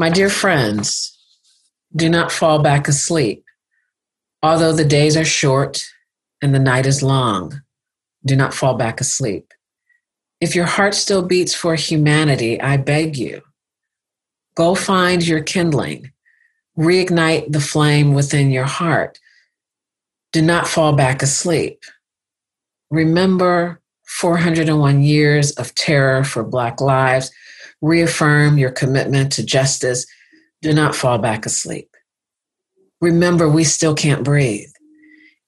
My 0.00 0.08
dear 0.08 0.30
friends, 0.30 1.14
do 1.94 2.08
not 2.08 2.32
fall 2.32 2.60
back 2.60 2.88
asleep. 2.88 3.44
Although 4.42 4.72
the 4.72 4.82
days 4.82 5.14
are 5.14 5.26
short 5.26 5.84
and 6.40 6.54
the 6.54 6.58
night 6.58 6.86
is 6.86 7.02
long, 7.02 7.60
do 8.24 8.34
not 8.34 8.54
fall 8.54 8.78
back 8.78 9.02
asleep. 9.02 9.52
If 10.40 10.54
your 10.54 10.64
heart 10.64 10.94
still 10.94 11.20
beats 11.20 11.54
for 11.54 11.74
humanity, 11.74 12.58
I 12.62 12.78
beg 12.78 13.18
you, 13.18 13.42
go 14.54 14.74
find 14.74 15.22
your 15.22 15.42
kindling, 15.42 16.12
reignite 16.78 17.52
the 17.52 17.60
flame 17.60 18.14
within 18.14 18.50
your 18.50 18.64
heart. 18.64 19.18
Do 20.32 20.40
not 20.40 20.66
fall 20.66 20.94
back 20.94 21.20
asleep. 21.20 21.82
Remember 22.90 23.82
401 24.06 25.02
years 25.02 25.50
of 25.52 25.74
terror 25.74 26.24
for 26.24 26.42
Black 26.42 26.80
lives. 26.80 27.30
Reaffirm 27.80 28.58
your 28.58 28.70
commitment 28.70 29.32
to 29.32 29.44
justice. 29.44 30.06
Do 30.62 30.72
not 30.72 30.94
fall 30.94 31.18
back 31.18 31.46
asleep. 31.46 31.88
Remember, 33.00 33.48
we 33.48 33.64
still 33.64 33.94
can't 33.94 34.24
breathe. 34.24 34.68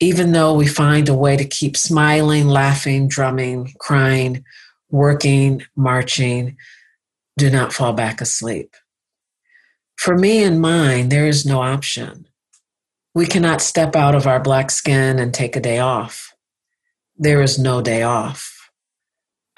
Even 0.01 0.33
though 0.33 0.55
we 0.55 0.66
find 0.66 1.09
a 1.09 1.15
way 1.15 1.37
to 1.37 1.45
keep 1.45 1.77
smiling, 1.77 2.48
laughing, 2.48 3.09
drumming, 3.09 3.73
crying, 3.79 4.45
working, 4.91 5.62
marching, 5.77 6.56
do 7.37 7.51
not 7.51 7.73
fall 7.73 7.92
back 7.92 8.20
asleep. 8.20 8.75
For 9.97 10.17
me 10.17 10.42
and 10.42 10.61
mine, 10.61 11.09
there 11.09 11.27
is 11.27 11.47
no 11.47 11.62
option. 11.62 12.27
We 13.14 13.27
cannot 13.27 13.61
step 13.61 13.95
out 13.95 14.14
of 14.14 14.27
our 14.27 14.41
black 14.41 14.70
skin 14.70 15.19
and 15.19 15.33
take 15.33 15.55
a 15.55 15.61
day 15.61 15.78
off. 15.78 16.34
There 17.17 17.42
is 17.42 17.59
no 17.59 17.83
day 17.83 18.03
off. 18.03 18.52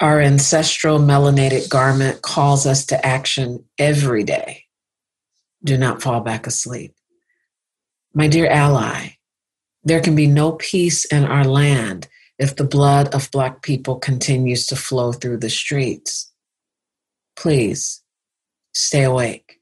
Our 0.01 0.19
ancestral 0.19 0.99
melanated 0.99 1.69
garment 1.69 2.21
calls 2.21 2.65
us 2.65 2.85
to 2.87 3.05
action 3.05 3.63
every 3.79 4.23
day. 4.23 4.65
Do 5.63 5.77
not 5.77 6.01
fall 6.01 6.19
back 6.19 6.45
asleep. 6.47 6.93
My 8.13 8.27
dear 8.27 8.47
ally, 8.47 9.17
there 9.83 10.01
can 10.01 10.15
be 10.15 10.27
no 10.27 10.53
peace 10.53 11.05
in 11.05 11.23
our 11.23 11.45
land 11.45 12.07
if 12.37 12.55
the 12.55 12.65
blood 12.65 13.13
of 13.15 13.31
Black 13.31 13.61
people 13.61 13.97
continues 13.97 14.65
to 14.67 14.75
flow 14.75 15.13
through 15.13 15.37
the 15.37 15.49
streets. 15.49 16.31
Please 17.37 18.01
stay 18.73 19.03
awake. 19.03 19.59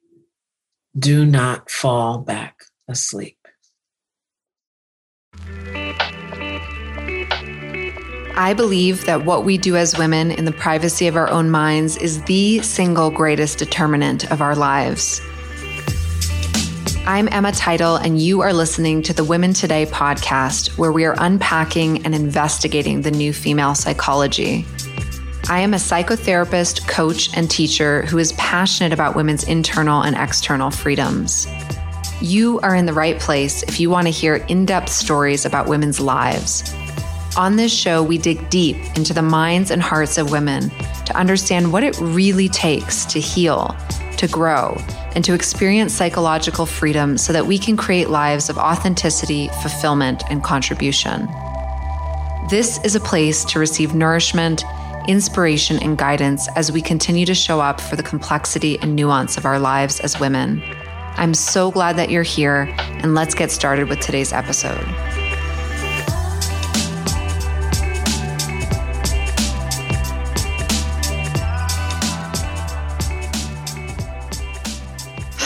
Do 0.98 1.26
not 1.26 1.70
fall 1.70 2.18
back 2.18 2.64
asleep. 2.88 3.38
I 8.36 8.56
believe 8.56 9.06
that 9.06 9.26
what 9.26 9.46
we 9.46 9.60
do 9.60 9.76
as 9.76 9.96
women 9.96 10.32
in 10.32 10.46
the 10.46 10.52
privacy 10.52 11.06
of 11.06 11.16
our 11.16 11.30
own 11.30 11.52
minds 11.52 11.98
is 11.98 12.24
the 12.24 12.64
single 12.64 13.12
greatest 13.12 13.60
determinant 13.60 14.32
of 14.32 14.42
our 14.42 14.56
lives. 14.56 15.22
I'm 17.06 17.30
Emma 17.32 17.52
Title, 17.52 17.96
and 17.96 18.20
you 18.20 18.42
are 18.42 18.52
listening 18.52 19.04
to 19.04 19.14
the 19.14 19.24
Women 19.24 19.54
Today 19.54 19.86
podcast, 19.86 20.80
where 20.80 20.92
we 20.92 21.06
are 21.06 21.16
unpacking 21.20 22.04
and 22.06 22.16
investigating 22.16 23.04
the 23.04 23.12
new 23.12 23.34
female 23.34 23.76
psychology. 23.76 24.66
I 25.48 25.60
am 25.60 25.76
a 25.76 25.78
psychotherapist, 25.78 26.88
coach, 26.88 27.38
and 27.38 27.52
teacher 27.52 28.02
who 28.08 28.18
is 28.18 28.34
passionate 28.34 28.94
about 28.94 29.16
women's 29.16 29.44
internal 29.44 30.02
and 30.02 30.16
external 30.16 30.72
freedoms. 30.72 31.46
You 32.20 32.60
are 32.62 32.74
in 32.74 32.88
the 32.88 32.94
right 32.94 33.20
place 33.20 33.62
if 33.62 33.80
you 33.80 33.92
want 33.92 34.08
to 34.08 34.12
hear 34.12 34.38
in 34.38 34.66
depth 34.66 34.90
stories 34.90 35.46
about 35.46 35.68
women's 35.68 36.00
lives 36.00 36.64
on 37.36 37.56
this 37.56 37.74
show, 37.74 38.04
we 38.04 38.18
dig 38.18 38.50
deep 38.50 38.78
into 38.96 39.14
the 39.14 39.22
minds 39.22 39.72
and 39.72 39.82
hearts 39.82 40.18
of 40.18 40.32
women 40.32 40.70
to 41.06 41.16
understand 41.16 41.72
what 41.72 41.84
it 41.84 41.98
really 42.00 42.48
takes 42.48 43.06
to 43.06 43.20
heal, 43.20 43.76
to 44.18 44.28
grow, 44.28 44.78
and 45.16 45.26
to 45.26 45.34
experience 45.34 45.94
psychological 45.94 46.66
freedom 46.66 47.18
so 47.18 47.34
that 47.34 47.46
we 47.46 47.58
can 47.58 47.76
create 47.76 48.10
lives 48.10 48.50
of 48.50 48.58
authenticity, 48.58 49.48
fulfillment, 49.62 50.24
and 50.30 50.44
contribution. 50.44 51.28
This 52.50 52.84
is 52.84 52.96
a 52.96 53.00
place 53.00 53.44
to 53.46 53.60
receive 53.60 53.96
nourishment, 53.96 54.64
inspiration, 55.08 55.82
and 55.82 55.98
guidance 55.98 56.48
as 56.56 56.72
we 56.72 56.82
continue 56.82 57.26
to 57.26 57.34
show 57.34 57.60
up 57.60 57.82
for 57.82 57.96
the 57.96 58.04
complexity 58.04 58.78
and 58.80 58.96
nuance 58.96 59.38
of 59.38 59.46
our 59.46 59.60
lives 59.60 60.00
as 60.00 60.20
women. 60.20 60.62
I'm 61.16 61.34
so 61.34 61.72
glad 61.72 61.96
that 61.98 62.10
you're 62.10 62.24
here, 62.24 62.74
and 62.80 63.16
let's 63.16 63.34
get 63.34 63.52
started 63.52 63.90
with 63.90 64.00
today's 64.00 64.34
episode. 64.34 64.84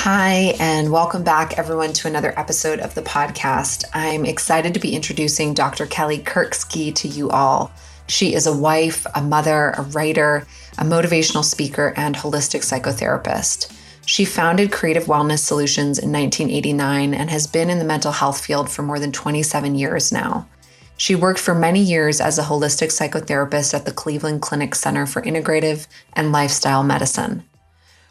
Hi, 0.10 0.56
and 0.62 0.90
welcome 0.90 1.26
back, 1.26 1.60
everyone, 1.60 1.92
to 1.92 2.08
another 2.08 2.34
episode 2.40 2.80
of 2.80 2.96
the 2.96 3.02
podcast. 3.02 3.84
I'm 3.94 4.26
excited 4.26 4.74
to 4.74 4.80
be 4.80 4.96
introducing 4.96 5.54
Dr. 5.54 5.86
Kellie 5.86 6.20
Kirksey 6.20 6.96
to 6.96 7.10
you 7.10 7.30
all. 7.30 7.74
She 8.08 8.34
is 8.34 8.48
a 8.48 8.56
wife, 8.56 9.06
a 9.16 9.22
mother, 9.22 9.72
a 9.72 9.82
writer, 9.82 10.48
a 10.78 10.86
motivational 10.86 11.44
speaker, 11.44 11.94
and 11.98 12.16
holistic 12.16 12.62
psychotherapist. 12.62 13.78
She 14.06 14.24
founded 14.24 14.72
Creative 14.72 15.04
Wellness 15.04 15.40
Solutions 15.40 16.00
in 16.00 16.14
1989 16.14 17.14
and 17.14 17.30
has 17.30 17.46
been 17.46 17.70
in 17.70 17.80
the 17.80 17.84
mental 17.84 18.14
health 18.14 18.40
field 18.40 18.70
for 18.70 18.84
more 18.84 19.00
than 19.00 19.12
27 19.12 19.76
years 19.76 20.14
now. 20.14 20.48
She 20.96 21.16
worked 21.16 21.42
for 21.42 21.54
many 21.54 21.82
years 21.82 22.22
as 22.22 22.40
a 22.40 22.44
holistic 22.44 22.94
psychotherapist 22.98 23.74
at 23.74 23.84
the 23.84 23.92
Cleveland 23.92 24.42
Clinic 24.42 24.74
Center 24.74 25.06
for 25.06 25.22
Integrative 25.22 25.86
and 26.14 26.32
Lifestyle 26.32 26.82
Medicine. 26.82 27.44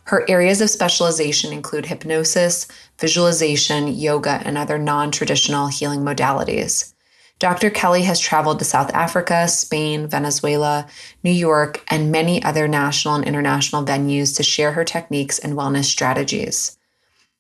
Her 0.06 0.25
areas 0.28 0.61
of 0.61 0.71
specialization 0.71 1.53
include 1.53 1.87
hypnosis, 1.87 2.69
visualization, 3.00 3.89
yoga, 3.89 4.41
and 4.44 4.56
other 4.56 4.78
non 4.78 5.11
traditional 5.11 5.67
healing 5.67 6.00
modalities. 6.00 6.93
Dr. 7.41 7.71
Kellie 7.71 8.05
has 8.05 8.21
traveled 8.21 8.61
to 8.61 8.65
South 8.65 8.94
Africa, 8.94 9.49
Spain, 9.49 10.06
Venezuela, 10.06 10.87
New 11.25 11.33
York, 11.33 11.83
and 11.89 12.12
many 12.12 12.43
other 12.44 12.69
national 12.69 13.17
and 13.17 13.25
international 13.25 13.84
venues 13.84 14.37
to 14.37 14.44
share 14.44 14.72
her 14.72 14.84
techniques 14.84 15.41
and 15.41 15.55
wellness 15.55 15.84
strategies. 15.84 16.78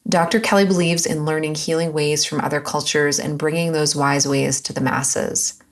Dr. 0.08 0.40
Kellie 0.40 0.66
believes 0.66 1.06
in 1.06 1.24
learning 1.24 1.54
healing 1.54 1.92
ways 1.92 2.24
from 2.24 2.40
other 2.40 2.60
cultures 2.60 3.20
and 3.20 3.38
bringing 3.38 3.72
those 3.72 3.94
wise 3.94 4.26
ways 4.26 4.60
to 4.62 4.72
the 4.72 4.80
masses. 4.80 5.62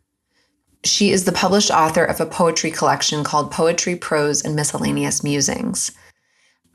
She 0.85 1.11
is 1.11 1.25
the 1.25 1.33
published 1.33 1.73
author 1.73 2.05
of 2.05 2.21
a 2.21 2.27
poetry 2.27 2.71
collection 2.71 3.25
called 3.25 3.51
Poetry, 3.51 3.97
Prose, 3.97 4.45
and 4.45 4.55
Miscellaneous 4.55 5.25
Musings. 5.25 5.91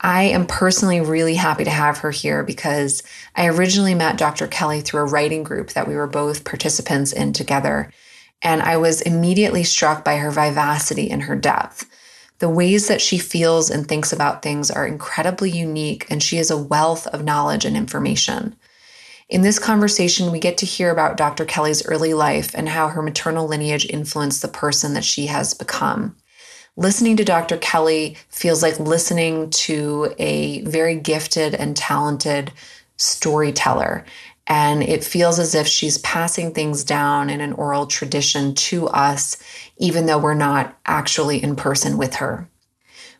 I 0.02 0.22
am 0.24 0.46
personally 0.46 1.00
really 1.00 1.34
happy 1.34 1.64
to 1.64 1.70
have 1.70 1.98
her 1.98 2.10
here 2.10 2.42
because 2.42 3.02
I 3.36 3.48
originally 3.48 3.94
met 3.94 4.16
Dr. 4.16 4.46
Kellie 4.46 4.80
through 4.80 5.02
a 5.02 5.04
writing 5.06 5.42
group 5.42 5.70
that 5.70 5.86
we 5.86 5.94
were 5.94 6.06
both 6.06 6.44
participants 6.44 7.12
in 7.12 7.34
together. 7.34 7.92
And 8.40 8.62
I 8.62 8.78
was 8.78 9.02
immediately 9.02 9.62
struck 9.62 10.02
by 10.02 10.16
her 10.16 10.30
vivacity 10.30 11.10
and 11.10 11.24
her 11.24 11.36
depth. 11.36 11.84
The 12.38 12.48
ways 12.48 12.88
that 12.88 13.02
she 13.02 13.18
feels 13.18 13.68
and 13.68 13.86
thinks 13.86 14.10
about 14.10 14.40
things 14.40 14.70
are 14.70 14.86
incredibly 14.86 15.50
unique, 15.50 16.06
and 16.08 16.22
she 16.22 16.38
is 16.38 16.50
a 16.50 16.56
wealth 16.56 17.06
of 17.08 17.22
knowledge 17.22 17.66
and 17.66 17.76
information. 17.76 18.56
In 19.28 19.42
this 19.42 19.58
conversation, 19.58 20.32
we 20.32 20.40
get 20.40 20.56
to 20.58 20.66
hear 20.66 20.90
about 20.90 21.18
Dr. 21.18 21.44
Kellie's 21.44 21.86
early 21.86 22.14
life 22.14 22.52
and 22.54 22.70
how 22.70 22.88
her 22.88 23.02
maternal 23.02 23.46
lineage 23.46 23.84
influenced 23.84 24.40
the 24.40 24.48
person 24.48 24.94
that 24.94 25.04
she 25.04 25.26
has 25.26 25.52
become 25.52 26.16
listening 26.80 27.14
to 27.14 27.24
Dr. 27.24 27.58
Kellie 27.58 28.16
feels 28.30 28.62
like 28.62 28.80
listening 28.80 29.50
to 29.50 30.14
a 30.18 30.62
very 30.62 30.96
gifted 30.96 31.54
and 31.54 31.76
talented 31.76 32.50
storyteller. 32.96 34.06
And 34.46 34.82
it 34.82 35.04
feels 35.04 35.38
as 35.38 35.54
if 35.54 35.66
she's 35.66 35.98
passing 35.98 36.54
things 36.54 36.82
down 36.82 37.28
in 37.28 37.42
an 37.42 37.52
oral 37.52 37.86
tradition 37.86 38.54
to 38.54 38.88
us, 38.88 39.36
even 39.76 40.06
though 40.06 40.18
we're 40.18 40.32
not 40.32 40.76
actually 40.86 41.42
in 41.42 41.54
person 41.54 41.98
with 41.98 42.14
her. 42.14 42.48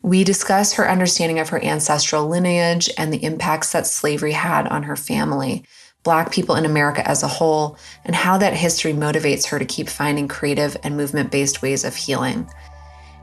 We 0.02 0.24
discuss 0.24 0.72
her 0.72 0.90
understanding 0.90 1.38
of 1.38 1.50
her 1.50 1.62
ancestral 1.62 2.26
lineage 2.26 2.88
and 2.96 3.12
the 3.12 3.22
impacts 3.22 3.72
that 3.72 3.86
slavery 3.86 4.32
had 4.32 4.68
on 4.68 4.84
her 4.84 4.96
family, 4.96 5.66
Black 6.02 6.32
people 6.32 6.54
in 6.54 6.64
America 6.64 7.06
as 7.06 7.22
a 7.22 7.28
whole, 7.28 7.76
and 8.06 8.16
how 8.16 8.38
that 8.38 8.54
history 8.54 8.94
motivates 8.94 9.48
her 9.48 9.58
to 9.58 9.66
keep 9.66 9.90
finding 9.90 10.28
creative 10.28 10.78
and 10.82 10.96
movement 10.96 11.30
based 11.30 11.60
ways 11.60 11.84
of 11.84 11.94
healing. 11.94 12.48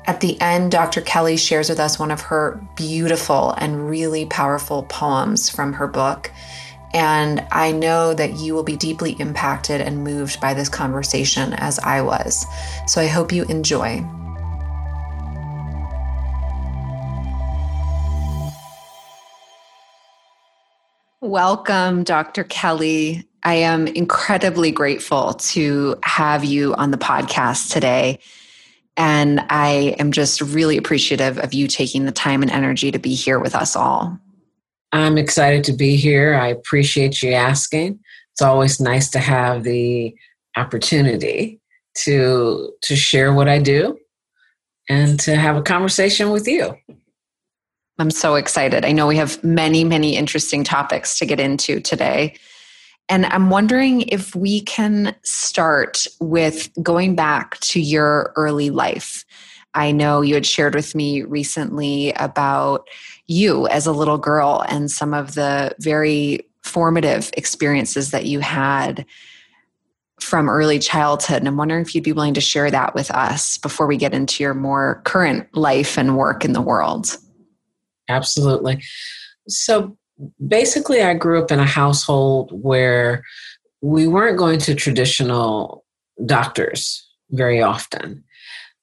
At 0.07 0.21
the 0.21 0.39
end, 0.39 0.71
Dr. 0.71 1.01
Kellie 1.01 1.35
shares 1.35 1.67
with 1.67 1.81
us 1.81 1.99
one 1.99 2.11
of 2.11 2.21
her 2.21 2.65
beautiful 2.77 3.51
and 3.57 3.89
really 3.89 4.25
powerful 4.25 4.83
poems 4.83 5.49
from 5.49 5.73
her 5.73 5.85
book. 5.85 6.31
And 6.93 7.45
I 7.51 7.73
know 7.73 8.13
that 8.13 8.37
you 8.37 8.53
will 8.53 8.63
be 8.63 8.77
deeply 8.77 9.17
impacted 9.19 9.81
and 9.81 10.05
moved 10.05 10.39
by 10.39 10.53
this 10.53 10.69
conversation 10.69 11.51
as 11.55 11.77
I 11.79 12.01
was. 12.01 12.45
So 12.87 13.01
I 13.01 13.07
hope 13.07 13.33
you 13.33 13.43
enjoy. 13.47 14.01
Welcome, 21.19 22.05
Dr. 22.05 22.45
Kellie. 22.45 23.27
I 23.43 23.55
am 23.55 23.87
incredibly 23.87 24.71
grateful 24.71 25.33
to 25.33 25.97
have 26.03 26.45
you 26.45 26.75
on 26.75 26.91
the 26.91 26.97
podcast 26.97 27.73
today. 27.73 28.19
And 28.97 29.45
I 29.49 29.95
am 29.99 30.11
just 30.11 30.41
really 30.41 30.75
appreciative 30.75 31.37
of 31.37 31.53
you 31.53 31.67
taking 31.67 32.05
the 32.05 32.11
time 32.11 32.41
and 32.41 32.51
energy 32.51 32.91
to 32.91 32.99
be 32.99 33.13
here 33.13 33.39
with 33.39 33.55
us 33.55 33.75
all. 33.75 34.17
I'm 34.91 35.17
excited 35.17 35.63
to 35.65 35.73
be 35.73 35.95
here. 35.95 36.35
I 36.35 36.47
appreciate 36.47 37.21
you 37.21 37.33
asking. 37.33 37.99
It's 38.33 38.41
always 38.41 38.79
nice 38.79 39.09
to 39.11 39.19
have 39.19 39.63
the 39.63 40.15
opportunity 40.55 41.59
to 42.05 42.71
to 42.81 42.95
share 42.95 43.33
what 43.33 43.47
I 43.47 43.59
do 43.59 43.97
and 44.89 45.19
to 45.21 45.35
have 45.35 45.57
a 45.57 45.61
conversation 45.61 46.31
with 46.31 46.47
you. 46.47 46.75
I'm 47.99 48.11
so 48.11 48.35
excited. 48.35 48.85
I 48.85 48.91
know 48.91 49.07
we 49.07 49.17
have 49.17 49.43
many, 49.43 49.83
many 49.83 50.15
interesting 50.15 50.63
topics 50.63 51.17
to 51.19 51.25
get 51.25 51.39
into 51.39 51.79
today. 51.79 52.35
And 53.09 53.25
I'm 53.25 53.49
wondering 53.49 54.01
if 54.01 54.35
we 54.35 54.61
can 54.61 55.15
start 55.23 56.05
with 56.19 56.69
going 56.81 57.15
back 57.15 57.59
to 57.61 57.79
your 57.79 58.33
early 58.35 58.69
life. 58.69 59.25
I 59.73 59.91
know 59.91 60.21
you 60.21 60.33
had 60.33 60.45
shared 60.45 60.75
with 60.75 60.95
me 60.95 61.21
recently 61.21 62.11
about 62.13 62.87
you 63.27 63.67
as 63.67 63.85
a 63.85 63.91
little 63.91 64.17
girl 64.17 64.63
and 64.67 64.89
some 64.89 65.13
of 65.13 65.35
the 65.35 65.73
very 65.79 66.47
formative 66.63 67.29
experiences 67.37 68.11
that 68.11 68.25
you 68.25 68.39
had 68.39 69.05
from 70.19 70.49
early 70.49 70.79
childhood. 70.79 71.37
And 71.37 71.47
I'm 71.47 71.57
wondering 71.57 71.83
if 71.83 71.93
you'd 71.93 72.03
be 72.03 72.11
willing 72.11 72.33
to 72.33 72.41
share 72.41 72.71
that 72.71 72.95
with 72.95 73.11
us 73.11 73.57
before 73.59 73.87
we 73.87 73.97
get 73.97 74.13
into 74.13 74.43
your 74.43 74.53
more 74.53 75.01
current 75.05 75.47
life 75.55 75.97
and 75.97 76.17
work 76.17 76.43
in 76.43 76.53
the 76.53 76.61
world. 76.61 77.15
Absolutely. 78.09 78.81
So 79.47 79.97
basically, 80.45 81.01
I 81.01 81.13
grew 81.13 81.41
up 81.41 81.51
in 81.51 81.59
a 81.59 81.65
household 81.65 82.51
where 82.51 83.23
we 83.81 84.07
weren't 84.07 84.37
going 84.37 84.59
to 84.59 84.75
traditional 84.75 85.83
doctors 86.25 87.07
very 87.31 87.61
often. 87.61 88.23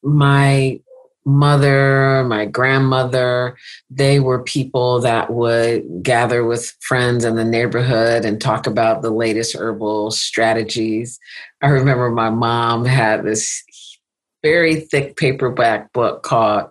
My 0.02 0.81
mother, 1.26 2.25
my 2.25 2.44
grandmother, 2.44 3.56
they 3.90 4.20
were 4.20 4.42
people 4.42 5.00
that 5.00 5.32
would 5.32 6.02
gather 6.02 6.44
with 6.44 6.76
friends 6.81 7.25
in 7.25 7.37
the 7.37 7.44
neighborhood 7.44 8.25
and 8.25 8.40
talk 8.40 8.66
about 8.66 9.02
the 9.02 9.10
latest 9.10 9.56
herbal 9.56 10.10
strategies. 10.10 11.19
I 11.62 11.69
remember 11.69 12.10
my 12.10 12.30
mom 12.30 12.84
had 12.84 13.25
this 13.25 13.62
very 14.42 14.80
thick 14.80 15.16
paperback 15.16 15.92
book 15.94 16.22
called 16.22 16.70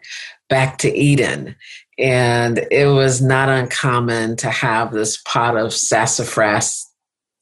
Back 0.50 0.78
to 0.80 0.96
Eden. 0.96 1.56
And 2.00 2.66
it 2.72 2.88
was 2.88 3.22
not 3.22 3.50
uncommon 3.50 4.36
to 4.38 4.50
have 4.50 4.92
this 4.92 5.18
pot 5.26 5.58
of 5.58 5.74
sassafras 5.74 6.90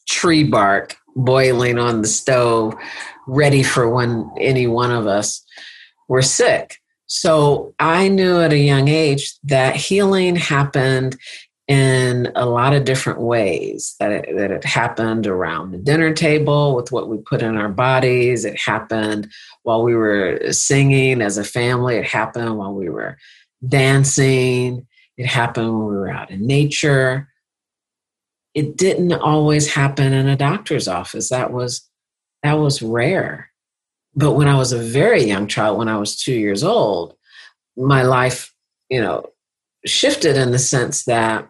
tree 0.08 0.44
bark 0.44 0.96
boiling 1.16 1.78
on 1.78 2.02
the 2.02 2.08
stove, 2.08 2.74
ready 3.28 3.64
for 3.64 3.90
when 3.90 4.30
any 4.38 4.68
one 4.68 4.92
of 4.92 5.08
us 5.08 5.44
were 6.08 6.22
sick. 6.22 6.78
So 7.08 7.74
I 7.80 8.08
knew 8.08 8.40
at 8.40 8.54
a 8.54 8.58
young 8.58 8.88
age 8.88 9.34
that 9.44 9.76
healing 9.76 10.36
happened 10.36 11.18
in 11.68 12.32
a 12.36 12.46
lot 12.46 12.74
of 12.74 12.86
different 12.86 13.22
ways. 13.22 13.96
That 14.00 14.12
it, 14.12 14.36
that 14.38 14.52
it 14.52 14.64
happened 14.64 15.28
around 15.28 15.72
the 15.72 15.78
dinner 15.78 16.14
table 16.14 16.76
with 16.76 16.92
what 16.92 17.10
we 17.10 17.18
put 17.18 17.42
in 17.42 17.58
our 17.58 17.70
bodies. 17.70 18.46
It 18.46 18.60
happened 18.60 19.30
while 19.64 19.84
we 19.84 19.96
were 19.96 20.52
singing 20.52 21.22
as 21.22 21.38
a 21.38 21.44
family. 21.44 21.96
It 21.96 22.06
happened 22.06 22.58
while 22.58 22.74
we 22.74 22.90
were 22.90 23.18
dancing. 23.68 24.88
It 25.18 25.26
happened 25.26 25.68
when 25.68 25.88
we 25.88 25.96
were 25.96 26.10
out 26.10 26.32
in 26.32 26.48
nature. 26.48 27.30
It 28.54 28.78
didn't 28.78 29.14
always 29.14 29.74
happen 29.74 30.14
in 30.14 30.28
a 30.28 30.36
doctor's 30.36 30.88
office. 30.88 31.30
That 31.30 31.52
was 31.52 31.88
that 32.44 32.54
was 32.54 32.82
rare. 32.82 33.52
But 34.16 34.34
when 34.34 34.48
I 34.48 34.58
was 34.58 34.74
a 34.74 34.80
very 34.80 35.24
young 35.24 35.48
child, 35.48 35.78
when 35.78 35.88
I 35.88 35.98
was 35.98 36.18
two 36.18 36.34
years 36.34 36.64
old, 36.64 37.16
my 37.78 38.02
life, 38.02 38.54
you 38.90 39.00
know, 39.00 39.28
shifted 39.86 40.36
in 40.36 40.52
the 40.52 40.60
sense 40.60 41.06
that 41.06 41.48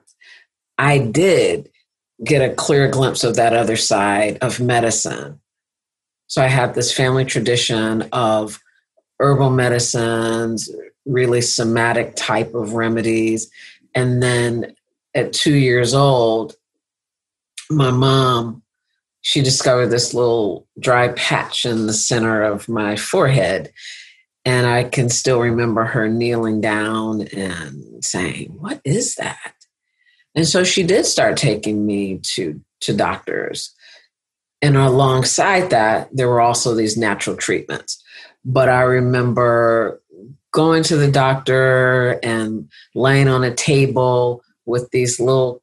I 0.77 0.99
did 0.99 1.69
get 2.23 2.41
a 2.41 2.53
clear 2.53 2.87
glimpse 2.87 3.23
of 3.23 3.35
that 3.35 3.53
other 3.53 3.75
side 3.75 4.37
of 4.41 4.59
medicine. 4.59 5.39
So 6.27 6.41
I 6.41 6.47
had 6.47 6.75
this 6.75 6.93
family 6.93 7.25
tradition 7.25 8.03
of 8.11 8.59
herbal 9.19 9.49
medicines, 9.49 10.69
really 11.05 11.41
somatic 11.41 12.15
type 12.15 12.53
of 12.53 12.73
remedies. 12.73 13.49
And 13.95 14.21
then 14.21 14.75
at 15.13 15.33
two 15.33 15.55
years 15.55 15.93
old, 15.93 16.55
my 17.69 17.91
mom 17.91 18.61
she 19.21 19.41
discovered 19.41 19.87
this 19.87 20.13
little 20.13 20.67
dry 20.79 21.09
patch 21.09 21.65
in 21.65 21.85
the 21.87 21.93
center 21.93 22.41
of 22.41 22.67
my 22.67 22.95
forehead. 22.95 23.71
And 24.43 24.65
I 24.65 24.83
can 24.83 25.09
still 25.09 25.39
remember 25.39 25.85
her 25.85 26.09
kneeling 26.09 26.59
down 26.59 27.21
and 27.27 28.03
saying, 28.03 28.55
What 28.59 28.81
is 28.83 29.15
that? 29.15 29.53
And 30.33 30.47
so 30.47 30.63
she 30.63 30.81
did 30.83 31.05
start 31.05 31.37
taking 31.37 31.85
me 31.85 32.19
to, 32.35 32.59
to 32.81 32.95
doctors. 32.95 33.71
And 34.63 34.75
alongside 34.75 35.69
that, 35.69 36.09
there 36.11 36.29
were 36.29 36.41
also 36.41 36.73
these 36.73 36.97
natural 36.97 37.35
treatments. 37.35 38.01
But 38.43 38.69
I 38.69 38.81
remember 38.81 40.01
going 40.51 40.83
to 40.83 40.97
the 40.97 41.11
doctor 41.11 42.19
and 42.23 42.69
laying 42.95 43.27
on 43.27 43.43
a 43.43 43.53
table 43.53 44.43
with 44.65 44.89
these 44.91 45.19
little 45.19 45.61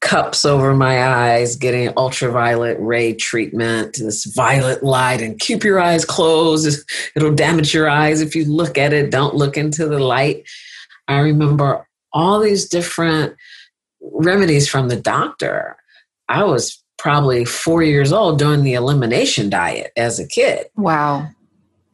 cups 0.00 0.44
over 0.44 0.74
my 0.74 1.06
eyes, 1.06 1.56
getting 1.56 1.92
ultraviolet 1.96 2.76
ray 2.80 3.14
treatment, 3.14 3.96
this 3.98 4.24
violet 4.24 4.82
light, 4.82 5.22
and 5.22 5.38
keep 5.38 5.62
your 5.62 5.80
eyes 5.80 6.04
closed. 6.04 6.82
It'll 7.16 7.34
damage 7.34 7.72
your 7.72 7.88
eyes 7.88 8.20
if 8.20 8.34
you 8.34 8.44
look 8.44 8.76
at 8.76 8.92
it. 8.92 9.10
Don't 9.10 9.36
look 9.36 9.56
into 9.56 9.86
the 9.86 10.00
light. 10.00 10.44
I 11.08 11.20
remember 11.20 11.86
all 12.12 12.40
these 12.40 12.68
different 12.68 13.34
remedies 14.00 14.68
from 14.68 14.88
the 14.88 15.00
doctor. 15.00 15.76
I 16.28 16.44
was 16.44 16.82
probably 16.98 17.44
four 17.44 17.82
years 17.82 18.12
old 18.12 18.38
doing 18.38 18.62
the 18.62 18.74
elimination 18.74 19.50
diet 19.50 19.92
as 19.96 20.18
a 20.18 20.26
kid. 20.26 20.66
Wow. 20.76 21.28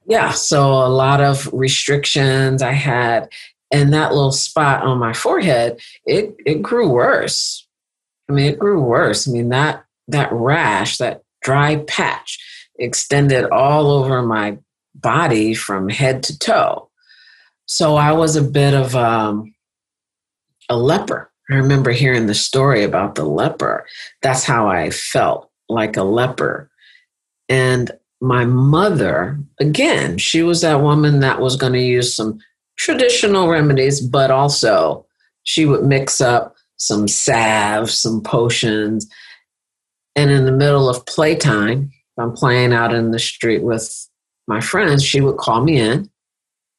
Yeah. 0.08 0.32
So 0.32 0.72
a 0.72 0.88
lot 0.88 1.20
of 1.20 1.48
restrictions 1.52 2.62
I 2.62 2.72
had. 2.72 3.30
And 3.70 3.92
that 3.92 4.14
little 4.14 4.32
spot 4.32 4.82
on 4.82 4.98
my 4.98 5.12
forehead, 5.12 5.78
it, 6.06 6.34
it 6.46 6.62
grew 6.62 6.88
worse 6.88 7.68
I 8.28 8.32
mean, 8.32 8.46
it 8.46 8.58
grew 8.58 8.80
worse. 8.80 9.26
I 9.26 9.32
mean, 9.32 9.48
that 9.48 9.84
that 10.08 10.32
rash, 10.32 10.98
that 10.98 11.22
dry 11.42 11.76
patch, 11.76 12.38
extended 12.78 13.46
all 13.50 13.90
over 13.90 14.22
my 14.22 14.58
body 14.94 15.54
from 15.54 15.88
head 15.88 16.22
to 16.24 16.38
toe. 16.38 16.90
So 17.66 17.96
I 17.96 18.12
was 18.12 18.36
a 18.36 18.42
bit 18.42 18.74
of 18.74 18.96
um, 18.96 19.54
a 20.68 20.76
leper. 20.76 21.30
I 21.50 21.54
remember 21.54 21.90
hearing 21.90 22.26
the 22.26 22.34
story 22.34 22.84
about 22.84 23.14
the 23.14 23.24
leper. 23.24 23.86
That's 24.22 24.44
how 24.44 24.68
I 24.68 24.90
felt 24.90 25.50
like 25.68 25.96
a 25.96 26.02
leper. 26.02 26.70
And 27.48 27.90
my 28.20 28.44
mother, 28.44 29.38
again, 29.60 30.18
she 30.18 30.42
was 30.42 30.60
that 30.60 30.82
woman 30.82 31.20
that 31.20 31.40
was 31.40 31.56
going 31.56 31.72
to 31.72 31.82
use 31.82 32.14
some 32.14 32.38
traditional 32.76 33.48
remedies, 33.48 34.00
but 34.00 34.30
also 34.30 35.06
she 35.44 35.66
would 35.66 35.84
mix 35.84 36.20
up 36.20 36.54
some 36.76 37.08
salve, 37.08 37.90
some 37.90 38.22
potions. 38.22 39.08
And 40.16 40.30
in 40.30 40.44
the 40.44 40.52
middle 40.52 40.88
of 40.88 41.06
playtime, 41.06 41.92
I'm 42.18 42.32
playing 42.32 42.72
out 42.72 42.92
in 42.92 43.12
the 43.12 43.18
street 43.18 43.62
with 43.62 44.08
my 44.48 44.60
friends, 44.60 45.04
she 45.04 45.20
would 45.20 45.36
call 45.36 45.62
me 45.62 45.78
in. 45.78 46.10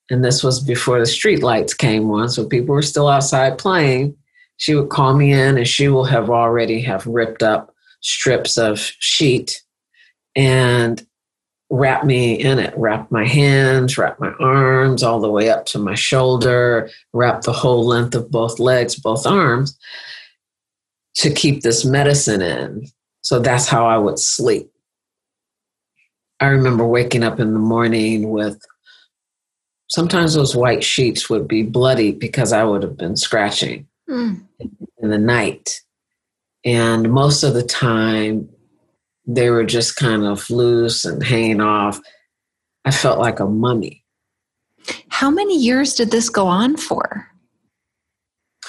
And 0.10 0.26
this 0.26 0.44
was 0.44 0.60
before 0.60 1.00
the 1.00 1.06
street 1.06 1.44
lights 1.44 1.74
came 1.74 2.10
on, 2.10 2.30
so 2.30 2.46
people 2.46 2.74
were 2.74 2.82
still 2.82 3.08
outside 3.08 3.58
playing. 3.58 4.18
She 4.58 4.76
would 4.76 4.90
call 4.90 5.16
me 5.16 5.32
in 5.32 5.58
and 5.58 5.68
she 5.68 5.88
will 5.88 6.04
have 6.04 6.30
already 6.30 6.82
have 6.82 7.06
ripped 7.06 7.44
up 7.44 7.74
strips 8.02 8.58
of 8.58 8.80
sheet 8.80 9.62
and 10.36 11.06
wrap 11.70 12.04
me 12.04 12.34
in 12.34 12.58
it, 12.60 12.74
wrap 12.78 13.12
my 13.12 13.28
hands, 13.28 13.98
wrap 13.98 14.20
my 14.20 14.32
arms 14.40 15.04
all 15.04 15.20
the 15.20 15.30
way 15.30 15.50
up 15.50 15.66
to 15.68 15.80
my 15.80 15.94
shoulder, 15.94 16.90
wrap 17.14 17.42
the 17.42 17.54
whole 17.54 17.86
length 17.86 18.16
of 18.16 18.32
both 18.32 18.60
legs, 18.60 18.96
both 18.96 19.28
arms 19.28 19.78
to 21.16 21.32
keep 21.32 21.62
this 21.62 21.86
medicine 21.86 22.42
in. 22.42 22.88
So 23.22 23.40
that's 23.40 23.68
how 23.68 23.86
I 23.86 23.98
would 23.98 24.20
sleep. 24.20 24.72
I 26.40 26.48
remember 26.48 26.86
waking 26.88 27.24
up 27.24 27.40
in 27.40 27.54
the 27.54 27.60
morning 27.60 28.30
with 28.30 28.60
sometimes 29.90 30.34
those 30.34 30.56
white 30.56 30.84
sheets 30.84 31.30
would 31.30 31.48
be 31.48 31.64
bloody 31.64 32.12
because 32.12 32.54
I 32.54 32.64
would 32.64 32.82
have 32.82 32.98
been 32.98 33.18
scratching 33.18 33.88
mm. 34.10 34.42
in 34.60 35.10
the 35.10 35.18
night. 35.18 35.82
And 36.66 37.12
most 37.12 37.44
of 37.44 37.54
the 37.54 37.64
time, 37.64 38.50
they 39.26 39.50
were 39.50 39.64
just 39.64 39.96
kind 39.96 40.24
of 40.24 40.50
loose 40.50 41.06
and 41.06 41.24
hanging 41.24 41.62
off. 41.62 42.00
I 42.86 42.92
felt 42.92 43.20
like 43.20 43.40
a 43.40 43.46
mummy. 43.46 44.04
How 45.10 45.30
many 45.30 45.58
years 45.58 45.94
did 45.94 46.12
this 46.12 46.30
go 46.30 46.48
on 46.48 46.78
for? 46.78 47.28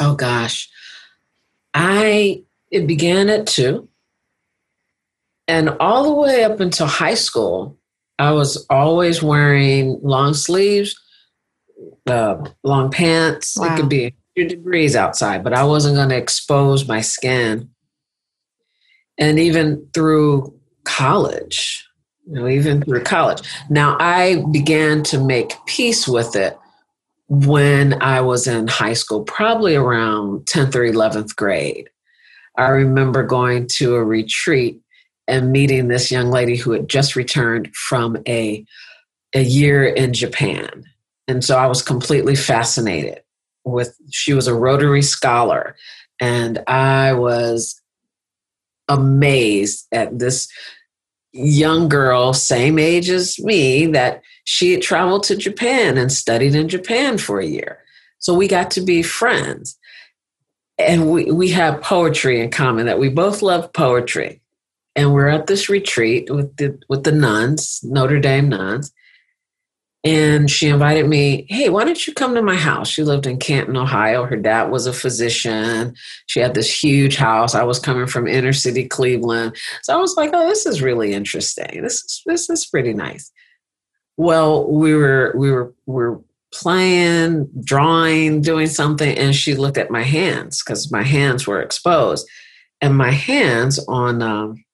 Oh 0.00 0.14
gosh. 0.14 0.68
I 1.74 2.42
it 2.70 2.86
began 2.86 3.28
at 3.28 3.46
2 3.46 3.88
and 5.48 5.70
all 5.80 6.04
the 6.04 6.14
way 6.14 6.44
up 6.44 6.60
until 6.60 6.86
high 6.86 7.14
school 7.14 7.78
I 8.20 8.32
was 8.32 8.66
always 8.68 9.22
wearing 9.22 9.98
long 10.02 10.34
sleeves, 10.34 10.94
uh, 12.06 12.36
long 12.62 12.90
pants. 12.90 13.56
Wow. 13.58 13.72
It 13.72 13.76
could 13.80 13.88
be 13.88 14.14
a 14.36 14.46
degrees 14.46 14.94
outside, 14.94 15.42
but 15.42 15.54
I 15.54 15.64
wasn't 15.64 15.96
going 15.96 16.10
to 16.10 16.18
expose 16.18 16.86
my 16.86 17.00
skin. 17.00 17.70
And 19.20 19.38
even 19.38 19.86
through 19.94 20.52
college, 20.84 21.86
you 22.26 22.34
know, 22.34 22.48
even 22.48 22.82
through 22.82 23.04
college. 23.04 23.46
Now, 23.68 23.96
I 24.00 24.44
began 24.50 25.02
to 25.04 25.22
make 25.22 25.54
peace 25.66 26.08
with 26.08 26.34
it 26.34 26.58
when 27.28 28.02
I 28.02 28.20
was 28.20 28.46
in 28.46 28.66
high 28.66 28.94
school, 28.94 29.22
probably 29.22 29.76
around 29.76 30.46
10th 30.46 30.74
or 30.74 30.80
11th 30.80 31.36
grade. 31.36 31.88
I 32.56 32.68
remember 32.68 33.22
going 33.22 33.68
to 33.74 33.94
a 33.94 34.04
retreat 34.04 34.80
and 35.28 35.52
meeting 35.52 35.86
this 35.88 36.10
young 36.10 36.30
lady 36.30 36.56
who 36.56 36.72
had 36.72 36.88
just 36.88 37.14
returned 37.14 37.72
from 37.74 38.16
a, 38.26 38.64
a 39.32 39.42
year 39.42 39.84
in 39.84 40.12
Japan. 40.12 40.84
And 41.28 41.44
so 41.44 41.56
I 41.56 41.66
was 41.66 41.82
completely 41.82 42.34
fascinated 42.34 43.22
with 43.64 43.96
she 44.10 44.32
was 44.32 44.48
a 44.48 44.54
Rotary 44.54 45.02
scholar 45.02 45.76
and 46.20 46.58
I 46.66 47.12
was 47.12 47.79
amazed 48.90 49.86
at 49.92 50.18
this 50.18 50.48
young 51.32 51.88
girl, 51.88 52.34
same 52.34 52.78
age 52.78 53.08
as 53.08 53.38
me, 53.38 53.86
that 53.86 54.20
she 54.44 54.72
had 54.72 54.82
traveled 54.82 55.22
to 55.24 55.36
Japan 55.36 55.96
and 55.96 56.12
studied 56.12 56.54
in 56.54 56.68
Japan 56.68 57.16
for 57.16 57.40
a 57.40 57.46
year. 57.46 57.78
So 58.18 58.34
we 58.34 58.48
got 58.48 58.70
to 58.72 58.82
be 58.82 59.02
friends. 59.02 59.78
And 60.76 61.10
we, 61.10 61.30
we 61.30 61.48
have 61.50 61.82
poetry 61.82 62.40
in 62.40 62.50
common, 62.50 62.86
that 62.86 62.98
we 62.98 63.08
both 63.08 63.42
love 63.42 63.72
poetry. 63.72 64.42
And 64.96 65.14
we're 65.14 65.28
at 65.28 65.46
this 65.46 65.68
retreat 65.68 66.30
with 66.30 66.56
the 66.56 66.78
with 66.88 67.04
the 67.04 67.12
nuns, 67.12 67.80
Notre 67.84 68.18
Dame 68.18 68.48
nuns 68.48 68.92
and 70.02 70.50
she 70.50 70.68
invited 70.68 71.06
me 71.06 71.46
hey 71.50 71.68
why 71.68 71.84
don't 71.84 72.06
you 72.06 72.14
come 72.14 72.34
to 72.34 72.42
my 72.42 72.56
house? 72.56 72.88
She 72.88 73.02
lived 73.02 73.26
in 73.26 73.38
canton 73.38 73.76
ohio. 73.76 74.24
Her 74.24 74.36
dad 74.36 74.70
was 74.70 74.86
a 74.86 74.92
physician. 74.92 75.94
She 76.26 76.40
had 76.40 76.54
this 76.54 76.82
huge 76.82 77.16
house. 77.16 77.54
I 77.54 77.64
was 77.64 77.78
coming 77.78 78.06
from 78.06 78.26
inner 78.26 78.52
city 78.52 78.86
cleveland. 78.86 79.56
So 79.82 79.94
i 79.94 80.00
was 80.00 80.16
like 80.16 80.30
oh 80.32 80.48
this 80.48 80.66
is 80.66 80.82
really 80.82 81.12
interesting. 81.12 81.82
This 81.82 82.04
is 82.04 82.22
this 82.26 82.50
is 82.50 82.66
pretty 82.66 82.94
nice. 82.94 83.30
Well 84.16 84.70
we 84.70 84.94
were 84.94 85.34
we 85.36 85.50
were 85.50 85.74
we 85.86 85.94
were 85.94 86.20
playing 86.52 87.48
drawing 87.62 88.40
doing 88.40 88.66
something 88.66 89.16
and 89.16 89.34
she 89.34 89.54
looked 89.54 89.78
at 89.78 89.90
my 89.90 90.02
hands 90.02 90.62
because 90.62 90.90
my 90.90 91.02
hands 91.02 91.46
were 91.46 91.60
exposed. 91.60 92.28
And 92.80 92.96
my 92.96 93.10
hands 93.10 93.78
on 93.88 94.22
um, 94.22 94.64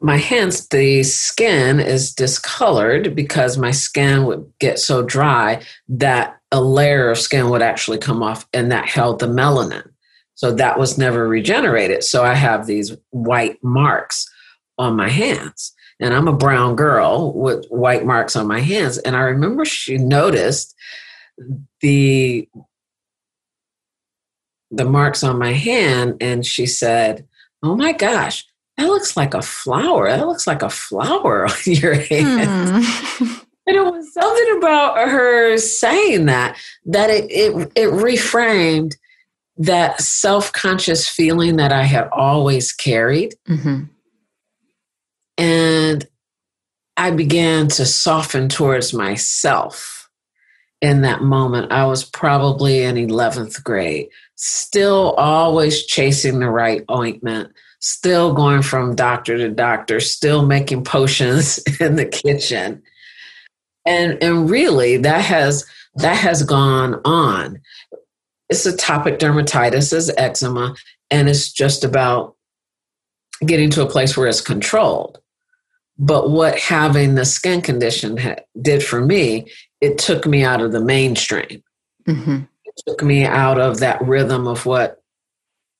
my 0.00 0.16
hands, 0.16 0.68
the 0.68 1.02
skin 1.02 1.80
is 1.80 2.14
discolored 2.14 3.14
because 3.14 3.58
my 3.58 3.70
skin 3.70 4.24
would 4.26 4.50
get 4.58 4.78
so 4.78 5.02
dry 5.02 5.62
that 5.88 6.40
a 6.50 6.60
layer 6.60 7.10
of 7.10 7.18
skin 7.18 7.50
would 7.50 7.62
actually 7.62 7.98
come 7.98 8.22
off 8.22 8.46
and 8.52 8.70
that 8.70 8.88
held 8.88 9.18
the 9.18 9.26
melanin. 9.26 9.88
So 10.34 10.52
that 10.52 10.78
was 10.78 10.98
never 10.98 11.28
regenerated. 11.28 12.04
So 12.04 12.24
I 12.24 12.34
have 12.34 12.66
these 12.66 12.96
white 13.10 13.62
marks 13.62 14.28
on 14.78 14.96
my 14.96 15.08
hands. 15.08 15.74
And 16.00 16.14
I'm 16.14 16.26
a 16.26 16.36
brown 16.36 16.74
girl 16.74 17.32
with 17.32 17.64
white 17.68 18.04
marks 18.04 18.34
on 18.34 18.48
my 18.48 18.60
hands. 18.60 18.98
And 18.98 19.14
I 19.14 19.20
remember 19.20 19.64
she 19.64 19.98
noticed 19.98 20.74
the 21.80 22.48
the 24.70 24.84
marks 24.86 25.22
on 25.22 25.38
my 25.38 25.52
hand 25.52 26.16
and 26.20 26.46
she 26.46 26.66
said, 26.66 27.26
"Oh 27.62 27.76
my 27.76 27.92
gosh, 27.92 28.46
that 28.76 28.86
looks 28.86 29.16
like 29.16 29.34
a 29.34 29.42
flower. 29.42 30.08
That 30.08 30.26
looks 30.26 30.46
like 30.46 30.62
a 30.62 30.70
flower 30.70 31.46
on 31.46 31.56
your 31.66 31.94
hand. 31.94 32.84
Hmm. 32.84 33.24
and 33.66 33.76
it 33.76 33.84
was 33.84 34.12
something 34.12 34.58
about 34.58 35.08
her 35.08 35.56
saying 35.58 36.26
that 36.26 36.56
that 36.86 37.10
it 37.10 37.30
it, 37.30 37.72
it 37.74 37.90
reframed 37.90 38.96
that 39.58 40.00
self-conscious 40.00 41.08
feeling 41.08 41.56
that 41.56 41.72
I 41.72 41.82
had 41.82 42.08
always 42.08 42.72
carried. 42.72 43.34
Mm-hmm. 43.48 43.84
And 45.38 46.06
I 46.96 47.10
began 47.10 47.68
to 47.68 47.86
soften 47.86 48.48
towards 48.48 48.92
myself 48.92 50.08
in 50.80 51.02
that 51.02 51.22
moment. 51.22 51.72
I 51.72 51.86
was 51.86 52.04
probably 52.04 52.82
in 52.82 52.96
11th 52.96 53.62
grade, 53.62 54.08
still 54.34 55.12
always 55.12 55.86
chasing 55.86 56.40
the 56.40 56.50
right 56.50 56.84
ointment, 56.90 57.52
still 57.82 58.32
going 58.32 58.62
from 58.62 58.94
doctor 58.94 59.36
to 59.36 59.50
doctor, 59.50 60.00
still 60.00 60.46
making 60.46 60.84
potions 60.84 61.58
in 61.80 61.96
the 61.96 62.06
kitchen. 62.06 62.82
And 63.84 64.22
and 64.22 64.48
really 64.48 64.96
that 64.98 65.24
has 65.24 65.66
that 65.96 66.16
has 66.16 66.42
gone 66.42 67.00
on. 67.04 67.60
It's 68.48 68.66
atopic 68.66 69.18
dermatitis, 69.18 69.92
is 69.92 70.12
eczema, 70.16 70.74
and 71.10 71.28
it's 71.28 71.52
just 71.52 71.84
about 71.84 72.36
getting 73.44 73.70
to 73.70 73.82
a 73.82 73.88
place 73.88 74.16
where 74.16 74.28
it's 74.28 74.40
controlled. 74.40 75.20
But 75.98 76.30
what 76.30 76.58
having 76.58 77.14
the 77.14 77.24
skin 77.24 77.60
condition 77.60 78.16
ha- 78.16 78.36
did 78.60 78.82
for 78.82 79.00
me, 79.04 79.50
it 79.80 79.98
took 79.98 80.26
me 80.26 80.44
out 80.44 80.60
of 80.60 80.72
the 80.72 80.80
mainstream. 80.80 81.62
Mm-hmm. 82.06 82.42
It 82.64 82.82
took 82.86 83.02
me 83.02 83.24
out 83.24 83.58
of 83.58 83.80
that 83.80 84.00
rhythm 84.02 84.46
of 84.46 84.64
what 84.64 85.02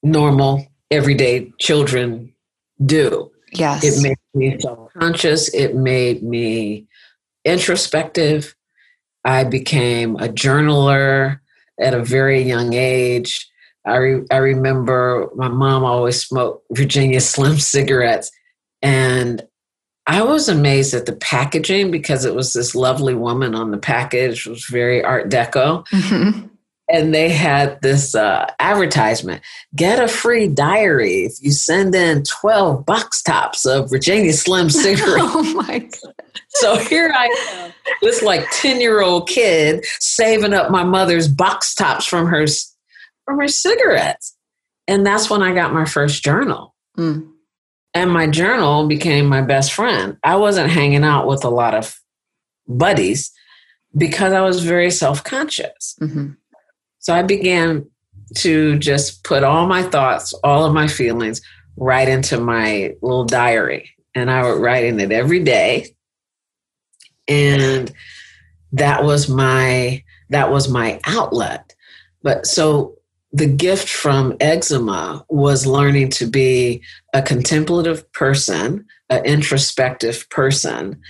normal 0.03 0.67
everyday 0.93 1.53
children 1.59 2.33
do. 2.85 3.31
Yes. 3.53 3.85
It 3.85 4.03
made 4.03 4.17
me 4.35 4.59
self-conscious. 4.59 5.53
It 5.55 5.75
made 5.75 6.23
me 6.23 6.87
introspective. 7.45 8.55
I 9.25 9.45
became 9.45 10.17
a 10.17 10.29
journaler 10.29 11.41
at 11.81 11.95
a 11.95 12.05
very 12.05 12.43
young 12.43 12.73
age. 12.73 13.49
I, 13.87 13.97
re- 13.97 14.27
I 14.31 14.37
remember 14.37 15.29
my 15.35 15.49
mom 15.49 15.85
always 15.85 16.23
smoked 16.23 16.65
Virginia 16.73 17.21
Slim 17.21 17.59
cigarettes. 17.59 18.31
And 18.81 19.43
I 20.07 20.23
was 20.23 20.49
amazed 20.49 20.95
at 20.95 21.07
the 21.07 21.15
packaging 21.15 21.91
because 21.91 22.25
it 22.25 22.35
was 22.35 22.53
this 22.53 22.75
lovely 22.75 23.15
woman 23.15 23.55
on 23.55 23.71
the 23.71 23.79
package. 23.79 24.47
It 24.47 24.51
was 24.51 24.65
very 24.65 25.05
Art 25.05 25.31
Deco. 25.31 25.87
Mm-hmm 25.89 26.49
and 26.93 27.15
they 27.15 27.31
had 27.31 27.81
this 27.81 28.15
uh, 28.15 28.47
advertisement 28.61 29.43
get 29.75 29.99
a 29.99 30.07
free 30.07 30.47
diary 30.47 31.25
if 31.25 31.43
you 31.43 31.51
send 31.51 31.95
in 31.95 32.23
12 32.23 32.85
box 32.85 33.23
tops 33.23 33.65
of 33.65 33.91
virginia 33.91 34.33
slim 34.33 34.69
cigarettes. 34.71 35.33
Oh 35.35 35.55
my 35.55 35.79
god. 35.79 36.15
So 36.51 36.77
here 36.77 37.11
i 37.13 37.27
am 37.55 37.73
this 38.03 38.23
like 38.23 38.47
10 38.53 38.81
year 38.81 39.01
old 39.01 39.29
kid 39.29 39.85
saving 39.99 40.53
up 40.53 40.71
my 40.71 40.85
mother's 40.85 41.27
box 41.27 41.75
tops 41.75 42.05
from 42.05 42.27
her 42.27 42.47
from 43.25 43.39
her 43.39 43.49
cigarettes. 43.49 44.37
And 44.87 45.07
that's 45.07 45.31
when 45.31 45.43
i 45.43 45.55
got 45.55 45.73
my 45.73 45.87
first 45.87 46.23
journal. 46.23 46.75
Mm. 46.99 47.31
and 47.95 48.13
my 48.13 48.27
journal 48.27 48.87
became 48.87 49.27
my 49.27 49.41
best 49.41 49.73
friend. 49.73 50.19
I 50.23 50.37
wasn't 50.37 50.69
hanging 50.69 51.05
out 51.05 51.27
with 51.27 51.43
a 51.43 51.49
lot 51.49 51.73
of 51.73 51.99
buddies 52.69 53.33
because 53.97 54.35
i 54.35 54.43
was 54.43 54.63
very 54.63 54.91
self-conscious. 54.91 55.97
Mm-hmm 55.99 56.33
so 57.03 57.13
I 57.13 57.23
began 57.23 57.85
to 58.37 58.79
just 58.79 59.25
put 59.25 59.43
all 59.43 59.67
my 59.67 59.83
thoughts, 59.83 60.33
all 60.45 60.65
of 60.65 60.73
my 60.73 60.87
feelings 60.87 61.43
right 61.77 62.09
into 62.09 62.41
my 62.41 62.95
little 63.03 63.25
diary. 63.25 63.91
And 64.15 64.31
I 64.31 64.45
would 64.45 64.61
write 64.61 64.85
in 64.85 65.01
it 65.01 65.11
every 65.11 65.43
day. 65.43 65.95
And 67.27 67.93
that 68.73 69.05
was 69.05 69.29
my 69.29 70.03
that 70.31 70.51
was 70.51 70.69
my 70.69 71.01
outlet. 71.05 71.75
But 72.23 72.47
so 72.47 72.97
the 73.33 73.49
gift 73.49 73.89
from 73.89 74.37
eczema 74.41 75.25
was 75.29 75.67
learning 75.67 76.11
to 76.11 76.27
be 76.27 76.83
a 77.13 77.21
contemplative 77.21 78.11
person, 78.13 78.87
an 79.11 79.25
introspective 79.25 80.29
person, 80.31 81.01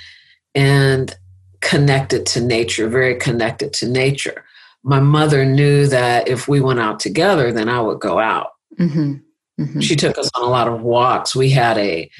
and 0.54 1.14
connected 1.60 2.24
to 2.26 2.40
nature, 2.40 2.88
very 2.88 3.16
connected 3.16 3.74
to 3.74 3.88
nature 3.88 4.44
my 4.82 5.00
mother 5.00 5.44
knew 5.44 5.86
that 5.86 6.28
if 6.28 6.48
we 6.48 6.60
went 6.60 6.80
out 6.80 7.00
together, 7.00 7.52
then 7.52 7.68
I 7.68 7.80
would 7.80 8.00
go 8.00 8.18
out. 8.18 8.48
Mm-hmm. 8.78 9.14
Mm-hmm. 9.60 9.80
She 9.80 9.96
took 9.96 10.18
us 10.18 10.30
on 10.34 10.42
a 10.42 10.50
lot 10.50 10.68
of 10.68 10.82
walks. 10.82 11.36
We 11.36 11.50
had 11.50 11.78
a 11.78 12.10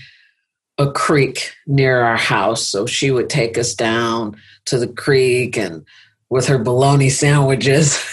a 0.78 0.90
creek 0.90 1.52
near 1.66 2.00
our 2.00 2.16
house, 2.16 2.66
so 2.66 2.86
she 2.86 3.10
would 3.10 3.28
take 3.28 3.58
us 3.58 3.74
down 3.74 4.36
to 4.66 4.78
the 4.78 4.88
creek 4.88 5.56
and 5.56 5.86
with 6.30 6.46
her 6.46 6.58
bologna 6.58 7.10
sandwiches. 7.10 8.02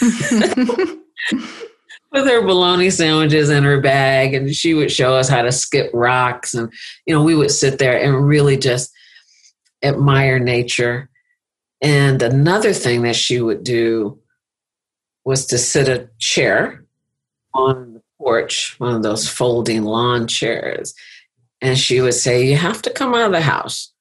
with 2.12 2.26
her 2.26 2.42
bologna 2.42 2.90
sandwiches 2.90 3.50
in 3.50 3.62
her 3.62 3.80
bag 3.80 4.34
and 4.34 4.54
she 4.54 4.74
would 4.74 4.90
show 4.90 5.14
us 5.14 5.28
how 5.28 5.42
to 5.42 5.52
skip 5.52 5.90
rocks 5.94 6.54
and 6.54 6.72
you 7.06 7.14
know 7.14 7.22
we 7.22 7.34
would 7.34 7.50
sit 7.50 7.78
there 7.78 8.00
and 8.00 8.26
really 8.26 8.56
just 8.56 8.90
admire 9.82 10.38
nature 10.38 11.08
and 11.82 12.20
another 12.22 12.72
thing 12.72 13.02
that 13.02 13.16
she 13.16 13.40
would 13.40 13.62
do 13.62 14.18
was 15.24 15.46
to 15.46 15.58
sit 15.58 15.88
a 15.88 16.08
chair 16.18 16.84
on 17.54 17.94
the 17.94 18.02
porch, 18.18 18.74
one 18.78 18.94
of 18.94 19.02
those 19.02 19.28
folding 19.28 19.84
lawn 19.84 20.26
chairs. 20.26 20.94
And 21.60 21.78
she 21.78 22.00
would 22.00 22.14
say, 22.14 22.46
You 22.46 22.56
have 22.56 22.82
to 22.82 22.90
come 22.90 23.14
out 23.14 23.26
of 23.26 23.32
the 23.32 23.40
house 23.40 23.92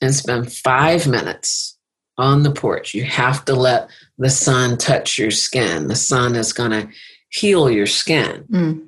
and 0.00 0.14
spend 0.14 0.52
five 0.52 1.06
minutes 1.06 1.78
on 2.18 2.42
the 2.42 2.50
porch. 2.50 2.94
You 2.94 3.04
have 3.04 3.44
to 3.46 3.54
let 3.54 3.88
the 4.18 4.30
sun 4.30 4.76
touch 4.78 5.18
your 5.18 5.30
skin. 5.30 5.88
The 5.88 5.96
sun 5.96 6.36
is 6.36 6.52
going 6.52 6.70
to 6.70 6.88
heal 7.30 7.70
your 7.70 7.86
skin. 7.86 8.44
Mm. 8.50 8.86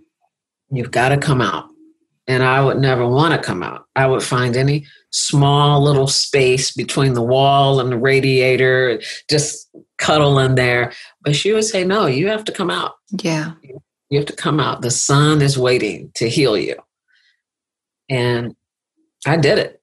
You've 0.70 0.90
got 0.90 1.08
to 1.10 1.16
come 1.16 1.40
out. 1.40 1.68
And 2.26 2.42
I 2.42 2.64
would 2.64 2.78
never 2.78 3.06
want 3.06 3.34
to 3.34 3.46
come 3.46 3.62
out. 3.62 3.84
I 3.96 4.06
would 4.06 4.22
find 4.22 4.56
any 4.56 4.86
small 5.10 5.82
little 5.82 6.06
space 6.06 6.72
between 6.72 7.12
the 7.12 7.22
wall 7.22 7.80
and 7.80 7.92
the 7.92 7.98
radiator, 7.98 9.00
just 9.28 9.68
cuddle 9.98 10.38
in 10.38 10.54
there. 10.54 10.92
But 11.22 11.36
she 11.36 11.52
would 11.52 11.64
say, 11.64 11.84
No, 11.84 12.06
you 12.06 12.28
have 12.28 12.44
to 12.44 12.52
come 12.52 12.70
out. 12.70 12.92
Yeah. 13.22 13.52
You 13.62 14.18
have 14.18 14.26
to 14.26 14.36
come 14.36 14.58
out. 14.58 14.82
The 14.82 14.90
sun 14.90 15.42
is 15.42 15.58
waiting 15.58 16.12
to 16.14 16.28
heal 16.28 16.56
you. 16.56 16.76
And 18.08 18.54
I 19.26 19.36
did 19.36 19.58
it. 19.58 19.80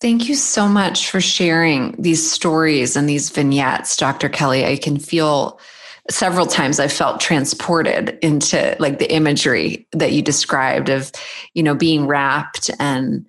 Thank 0.00 0.28
you 0.28 0.36
so 0.36 0.68
much 0.68 1.10
for 1.10 1.20
sharing 1.20 1.96
these 1.98 2.30
stories 2.30 2.96
and 2.96 3.08
these 3.08 3.30
vignettes, 3.30 3.96
Dr. 3.96 4.28
Kellie. 4.28 4.64
I 4.64 4.76
can 4.76 4.98
feel 4.98 5.58
several 6.10 6.46
times 6.46 6.80
I 6.80 6.88
felt 6.88 7.20
transported 7.20 8.18
into 8.22 8.76
like 8.78 8.98
the 8.98 9.12
imagery 9.12 9.86
that 9.92 10.12
you 10.12 10.22
described 10.22 10.88
of, 10.88 11.12
you 11.54 11.62
know, 11.62 11.74
being 11.74 12.06
wrapped 12.06 12.70
and 12.78 13.26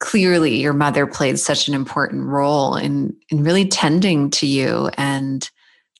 clearly 0.00 0.56
your 0.56 0.72
mother 0.72 1.06
played 1.06 1.38
such 1.38 1.68
an 1.68 1.74
important 1.74 2.24
role 2.24 2.74
in 2.74 3.14
in 3.30 3.44
really 3.44 3.66
tending 3.66 4.30
to 4.30 4.46
you 4.46 4.90
and 4.96 5.48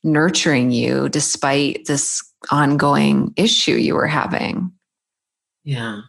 nurturing 0.03 0.71
you 0.71 1.07
despite 1.07 1.85
this 1.85 2.21
ongoing 2.51 3.33
issue 3.37 3.75
you 3.75 3.95
were 3.95 4.07
having. 4.07 4.71
Yeah. 5.63 6.01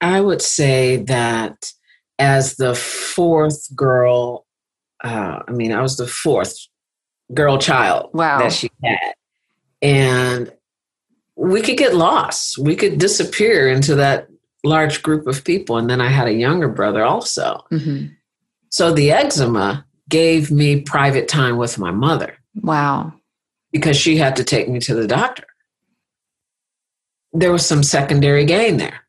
I 0.00 0.20
would 0.20 0.42
say 0.42 0.98
that 1.04 1.72
as 2.18 2.56
the 2.56 2.74
fourth 2.74 3.74
girl, 3.74 4.46
uh, 5.02 5.40
I 5.46 5.50
mean, 5.52 5.72
I 5.72 5.80
was 5.80 5.96
the 5.96 6.06
fourth 6.06 6.54
girl 7.32 7.56
child 7.56 8.10
wow. 8.12 8.40
that 8.40 8.52
she 8.52 8.70
had. 8.84 9.14
And 9.82 10.52
we 11.36 11.60
could 11.60 11.76
get 11.76 11.94
lost. 11.94 12.56
We 12.56 12.76
could 12.76 12.98
disappear 12.98 13.68
into 13.68 13.96
that 13.96 14.28
large 14.64 15.02
group 15.02 15.26
of 15.26 15.44
people. 15.44 15.76
And 15.76 15.90
then 15.90 16.00
I 16.00 16.08
had 16.08 16.28
a 16.28 16.32
younger 16.32 16.68
brother 16.68 17.04
also. 17.04 17.64
Mm-hmm. 17.72 18.12
So 18.70 18.92
the 18.92 19.10
eczema 19.10 19.84
gave 20.08 20.50
me 20.50 20.80
private 20.80 21.28
time 21.28 21.56
with 21.56 21.78
my 21.78 21.90
mother. 21.90 22.38
Wow. 22.54 23.12
Because 23.72 23.96
she 23.96 24.16
had 24.16 24.36
to 24.36 24.44
take 24.44 24.68
me 24.68 24.78
to 24.80 24.94
the 24.94 25.06
doctor. 25.06 25.44
There 27.32 27.50
was 27.50 27.66
some 27.66 27.82
secondary 27.82 28.44
gain 28.44 28.76
there 28.76 29.00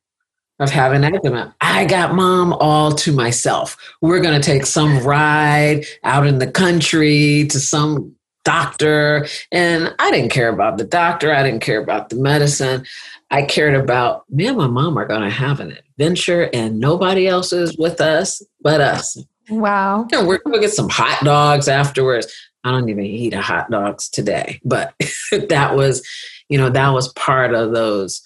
of 0.59 0.69
having 0.69 1.03
eczema. 1.03 1.53
I 1.59 1.85
got 1.85 2.15
mom 2.15 2.53
all 2.53 2.93
to 2.93 3.11
myself. 3.11 3.75
We're 4.01 4.21
going 4.21 4.39
to 4.39 4.45
take 4.45 4.65
some 4.65 5.03
ride 5.03 5.85
out 6.03 6.25
in 6.25 6.39
the 6.39 6.49
country 6.49 7.47
to 7.47 7.59
some 7.59 8.15
doctor. 8.43 9.27
And 9.51 9.93
I 9.99 10.11
didn't 10.11 10.31
care 10.31 10.49
about 10.49 10.77
the 10.77 10.83
doctor. 10.83 11.33
I 11.33 11.43
didn't 11.43 11.61
care 11.61 11.81
about 11.81 12.09
the 12.09 12.15
medicine. 12.15 12.85
I 13.31 13.43
cared 13.43 13.75
about 13.75 14.29
me 14.29 14.47
and 14.47 14.57
my 14.57 14.67
mom 14.67 14.97
are 14.97 15.07
going 15.07 15.21
to 15.21 15.29
have 15.29 15.59
an 15.59 15.71
adventure 15.71 16.49
and 16.53 16.79
nobody 16.79 17.27
else 17.27 17.51
is 17.51 17.77
with 17.77 17.99
us 17.99 18.41
but 18.61 18.81
us. 18.81 19.17
Wow. 19.49 20.07
And 20.11 20.27
we're 20.27 20.39
going 20.39 20.53
to 20.53 20.59
get 20.59 20.73
some 20.73 20.89
hot 20.89 21.23
dogs 21.23 21.67
afterwards. 21.67 22.31
I 22.63 22.71
don't 22.71 22.89
even 22.89 23.05
eat 23.05 23.33
hot 23.33 23.69
dogs 23.69 24.07
today, 24.09 24.61
but 24.63 24.93
that 25.49 25.75
was, 25.75 26.07
you 26.47 26.57
know, 26.57 26.69
that 26.69 26.89
was 26.89 27.11
part 27.13 27.53
of 27.53 27.73
those 27.73 28.21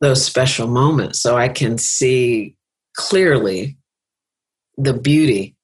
those 0.00 0.24
special 0.24 0.68
moments. 0.68 1.18
So 1.18 1.36
I 1.36 1.48
can 1.48 1.76
see 1.76 2.54
clearly 2.94 3.76
the 4.76 4.92
beauty 4.92 5.56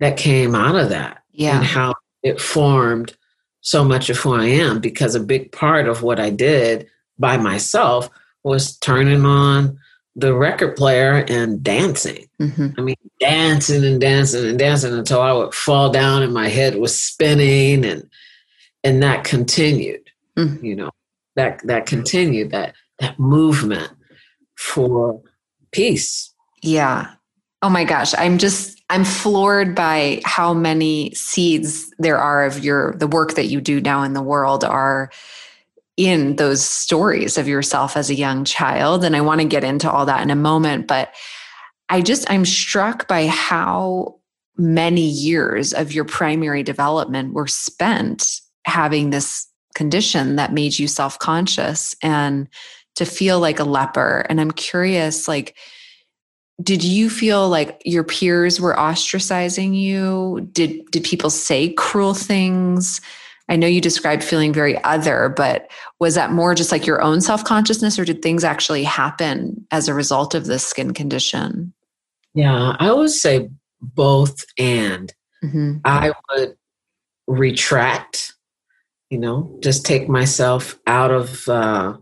that 0.00 0.16
came 0.16 0.54
out 0.54 0.74
of 0.74 0.88
that 0.88 1.22
yeah. 1.32 1.56
and 1.56 1.64
how 1.64 1.94
it 2.22 2.40
formed 2.40 3.16
so 3.60 3.84
much 3.84 4.10
of 4.10 4.16
who 4.18 4.34
I 4.34 4.46
am 4.46 4.80
because 4.80 5.14
a 5.14 5.20
big 5.20 5.52
part 5.52 5.88
of 5.88 6.02
what 6.02 6.20
I 6.20 6.30
did 6.30 6.88
by 7.18 7.36
myself 7.36 8.08
was 8.44 8.78
turning 8.78 9.24
on 9.24 9.78
the 10.16 10.34
record 10.34 10.76
player 10.76 11.24
and 11.28 11.62
dancing. 11.62 12.28
Mm-hmm. 12.40 12.68
I 12.76 12.82
mean, 12.82 12.96
dancing 13.20 13.84
and 13.84 14.00
dancing 14.00 14.44
and 14.46 14.58
dancing 14.58 14.92
until 14.92 15.20
I 15.20 15.32
would 15.32 15.54
fall 15.54 15.90
down 15.90 16.22
and 16.22 16.34
my 16.34 16.48
head 16.48 16.76
was 16.76 17.00
spinning 17.00 17.84
and 17.84 18.08
and 18.84 19.02
that 19.02 19.24
continued. 19.24 20.10
Mm-hmm. 20.36 20.64
You 20.64 20.76
know, 20.76 20.90
that 21.36 21.60
that 21.66 21.86
continued 21.86 22.50
that 22.50 22.74
that 22.98 23.18
movement 23.18 23.90
for 24.56 25.22
peace. 25.72 26.34
Yeah. 26.62 27.12
Oh 27.62 27.70
my 27.70 27.84
gosh, 27.84 28.14
I'm 28.16 28.38
just 28.38 28.77
I'm 28.90 29.04
floored 29.04 29.74
by 29.74 30.22
how 30.24 30.54
many 30.54 31.12
seeds 31.14 31.92
there 31.98 32.18
are 32.18 32.44
of 32.44 32.64
your 32.64 32.94
the 32.94 33.06
work 33.06 33.34
that 33.34 33.46
you 33.46 33.60
do 33.60 33.80
now 33.80 34.02
in 34.02 34.14
the 34.14 34.22
world 34.22 34.64
are 34.64 35.10
in 35.96 36.36
those 36.36 36.62
stories 36.64 37.36
of 37.36 37.48
yourself 37.48 37.96
as 37.96 38.08
a 38.08 38.14
young 38.14 38.44
child 38.44 39.04
and 39.04 39.16
I 39.16 39.20
want 39.20 39.40
to 39.40 39.46
get 39.46 39.64
into 39.64 39.90
all 39.90 40.06
that 40.06 40.22
in 40.22 40.30
a 40.30 40.36
moment 40.36 40.86
but 40.86 41.12
I 41.88 42.02
just 42.02 42.30
I'm 42.30 42.44
struck 42.44 43.08
by 43.08 43.26
how 43.26 44.16
many 44.56 45.06
years 45.06 45.72
of 45.72 45.92
your 45.92 46.04
primary 46.04 46.62
development 46.62 47.34
were 47.34 47.46
spent 47.46 48.40
having 48.64 49.10
this 49.10 49.46
condition 49.74 50.36
that 50.36 50.52
made 50.52 50.78
you 50.78 50.88
self-conscious 50.88 51.94
and 52.02 52.48
to 52.96 53.04
feel 53.04 53.38
like 53.38 53.60
a 53.60 53.64
leper. 53.64 54.26
And 54.28 54.40
I'm 54.40 54.50
curious, 54.50 55.28
like, 55.28 55.56
did 56.62 56.82
you 56.82 57.08
feel 57.08 57.48
like 57.48 57.80
your 57.84 58.04
peers 58.04 58.60
were 58.60 58.74
ostracizing 58.74 59.78
you? 59.78 60.48
Did 60.52 60.90
did 60.90 61.04
people 61.04 61.30
say 61.30 61.72
cruel 61.72 62.14
things? 62.14 63.00
I 63.48 63.56
know 63.56 63.66
you 63.66 63.80
described 63.80 64.22
feeling 64.22 64.52
very 64.52 64.82
other, 64.84 65.32
but 65.34 65.70
was 66.00 66.14
that 66.16 66.32
more 66.32 66.54
just 66.54 66.70
like 66.70 66.86
your 66.86 67.00
own 67.00 67.20
self 67.20 67.44
consciousness, 67.44 67.98
or 67.98 68.04
did 68.04 68.22
things 68.22 68.44
actually 68.44 68.84
happen 68.84 69.66
as 69.70 69.88
a 69.88 69.94
result 69.94 70.34
of 70.34 70.46
this 70.46 70.66
skin 70.66 70.92
condition? 70.92 71.72
Yeah, 72.34 72.76
I 72.78 72.92
would 72.92 73.10
say 73.10 73.48
both 73.80 74.44
and. 74.58 75.12
Mm-hmm. 75.42 75.76
I 75.84 76.12
would 76.30 76.56
retract, 77.28 78.34
you 79.08 79.18
know, 79.18 79.56
just 79.62 79.86
take 79.86 80.08
myself 80.08 80.78
out 80.86 81.12
of 81.12 81.48
uh, 81.48 81.96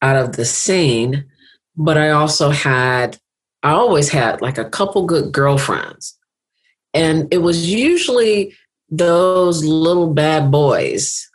out 0.00 0.16
of 0.16 0.36
the 0.36 0.44
scene, 0.44 1.26
but 1.76 1.98
I 1.98 2.10
also 2.10 2.50
had, 2.50 3.18
I 3.62 3.72
always 3.72 4.08
had 4.08 4.40
like 4.40 4.58
a 4.58 4.68
couple 4.68 5.06
good 5.06 5.32
girlfriends. 5.32 6.18
And 6.94 7.32
it 7.32 7.38
was 7.38 7.70
usually 7.72 8.54
those 8.90 9.64
little 9.64 10.12
bad 10.12 10.50
boys 10.50 11.30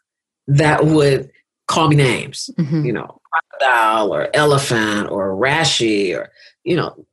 that 0.47 0.85
would 0.85 1.31
call 1.67 1.89
me 1.89 1.95
names, 1.95 2.49
mm-hmm. 2.57 2.85
you 2.85 2.93
know, 2.93 3.19
crocodile 3.31 4.13
or 4.13 4.29
elephant 4.33 5.09
or 5.09 5.35
rashy 5.35 6.15
or, 6.15 6.31
you 6.63 6.75
know, 6.75 7.05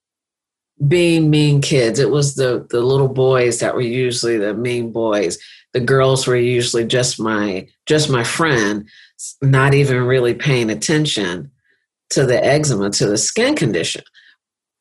being 0.86 1.30
mean 1.30 1.60
kids. 1.60 1.98
It 1.98 2.10
was 2.10 2.34
the 2.34 2.66
the 2.70 2.80
little 2.80 3.08
boys 3.08 3.60
that 3.60 3.74
were 3.74 3.80
usually 3.80 4.36
the 4.36 4.54
mean 4.54 4.92
boys. 4.92 5.38
The 5.72 5.80
girls 5.80 6.26
were 6.26 6.36
usually 6.36 6.84
just 6.84 7.18
my 7.18 7.66
just 7.86 8.10
my 8.10 8.24
friend 8.24 8.88
not 9.40 9.74
even 9.74 10.04
really 10.04 10.34
paying 10.34 10.70
attention 10.70 11.50
to 12.10 12.26
the 12.26 12.44
eczema, 12.44 12.90
to 12.90 13.06
the 13.06 13.16
skin 13.16 13.56
condition. 13.56 14.02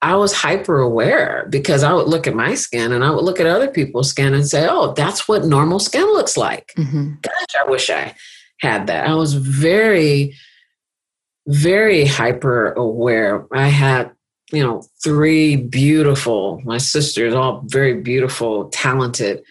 I 0.04 0.16
was 0.18 0.34
hyper 0.34 0.80
aware 0.80 1.48
because 1.50 1.82
I 1.82 1.94
would 1.94 2.10
look 2.10 2.28
at 2.28 2.36
my 2.36 2.56
skin 2.56 2.92
and 2.92 3.06
I 3.06 3.10
would 3.10 3.24
look 3.24 3.40
at 3.40 3.48
other 3.48 3.70
people's 3.70 4.10
skin 4.10 4.34
and 4.34 4.46
say, 4.46 4.68
oh, 4.70 4.92
that's 4.92 5.30
what 5.30 5.46
normal 5.46 5.80
skin 5.80 6.06
looks 6.08 6.36
like. 6.36 6.74
Mm-hmm. 6.78 7.14
Gosh, 7.22 7.56
I 7.66 7.70
wish 7.70 7.90
I 7.90 8.14
had 8.60 8.88
that. 8.88 9.08
I 9.08 9.16
was 9.16 9.34
very, 9.34 10.36
very 11.48 12.04
hyper 12.04 12.74
aware. 12.74 13.48
I 13.54 13.70
had, 13.70 14.12
you 14.52 14.62
know, 14.62 14.84
three 15.02 15.56
beautiful, 15.56 16.62
my 16.66 16.80
sisters, 16.80 17.34
all 17.34 17.64
very 17.68 18.02
beautiful, 18.02 18.66
talented 18.72 19.42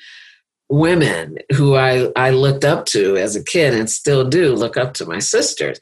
women 0.69 1.39
who 1.55 1.77
I, 1.77 2.13
I 2.15 2.29
looked 2.29 2.67
up 2.67 2.85
to 2.87 3.17
as 3.17 3.37
a 3.37 3.43
kid 3.43 3.73
and 3.73 3.89
still 3.89 4.29
do 4.29 4.55
look 4.55 4.77
up 4.77 4.93
to 4.95 5.07
my 5.07 5.19
sisters, 5.19 5.81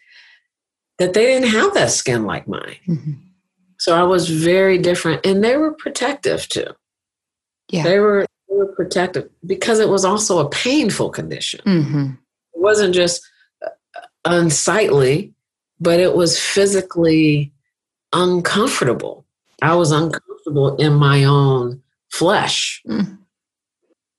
that 0.99 1.13
they 1.13 1.27
didn't 1.27 1.49
have 1.51 1.75
that 1.75 1.91
skin 1.91 2.25
like 2.25 2.47
mine. 2.47 2.77
Mm-hmm. 2.87 3.13
So 3.81 3.97
I 3.97 4.03
was 4.03 4.29
very 4.29 4.77
different, 4.77 5.25
and 5.25 5.43
they 5.43 5.57
were 5.57 5.73
protective 5.73 6.47
too. 6.49 6.67
Yeah, 7.71 7.83
they 7.83 7.99
were, 7.99 8.27
they 8.49 8.55
were 8.55 8.75
protective 8.77 9.31
because 9.47 9.81
it 9.81 9.89
was 9.89 10.05
also 10.05 10.39
a 10.39 10.51
painful 10.51 11.09
condition. 11.09 11.61
Mm-hmm. 11.65 12.11
It 12.55 12.61
wasn't 12.61 12.95
just 12.95 13.23
uh, 13.65 13.71
unsightly, 14.27 15.33
but 15.81 15.99
it 15.99 16.15
was 16.15 16.39
physically 16.39 17.53
uncomfortable. 18.13 19.25
I 19.63 19.75
was 19.77 19.93
uncomfortable 19.93 20.77
in 20.77 20.93
my 20.95 21.25
own 21.25 21.83
flesh. 22.11 22.83
Mm. 22.87 23.17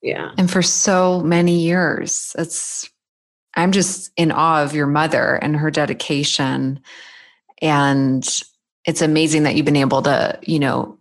Yeah. 0.01 0.31
And 0.39 0.49
for 0.49 0.63
so 0.63 1.21
many 1.21 1.59
years, 1.59 2.35
it's, 2.35 2.89
I'm 3.53 3.71
just 3.71 4.11
in 4.17 4.31
awe 4.31 4.63
of 4.63 4.73
your 4.73 4.87
mother 4.87 5.35
and 5.35 5.55
her 5.55 5.69
dedication. 5.69 6.79
And 7.61 8.27
it's 8.85 9.01
amazing 9.01 9.43
that 9.43 9.55
you've 9.55 9.65
been 9.65 9.75
able 9.75 10.01
to, 10.03 10.39
you 10.43 10.59
know, 10.59 10.97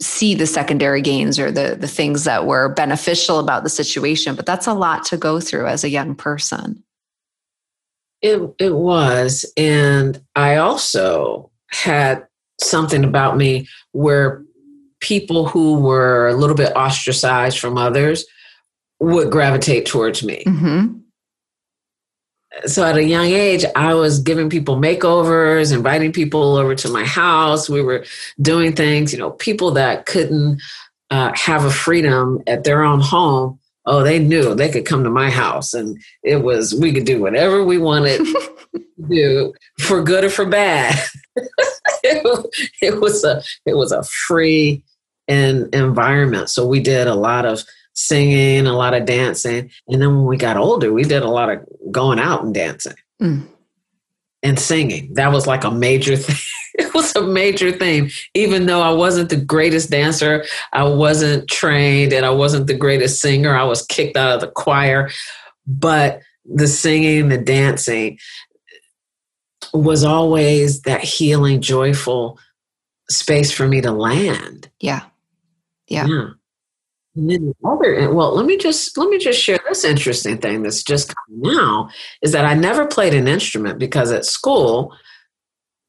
see 0.00 0.34
the 0.34 0.46
secondary 0.46 1.02
gains 1.02 1.38
or 1.38 1.50
the 1.50 1.76
the 1.78 1.88
things 1.88 2.24
that 2.24 2.46
were 2.46 2.68
beneficial 2.68 3.40
about 3.40 3.64
the 3.64 3.68
situation 3.68 4.36
but 4.36 4.46
that's 4.46 4.68
a 4.68 4.72
lot 4.72 5.04
to 5.04 5.16
go 5.16 5.40
through 5.40 5.66
as 5.66 5.82
a 5.82 5.88
young 5.88 6.14
person. 6.14 6.82
It 8.22 8.40
it 8.58 8.74
was. 8.74 9.44
And 9.56 10.22
i 10.36 10.56
also 10.56 11.50
had 11.70 12.26
something 12.60 13.04
about 13.04 13.36
me 13.36 13.66
where 13.92 14.44
people 15.00 15.48
who 15.48 15.80
were 15.80 16.28
a 16.28 16.34
little 16.34 16.56
bit 16.56 16.74
ostracized 16.76 17.58
from 17.58 17.76
others 17.76 18.24
would 19.00 19.30
gravitate 19.30 19.86
towards 19.86 20.22
me. 20.22 20.42
Mm-hmm 20.46 20.97
so 22.66 22.84
at 22.84 22.96
a 22.96 23.04
young 23.04 23.26
age, 23.26 23.64
I 23.76 23.94
was 23.94 24.20
giving 24.20 24.50
people 24.50 24.76
makeovers, 24.76 25.72
inviting 25.72 26.12
people 26.12 26.56
over 26.56 26.74
to 26.74 26.88
my 26.88 27.04
house. 27.04 27.68
We 27.68 27.82
were 27.82 28.04
doing 28.40 28.74
things, 28.74 29.12
you 29.12 29.18
know, 29.18 29.32
people 29.32 29.70
that 29.72 30.06
couldn't 30.06 30.60
uh, 31.10 31.32
have 31.34 31.64
a 31.64 31.70
freedom 31.70 32.42
at 32.46 32.64
their 32.64 32.82
own 32.82 33.00
home. 33.00 33.58
Oh, 33.86 34.02
they 34.02 34.18
knew 34.18 34.54
they 34.54 34.68
could 34.68 34.84
come 34.84 35.04
to 35.04 35.10
my 35.10 35.30
house 35.30 35.72
and 35.72 35.98
it 36.22 36.42
was, 36.42 36.74
we 36.74 36.92
could 36.92 37.04
do 37.04 37.20
whatever 37.20 37.64
we 37.64 37.78
wanted 37.78 38.18
to 38.26 38.78
do 39.08 39.54
for 39.80 40.02
good 40.02 40.24
or 40.24 40.30
for 40.30 40.44
bad. 40.44 40.98
it, 42.02 42.46
it 42.82 43.00
was 43.00 43.24
a, 43.24 43.42
it 43.64 43.74
was 43.74 43.92
a 43.92 44.02
free 44.02 44.82
and 45.26 45.74
environment. 45.74 46.50
So 46.50 46.66
we 46.66 46.80
did 46.80 47.06
a 47.06 47.14
lot 47.14 47.46
of 47.46 47.64
singing, 47.98 48.68
a 48.68 48.72
lot 48.72 48.94
of 48.94 49.04
dancing. 49.04 49.70
And 49.88 50.00
then 50.00 50.14
when 50.14 50.24
we 50.24 50.36
got 50.36 50.56
older, 50.56 50.92
we 50.92 51.02
did 51.02 51.24
a 51.24 51.30
lot 51.30 51.50
of 51.50 51.58
going 51.90 52.20
out 52.20 52.44
and 52.44 52.54
dancing 52.54 52.94
mm. 53.20 53.44
and 54.40 54.58
singing. 54.58 55.12
That 55.14 55.32
was 55.32 55.48
like 55.48 55.64
a 55.64 55.70
major 55.70 56.16
thing. 56.16 56.36
it 56.74 56.94
was 56.94 57.14
a 57.16 57.22
major 57.22 57.72
thing. 57.72 58.10
Even 58.34 58.66
though 58.66 58.82
I 58.82 58.92
wasn't 58.92 59.30
the 59.30 59.36
greatest 59.36 59.90
dancer, 59.90 60.44
I 60.72 60.84
wasn't 60.84 61.48
trained, 61.50 62.12
and 62.12 62.24
I 62.24 62.30
wasn't 62.30 62.68
the 62.68 62.76
greatest 62.76 63.20
singer, 63.20 63.56
I 63.56 63.64
was 63.64 63.84
kicked 63.86 64.16
out 64.16 64.36
of 64.36 64.40
the 64.40 64.48
choir. 64.48 65.10
But 65.66 66.20
the 66.44 66.68
singing, 66.68 67.28
the 67.28 67.38
dancing 67.38 68.18
was 69.74 70.04
always 70.04 70.82
that 70.82 71.02
healing, 71.02 71.60
joyful 71.60 72.38
space 73.10 73.50
for 73.50 73.66
me 73.66 73.80
to 73.80 73.90
land. 73.90 74.70
Yeah. 74.78 75.02
Yeah. 75.88 76.06
yeah. 76.06 76.28
Then 77.26 77.46
the 77.46 77.68
other, 77.68 78.12
well, 78.12 78.34
let 78.34 78.46
me 78.46 78.56
just 78.56 78.96
let 78.96 79.08
me 79.08 79.18
just 79.18 79.40
share 79.40 79.58
this 79.68 79.84
interesting 79.84 80.38
thing 80.38 80.62
that's 80.62 80.84
just 80.84 81.14
coming 81.14 81.54
now 81.54 81.90
is 82.22 82.32
that 82.32 82.44
I 82.44 82.54
never 82.54 82.86
played 82.86 83.14
an 83.14 83.26
instrument 83.26 83.78
because 83.78 84.12
at 84.12 84.24
school 84.24 84.94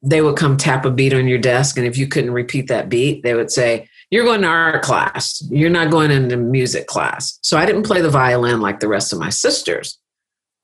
they 0.02 0.22
would 0.22 0.36
come 0.36 0.56
tap 0.56 0.84
a 0.84 0.90
beat 0.90 1.12
on 1.12 1.28
your 1.28 1.38
desk, 1.38 1.76
and 1.76 1.86
if 1.86 1.96
you 1.96 2.08
couldn't 2.08 2.32
repeat 2.32 2.68
that 2.68 2.88
beat, 2.88 3.22
they 3.22 3.34
would 3.34 3.50
say, 3.50 3.88
"You're 4.10 4.24
going 4.24 4.40
to 4.42 4.48
art 4.48 4.82
class. 4.82 5.42
You're 5.50 5.70
not 5.70 5.90
going 5.90 6.10
into 6.10 6.36
music 6.36 6.86
class." 6.86 7.38
So 7.42 7.56
I 7.56 7.66
didn't 7.66 7.84
play 7.84 8.00
the 8.00 8.10
violin 8.10 8.60
like 8.60 8.80
the 8.80 8.88
rest 8.88 9.12
of 9.12 9.18
my 9.18 9.30
sisters. 9.30 9.98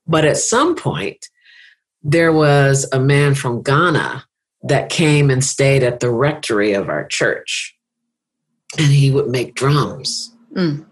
But 0.06 0.24
at 0.24 0.38
some 0.38 0.74
point, 0.74 1.28
there 2.02 2.32
was 2.32 2.88
a 2.92 2.98
man 2.98 3.34
from 3.34 3.62
Ghana 3.62 4.24
that 4.64 4.88
came 4.88 5.30
and 5.30 5.44
stayed 5.44 5.82
at 5.82 6.00
the 6.00 6.10
rectory 6.10 6.72
of 6.72 6.88
our 6.88 7.06
church, 7.06 7.76
and 8.78 8.88
he 8.88 9.10
would 9.10 9.28
make 9.28 9.54
drums 9.54 10.32
Mm. 10.56 10.86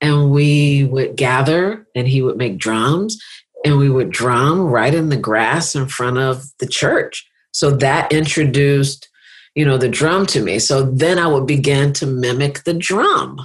And 0.00 0.30
we 0.30 0.84
would 0.84 1.16
gather 1.16 1.86
and 1.94 2.08
he 2.08 2.22
would 2.22 2.36
make 2.36 2.58
drums 2.58 3.18
and 3.64 3.78
we 3.78 3.90
would 3.90 4.10
drum 4.10 4.62
right 4.62 4.94
in 4.94 5.10
the 5.10 5.16
grass 5.16 5.74
in 5.74 5.86
front 5.86 6.18
of 6.18 6.44
the 6.58 6.66
church. 6.66 7.28
So 7.52 7.70
that 7.76 8.12
introduced, 8.12 9.08
you 9.54 9.64
know, 9.64 9.76
the 9.76 9.88
drum 9.88 10.26
to 10.26 10.42
me. 10.42 10.58
So 10.58 10.82
then 10.82 11.18
I 11.18 11.26
would 11.26 11.46
begin 11.46 11.92
to 11.94 12.06
mimic 12.06 12.64
the 12.64 12.74
drum 12.74 13.38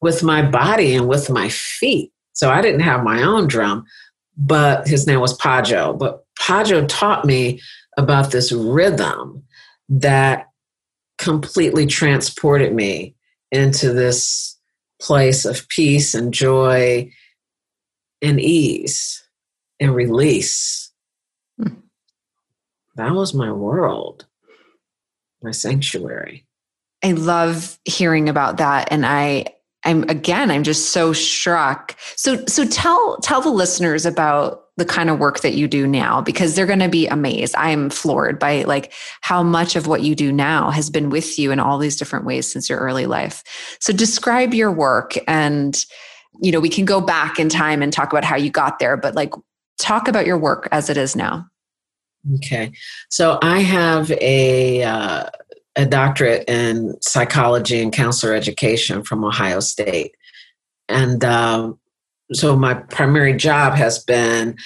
with 0.00 0.22
my 0.22 0.42
body 0.42 0.94
and 0.94 1.08
with 1.08 1.28
my 1.28 1.48
feet. 1.48 2.12
So 2.32 2.50
I 2.50 2.62
didn't 2.62 2.80
have 2.80 3.02
my 3.02 3.22
own 3.22 3.46
drum, 3.46 3.84
but 4.36 4.86
his 4.86 5.06
name 5.06 5.20
was 5.20 5.36
Pajo. 5.38 5.98
But 5.98 6.24
Pajo 6.38 6.86
taught 6.88 7.24
me 7.24 7.60
about 7.96 8.30
this 8.30 8.52
rhythm 8.52 9.42
that 9.88 10.48
completely 11.18 11.86
transported 11.86 12.74
me 12.74 13.15
into 13.50 13.92
this 13.92 14.56
place 15.00 15.44
of 15.44 15.68
peace 15.68 16.14
and 16.14 16.32
joy 16.32 17.10
and 18.22 18.40
ease 18.40 19.22
and 19.80 19.94
release. 19.94 20.90
Hmm. 21.60 21.74
That 22.96 23.12
was 23.12 23.34
my 23.34 23.52
world, 23.52 24.26
my 25.42 25.50
sanctuary. 25.50 26.46
I 27.04 27.12
love 27.12 27.78
hearing 27.84 28.28
about 28.28 28.56
that. 28.56 28.88
And 28.90 29.04
I, 29.04 29.46
I'm 29.84 30.04
again, 30.04 30.50
I'm 30.50 30.62
just 30.62 30.90
so 30.90 31.12
struck. 31.12 31.96
So, 32.16 32.44
so 32.46 32.66
tell 32.66 33.18
tell 33.18 33.40
the 33.40 33.50
listeners 33.50 34.06
about 34.06 34.65
the 34.76 34.84
kind 34.84 35.08
of 35.08 35.18
work 35.18 35.40
that 35.40 35.54
you 35.54 35.66
do 35.66 35.86
now 35.86 36.20
because 36.20 36.54
they're 36.54 36.66
going 36.66 36.80
to 36.80 36.88
be 36.88 37.06
amazed. 37.06 37.54
I'm 37.56 37.88
floored 37.88 38.38
by 38.38 38.62
like 38.64 38.92
how 39.22 39.42
much 39.42 39.74
of 39.74 39.86
what 39.86 40.02
you 40.02 40.14
do 40.14 40.30
now 40.30 40.70
has 40.70 40.90
been 40.90 41.08
with 41.08 41.38
you 41.38 41.50
in 41.50 41.60
all 41.60 41.78
these 41.78 41.96
different 41.96 42.26
ways 42.26 42.50
since 42.50 42.68
your 42.68 42.78
early 42.78 43.06
life. 43.06 43.42
So 43.80 43.92
describe 43.92 44.52
your 44.52 44.70
work 44.70 45.14
and 45.26 45.82
you 46.42 46.52
know, 46.52 46.60
we 46.60 46.68
can 46.68 46.84
go 46.84 47.00
back 47.00 47.38
in 47.38 47.48
time 47.48 47.82
and 47.82 47.92
talk 47.92 48.12
about 48.12 48.24
how 48.24 48.36
you 48.36 48.50
got 48.50 48.78
there, 48.78 48.96
but 48.96 49.14
like 49.14 49.32
talk 49.78 50.08
about 50.08 50.26
your 50.26 50.38
work 50.38 50.68
as 50.70 50.90
it 50.90 50.96
is 50.96 51.16
now. 51.16 51.46
Okay. 52.34 52.72
So 53.08 53.38
I 53.42 53.60
have 53.60 54.10
a 54.10 54.82
uh, 54.82 55.30
a 55.76 55.86
doctorate 55.86 56.48
in 56.48 56.94
psychology 57.02 57.80
and 57.80 57.92
counselor 57.92 58.34
education 58.34 59.02
from 59.02 59.24
Ohio 59.24 59.60
State. 59.60 60.14
And 60.88 61.24
um, 61.24 61.78
so 62.32 62.56
my 62.56 62.74
primary 62.74 63.34
job 63.34 63.74
has 63.74 63.98
been 63.98 64.56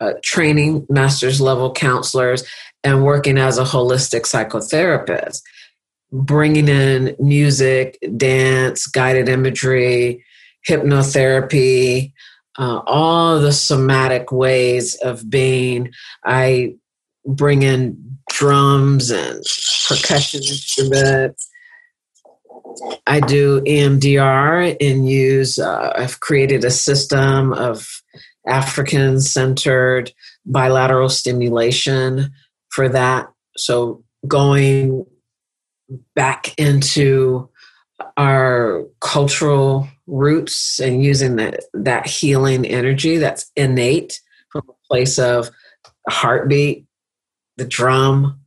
uh, 0.00 0.12
training 0.22 0.86
master's 0.88 1.40
level 1.40 1.72
counselors 1.72 2.44
and 2.84 3.04
working 3.04 3.38
as 3.38 3.58
a 3.58 3.64
holistic 3.64 4.22
psychotherapist 4.22 5.42
bringing 6.10 6.68
in 6.68 7.16
music 7.18 7.98
dance 8.16 8.86
guided 8.86 9.28
imagery 9.28 10.22
hypnotherapy 10.68 12.12
uh, 12.58 12.80
all 12.86 13.40
the 13.40 13.52
somatic 13.52 14.30
ways 14.30 14.94
of 14.96 15.28
being. 15.30 15.92
I 16.24 16.74
bring 17.24 17.62
in 17.62 18.18
drums 18.30 19.10
and 19.10 19.42
percussion 19.88 20.42
instruments 20.42 21.48
I 23.06 23.20
do 23.20 23.60
EMDR 23.62 24.76
and 24.80 25.08
use, 25.08 25.58
uh, 25.58 25.92
I've 25.96 26.20
created 26.20 26.64
a 26.64 26.70
system 26.70 27.52
of 27.52 27.88
African 28.46 29.20
centered 29.20 30.12
bilateral 30.44 31.08
stimulation 31.08 32.32
for 32.70 32.88
that. 32.88 33.28
So 33.56 34.02
going 34.26 35.04
back 36.14 36.58
into 36.58 37.48
our 38.16 38.84
cultural 39.00 39.88
roots 40.06 40.80
and 40.80 41.02
using 41.02 41.36
that, 41.36 41.64
that 41.74 42.06
healing 42.06 42.64
energy 42.66 43.18
that's 43.18 43.50
innate 43.56 44.20
from 44.50 44.62
a 44.68 44.86
place 44.88 45.18
of 45.18 45.50
heartbeat, 46.08 46.86
the 47.56 47.64
drum, 47.64 48.40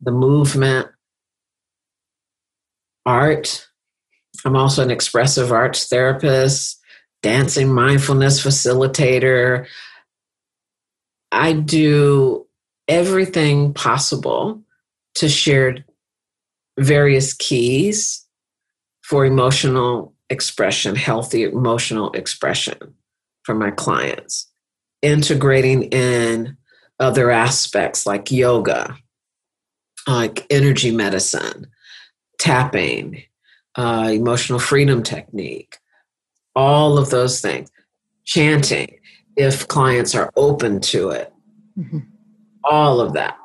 the 0.00 0.12
movement, 0.12 0.88
art, 3.04 3.68
I'm 4.44 4.56
also 4.56 4.82
an 4.82 4.90
expressive 4.90 5.52
arts 5.52 5.88
therapist, 5.88 6.80
dancing 7.22 7.72
mindfulness 7.72 8.44
facilitator. 8.44 9.66
I 11.30 11.52
do 11.52 12.46
everything 12.88 13.72
possible 13.72 14.62
to 15.14 15.28
share 15.28 15.84
various 16.78 17.34
keys 17.34 18.26
for 19.02 19.24
emotional 19.24 20.14
expression, 20.30 20.96
healthy 20.96 21.44
emotional 21.44 22.10
expression 22.12 22.94
for 23.44 23.54
my 23.54 23.70
clients, 23.70 24.48
integrating 25.02 25.84
in 25.84 26.56
other 26.98 27.30
aspects 27.30 28.06
like 28.06 28.30
yoga, 28.30 28.96
like 30.08 30.46
energy 30.50 30.90
medicine, 30.90 31.66
tapping, 32.38 33.22
uh, 33.76 34.10
emotional 34.12 34.58
freedom 34.58 35.02
technique, 35.02 35.78
all 36.54 36.98
of 36.98 37.10
those 37.10 37.40
things, 37.40 37.70
chanting, 38.24 38.98
if 39.36 39.66
clients 39.68 40.14
are 40.14 40.30
open 40.36 40.80
to 40.80 41.10
it, 41.10 41.32
mm-hmm. 41.78 42.00
all 42.64 43.00
of 43.00 43.14
that. 43.14 43.36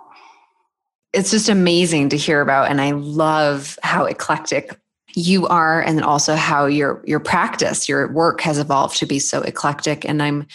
It's 1.14 1.32
just 1.32 1.50
amazing 1.50 2.10
to 2.10 2.18
hear 2.18 2.42
about, 2.42 2.70
and 2.70 2.82
I 2.82 2.92
love 2.92 3.80
how 3.82 4.06
eclectic 4.06 4.78
you 5.16 5.48
are, 5.48 5.82
and 5.82 6.04
also 6.04 6.36
how 6.36 6.66
your 6.66 7.02
your 7.06 7.20
practice, 7.20 7.90
your 7.90 8.12
work 8.12 8.42
has 8.42 8.60
evolved 8.60 8.98
to 8.98 9.06
be 9.06 9.18
so 9.18 9.42
eclectic. 9.42 10.06
And 10.06 10.22
I'm 10.22 10.46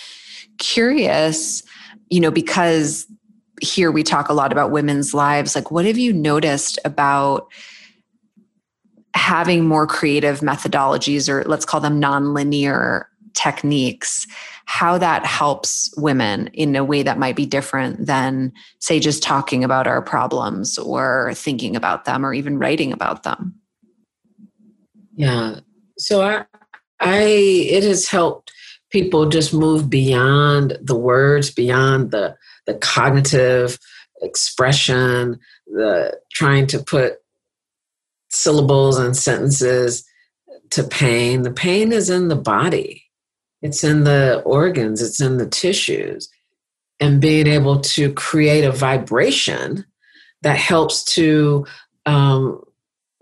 curious, 0.59 1.63
you 2.11 2.21
know, 2.21 2.31
because 2.31 3.07
here 3.61 3.91
we 3.91 4.03
talk 4.03 4.29
a 4.29 4.35
lot 4.35 4.53
about 4.53 4.71
women's 4.71 5.15
lives. 5.15 5.57
Like, 5.57 5.71
what 5.71 5.87
have 5.87 5.99
you 5.99 6.13
noticed 6.13 6.79
about 6.85 7.49
having 9.15 9.67
more 9.67 9.87
creative 9.87 10.41
methodologies, 10.41 11.29
or 11.29 11.45
let's 11.45 11.65
call 11.65 11.81
them 11.81 12.01
nonlinear 12.01 13.05
techniques, 13.35 14.27
how 14.65 14.99
that 14.99 15.25
helps 15.25 15.93
women 15.97 16.49
in 16.49 16.77
a 16.77 16.85
way 16.85 17.03
that 17.03 17.19
might 17.19 17.37
be 17.37 17.47
different 17.47 18.07
than, 18.07 18.53
say, 18.79 19.01
just 19.01 19.23
talking 19.23 19.65
about 19.65 19.87
our 19.87 20.03
problems 20.03 20.79
or 20.79 21.33
thinking 21.35 21.77
about 21.77 22.05
them 22.05 22.25
or 22.25 22.33
even 22.33 22.59
writing 22.59 22.93
about 22.93 23.23
them. 23.23 23.55
Yeah. 25.15 25.61
So 25.99 26.23
I, 26.23 26.45
I, 27.01 27.23
it 27.23 27.85
has 27.85 28.09
helped 28.09 28.53
people 28.91 29.29
just 29.29 29.53
move 29.53 29.91
beyond 29.91 30.79
the 30.81 30.97
words, 30.97 31.51
beyond 31.51 32.11
the 32.11 32.37
the 32.67 32.75
cognitive 32.75 33.79
expression, 34.23 35.41
the 35.67 36.17
trying 36.33 36.67
to 36.69 36.79
put 36.79 37.15
syllables 38.33 38.99
and 38.99 39.17
sentences 39.17 40.05
to 40.71 40.83
pain. 40.85 41.43
The 41.43 41.53
pain 41.53 41.93
is 41.93 42.11
in 42.11 42.29
the 42.29 42.37
body. 42.37 43.05
It's 43.61 43.85
in 43.85 44.05
the 44.05 44.43
organs, 44.45 45.01
it's 45.01 45.21
in 45.21 45.37
the 45.37 45.49
tissues. 45.49 46.29
And 46.99 47.21
being 47.21 47.47
able 47.47 47.81
to 47.81 48.13
create 48.13 48.65
a 48.65 48.73
vibration 48.73 49.85
that 50.43 50.57
helps 50.57 51.05
to 51.05 51.67
um, 52.07 52.63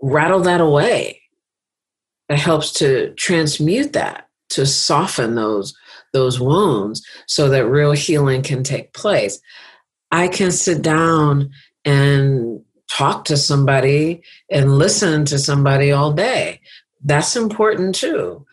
rattle 0.01 0.41
that 0.41 0.61
away 0.61 1.21
that 2.31 2.39
helps 2.39 2.71
to 2.71 3.13
transmute 3.15 3.93
that 3.93 4.27
to 4.49 4.65
soften 4.65 5.35
those 5.35 5.75
those 6.13 6.39
wounds 6.39 7.05
so 7.27 7.49
that 7.49 7.67
real 7.67 7.91
healing 7.91 8.41
can 8.41 8.63
take 8.63 8.93
place 8.93 9.39
i 10.11 10.27
can 10.27 10.51
sit 10.51 10.81
down 10.81 11.49
and 11.85 12.50
talk 12.97 13.25
to 13.25 13.37
somebody 13.37 14.21
and 14.49 14.77
listen 14.77 15.25
to 15.25 15.39
somebody 15.39 15.91
all 15.91 16.11
day. 16.11 16.59
That's 17.03 17.35
important 17.35 17.95
too. 17.95 18.45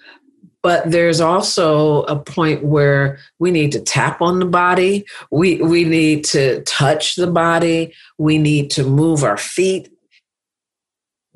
But 0.62 0.90
there's 0.90 1.20
also 1.20 2.03
a 2.03 2.18
point 2.18 2.64
where 2.64 3.18
we 3.38 3.51
need 3.51 3.72
to 3.72 3.81
tap 3.81 4.20
on 4.20 4.40
the 4.40 4.46
body. 4.46 5.05
We 5.31 5.62
we 5.62 5.85
need 5.85 6.24
to 6.27 6.62
touch 6.62 7.14
the 7.14 7.29
body. 7.29 7.94
We 8.18 8.38
need 8.38 8.70
to 8.72 8.83
move 8.83 9.22
our 9.22 9.37
feet. 9.37 9.90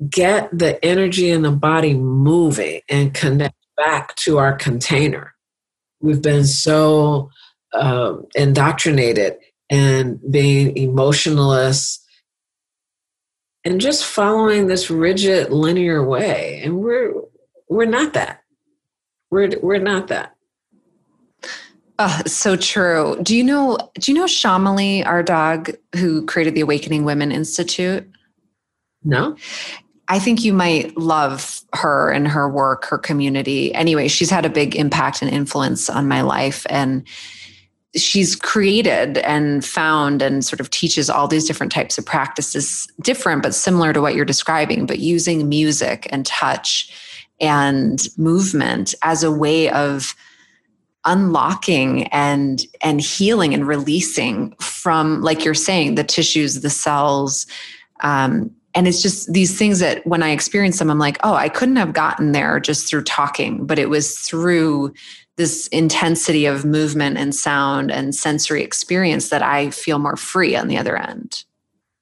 Get 0.09 0.49
the 0.57 0.83
energy 0.83 1.29
in 1.29 1.43
the 1.43 1.51
body 1.51 1.93
moving 1.93 2.81
and 2.89 3.13
connect 3.13 3.55
back 3.77 4.15
to 4.17 4.37
our 4.37 4.53
container. 4.53 5.33
We've 6.01 6.21
been 6.21 6.45
so 6.45 7.29
um, 7.73 8.25
indoctrinated 8.35 9.37
and 9.69 10.19
being 10.29 10.75
emotionless 10.75 12.02
and 13.65 13.79
just 13.79 14.05
following 14.05 14.67
this 14.67 14.89
rigid 14.89 15.51
linear 15.51 16.03
way. 16.03 16.61
And 16.63 16.79
we're 16.79 17.13
we're 17.69 17.85
not 17.85 18.13
that. 18.13 18.43
We're 19.29 19.51
we're 19.61 19.79
not 19.79 20.07
that. 20.07 20.35
Uh, 21.99 22.23
so 22.25 22.55
true. 22.55 23.17
Do 23.21 23.35
you 23.35 23.43
know 23.43 23.77
do 23.95 24.11
you 24.11 24.17
know 24.17 24.25
Chameli 24.25 25.05
Ardagh 25.05 25.77
who 25.95 26.25
created 26.25 26.55
the 26.55 26.61
awakening 26.61 27.05
women 27.05 27.31
institute? 27.31 28.09
No. 29.03 29.35
I 30.09 30.19
think 30.19 30.43
you 30.43 30.53
might 30.53 30.97
love 30.97 31.61
her 31.73 32.11
and 32.11 32.27
her 32.27 32.49
work, 32.49 32.85
her 32.85 32.97
community. 32.97 33.73
Anyway, 33.73 34.09
she's 34.09 34.29
had 34.29 34.45
a 34.45 34.49
big 34.49 34.75
impact 34.75 35.21
and 35.21 35.31
influence 35.31 35.89
on 35.89 36.07
my 36.07 36.21
life. 36.21 36.65
And 36.69 37.07
she's 37.95 38.35
created 38.35 39.19
and 39.19 39.63
found 39.63 40.21
and 40.21 40.43
sort 40.43 40.59
of 40.59 40.69
teaches 40.69 41.09
all 41.09 41.27
these 41.27 41.45
different 41.45 41.71
types 41.71 41.97
of 41.97 42.05
practices, 42.05 42.87
different 43.01 43.43
but 43.43 43.53
similar 43.53 43.93
to 43.93 44.01
what 44.01 44.15
you're 44.15 44.25
describing, 44.25 44.85
but 44.85 44.99
using 44.99 45.47
music 45.47 46.07
and 46.11 46.25
touch 46.25 46.91
and 47.39 48.07
movement 48.17 48.95
as 49.03 49.23
a 49.23 49.31
way 49.31 49.69
of 49.69 50.15
unlocking 51.05 52.07
and 52.07 52.65
and 52.81 53.01
healing 53.01 53.53
and 53.53 53.67
releasing 53.67 54.55
from 54.61 55.21
like 55.21 55.43
you're 55.43 55.53
saying 55.53 55.95
the 55.95 56.03
tissues 56.03 56.61
the 56.61 56.69
cells 56.69 57.45
um, 58.03 58.49
and 58.75 58.87
it's 58.87 59.01
just 59.01 59.31
these 59.31 59.57
things 59.57 59.79
that 59.79 60.05
when 60.05 60.23
I 60.23 60.31
experience 60.31 60.79
them, 60.79 60.89
I'm 60.89 60.99
like, 60.99 61.17
oh, 61.23 61.35
I 61.35 61.49
couldn't 61.49 61.75
have 61.75 61.93
gotten 61.93 62.31
there 62.31 62.59
just 62.59 62.89
through 62.89 63.03
talking, 63.03 63.65
but 63.65 63.77
it 63.77 63.89
was 63.89 64.17
through 64.19 64.93
this 65.37 65.67
intensity 65.67 66.45
of 66.45 66.65
movement 66.65 67.17
and 67.17 67.33
sound 67.33 67.91
and 67.91 68.13
sensory 68.13 68.63
experience 68.63 69.29
that 69.29 69.41
I 69.41 69.71
feel 69.71 69.99
more 69.99 70.15
free 70.15 70.55
on 70.55 70.67
the 70.67 70.77
other 70.77 70.95
end. 70.97 71.43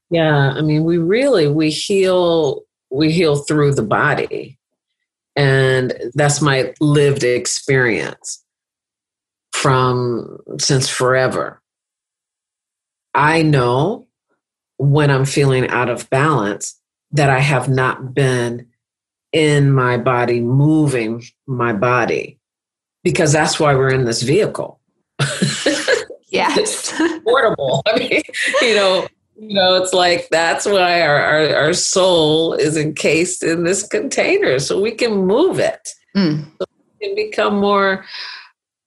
Yeah, 0.09 0.51
I 0.51 0.61
mean, 0.61 0.83
we 0.83 0.97
really 0.97 1.47
we 1.47 1.69
heal 1.69 2.63
we 2.91 3.11
heal 3.11 3.37
through 3.37 3.73
the 3.73 3.83
body. 3.83 4.57
And 5.35 5.93
that's 6.13 6.41
my 6.41 6.73
lived 6.81 7.23
experience 7.23 8.43
from 9.53 10.37
since 10.59 10.89
forever. 10.89 11.61
I 13.13 13.41
know 13.41 14.07
when 14.77 15.09
I'm 15.09 15.25
feeling 15.25 15.69
out 15.69 15.89
of 15.89 16.09
balance 16.09 16.79
that 17.11 17.29
I 17.29 17.39
have 17.39 17.69
not 17.69 18.13
been 18.13 18.67
in 19.31 19.71
my 19.71 19.97
body, 19.97 20.41
moving 20.41 21.23
my 21.47 21.71
body, 21.71 22.39
because 23.03 23.31
that's 23.31 23.59
why 23.59 23.73
we're 23.73 23.93
in 23.93 24.05
this 24.05 24.21
vehicle. 24.21 24.79
Yes. 26.31 26.93
portable. 27.23 27.83
I 27.85 27.99
mean, 27.99 28.21
you 28.61 28.75
know, 28.75 29.07
you 29.35 29.53
know, 29.53 29.75
it's 29.75 29.93
like 29.93 30.29
that's 30.31 30.65
why 30.65 31.01
our, 31.01 31.17
our, 31.17 31.55
our, 31.55 31.73
soul 31.73 32.53
is 32.53 32.77
encased 32.77 33.43
in 33.43 33.65
this 33.65 33.85
container 33.85 34.59
so 34.59 34.79
we 34.79 34.91
can 34.91 35.11
move 35.13 35.59
it. 35.59 35.89
Mm. 36.15 36.45
So 36.57 36.65
we 36.99 37.07
can 37.07 37.15
become 37.15 37.59
more 37.59 38.05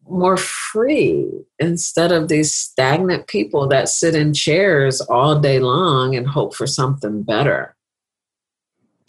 more 0.06 0.36
free 0.36 1.30
instead 1.58 2.12
of 2.12 2.28
these 2.28 2.54
stagnant 2.54 3.26
people 3.26 3.66
that 3.68 3.88
sit 3.88 4.14
in 4.14 4.34
chairs 4.34 5.00
all 5.00 5.38
day 5.38 5.58
long 5.58 6.14
and 6.14 6.26
hope 6.26 6.54
for 6.54 6.66
something 6.66 7.22
better. 7.22 7.74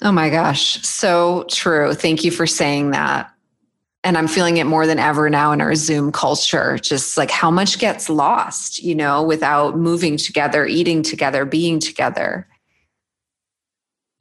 Oh 0.01 0.11
my 0.11 0.29
gosh, 0.29 0.81
so 0.85 1.45
true. 1.49 1.93
Thank 1.93 2.23
you 2.23 2.31
for 2.31 2.47
saying 2.47 2.91
that. 2.91 3.31
And 4.05 4.19
I'm 4.19 4.27
feeling 4.27 4.57
it 4.57 4.65
more 4.65 4.85
than 4.85 4.99
ever 4.99 5.29
now 5.31 5.51
in 5.51 5.61
our 5.61 5.73
Zoom 5.73 6.11
culture, 6.11 6.77
just 6.77 7.17
like 7.17 7.31
how 7.31 7.49
much 7.49 7.79
gets 7.79 8.07
lost, 8.07 8.83
you 8.83 8.93
know, 8.93 9.23
without 9.23 9.77
moving 9.77 10.15
together, 10.15 10.67
eating 10.67 11.01
together, 11.01 11.43
being 11.43 11.79
together. 11.79 12.47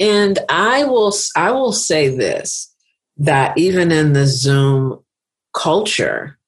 And 0.00 0.38
I 0.48 0.84
will 0.84 1.12
I 1.36 1.50
will 1.50 1.72
say 1.72 2.08
this 2.08 2.74
that 3.18 3.56
even 3.58 3.92
in 3.92 4.14
the 4.14 4.26
Zoom 4.26 5.04
culture, 5.52 6.38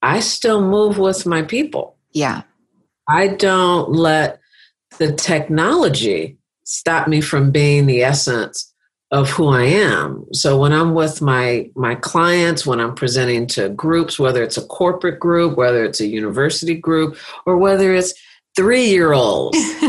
I 0.00 0.20
still 0.20 0.62
move 0.62 0.96
with 0.96 1.26
my 1.26 1.42
people. 1.42 1.96
Yeah. 2.12 2.42
I 3.08 3.28
don't 3.28 3.90
let 3.90 4.40
the 4.98 5.12
technology 5.12 6.38
stop 6.62 7.08
me 7.08 7.20
from 7.20 7.50
being 7.50 7.86
the 7.86 8.02
essence 8.02 8.72
of 9.12 9.30
who 9.30 9.48
I 9.48 9.62
am. 9.62 10.26
So 10.32 10.58
when 10.58 10.72
I'm 10.72 10.94
with 10.94 11.22
my 11.22 11.70
my 11.74 11.94
clients, 11.94 12.66
when 12.66 12.80
I'm 12.80 12.94
presenting 12.94 13.46
to 13.48 13.68
groups, 13.70 14.18
whether 14.18 14.42
it's 14.42 14.56
a 14.56 14.66
corporate 14.66 15.20
group, 15.20 15.56
whether 15.56 15.84
it's 15.84 16.00
a 16.00 16.06
university 16.06 16.74
group, 16.74 17.16
or 17.44 17.56
whether 17.56 17.94
it's 17.94 18.14
three 18.56 18.86
year 18.86 19.12
olds, 19.12 19.56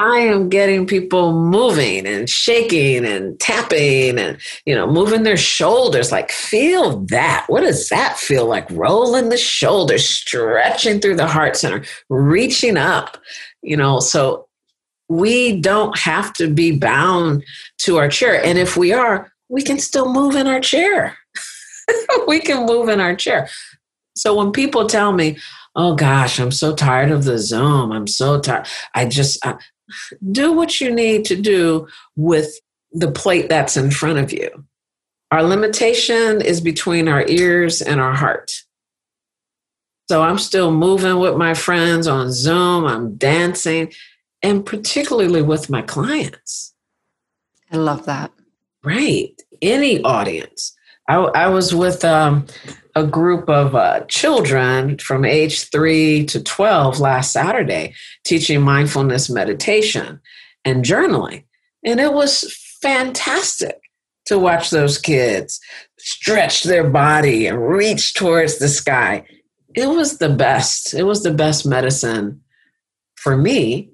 I 0.00 0.18
am 0.18 0.48
getting 0.48 0.86
people 0.86 1.32
moving 1.32 2.06
and 2.06 2.30
shaking 2.30 3.04
and 3.04 3.38
tapping 3.40 4.18
and, 4.18 4.38
you 4.64 4.74
know, 4.74 4.86
moving 4.86 5.24
their 5.24 5.36
shoulders. 5.36 6.12
Like, 6.12 6.30
feel 6.30 7.00
that. 7.06 7.46
What 7.48 7.62
does 7.62 7.88
that 7.88 8.16
feel 8.16 8.46
like? 8.46 8.70
Rolling 8.70 9.28
the 9.28 9.36
shoulders, 9.36 10.08
stretching 10.08 11.00
through 11.00 11.16
the 11.16 11.26
heart 11.26 11.56
center, 11.56 11.84
reaching 12.08 12.76
up, 12.76 13.18
you 13.62 13.76
know. 13.76 13.98
So 13.98 14.47
we 15.08 15.60
don't 15.60 15.96
have 15.98 16.32
to 16.34 16.48
be 16.48 16.76
bound 16.76 17.44
to 17.78 17.96
our 17.96 18.08
chair. 18.08 18.44
And 18.44 18.58
if 18.58 18.76
we 18.76 18.92
are, 18.92 19.32
we 19.48 19.62
can 19.62 19.78
still 19.78 20.12
move 20.12 20.34
in 20.34 20.46
our 20.46 20.60
chair. 20.60 21.16
we 22.26 22.40
can 22.40 22.66
move 22.66 22.88
in 22.88 23.00
our 23.00 23.16
chair. 23.16 23.48
So 24.14 24.34
when 24.34 24.52
people 24.52 24.86
tell 24.86 25.12
me, 25.12 25.38
oh 25.74 25.94
gosh, 25.94 26.38
I'm 26.38 26.50
so 26.50 26.74
tired 26.74 27.10
of 27.10 27.24
the 27.24 27.38
Zoom. 27.38 27.92
I'm 27.92 28.06
so 28.06 28.40
tired. 28.40 28.66
I 28.94 29.06
just, 29.06 29.44
I, 29.46 29.56
do 30.32 30.52
what 30.52 30.80
you 30.80 30.94
need 30.94 31.24
to 31.26 31.36
do 31.36 31.88
with 32.16 32.60
the 32.92 33.10
plate 33.10 33.48
that's 33.48 33.76
in 33.76 33.90
front 33.90 34.18
of 34.18 34.32
you. 34.32 34.64
Our 35.30 35.42
limitation 35.42 36.40
is 36.40 36.60
between 36.60 37.08
our 37.08 37.26
ears 37.26 37.82
and 37.82 38.00
our 38.00 38.14
heart. 38.14 38.52
So 40.08 40.22
I'm 40.22 40.38
still 40.38 40.70
moving 40.72 41.18
with 41.18 41.36
my 41.36 41.52
friends 41.52 42.06
on 42.06 42.32
Zoom, 42.32 42.86
I'm 42.86 43.16
dancing, 43.16 43.92
and 44.42 44.64
particularly 44.64 45.42
with 45.42 45.70
my 45.70 45.82
clients. 45.82 46.74
I 47.70 47.76
love 47.76 48.06
that. 48.06 48.32
Right. 48.84 49.40
Any 49.60 50.02
audience. 50.02 50.74
I, 51.08 51.16
I 51.16 51.48
was 51.48 51.74
with 51.74 52.04
um, 52.04 52.46
a 52.94 53.04
group 53.06 53.48
of 53.48 53.74
uh, 53.74 54.00
children 54.08 54.98
from 54.98 55.24
age 55.24 55.70
three 55.70 56.24
to 56.26 56.42
12 56.42 57.00
last 57.00 57.32
Saturday 57.32 57.94
teaching 58.24 58.60
mindfulness 58.60 59.30
meditation 59.30 60.20
and 60.64 60.84
journaling. 60.84 61.44
And 61.84 62.00
it 62.00 62.12
was 62.12 62.52
fantastic 62.82 63.80
to 64.26 64.38
watch 64.38 64.70
those 64.70 64.98
kids 64.98 65.60
stretch 65.98 66.64
their 66.64 66.88
body 66.88 67.46
and 67.46 67.66
reach 67.66 68.14
towards 68.14 68.58
the 68.58 68.68
sky. 68.68 69.24
It 69.74 69.88
was 69.88 70.18
the 70.18 70.28
best. 70.28 70.94
It 70.94 71.04
was 71.04 71.22
the 71.22 71.32
best 71.32 71.66
medicine 71.66 72.42
for 73.16 73.36
me 73.36 73.90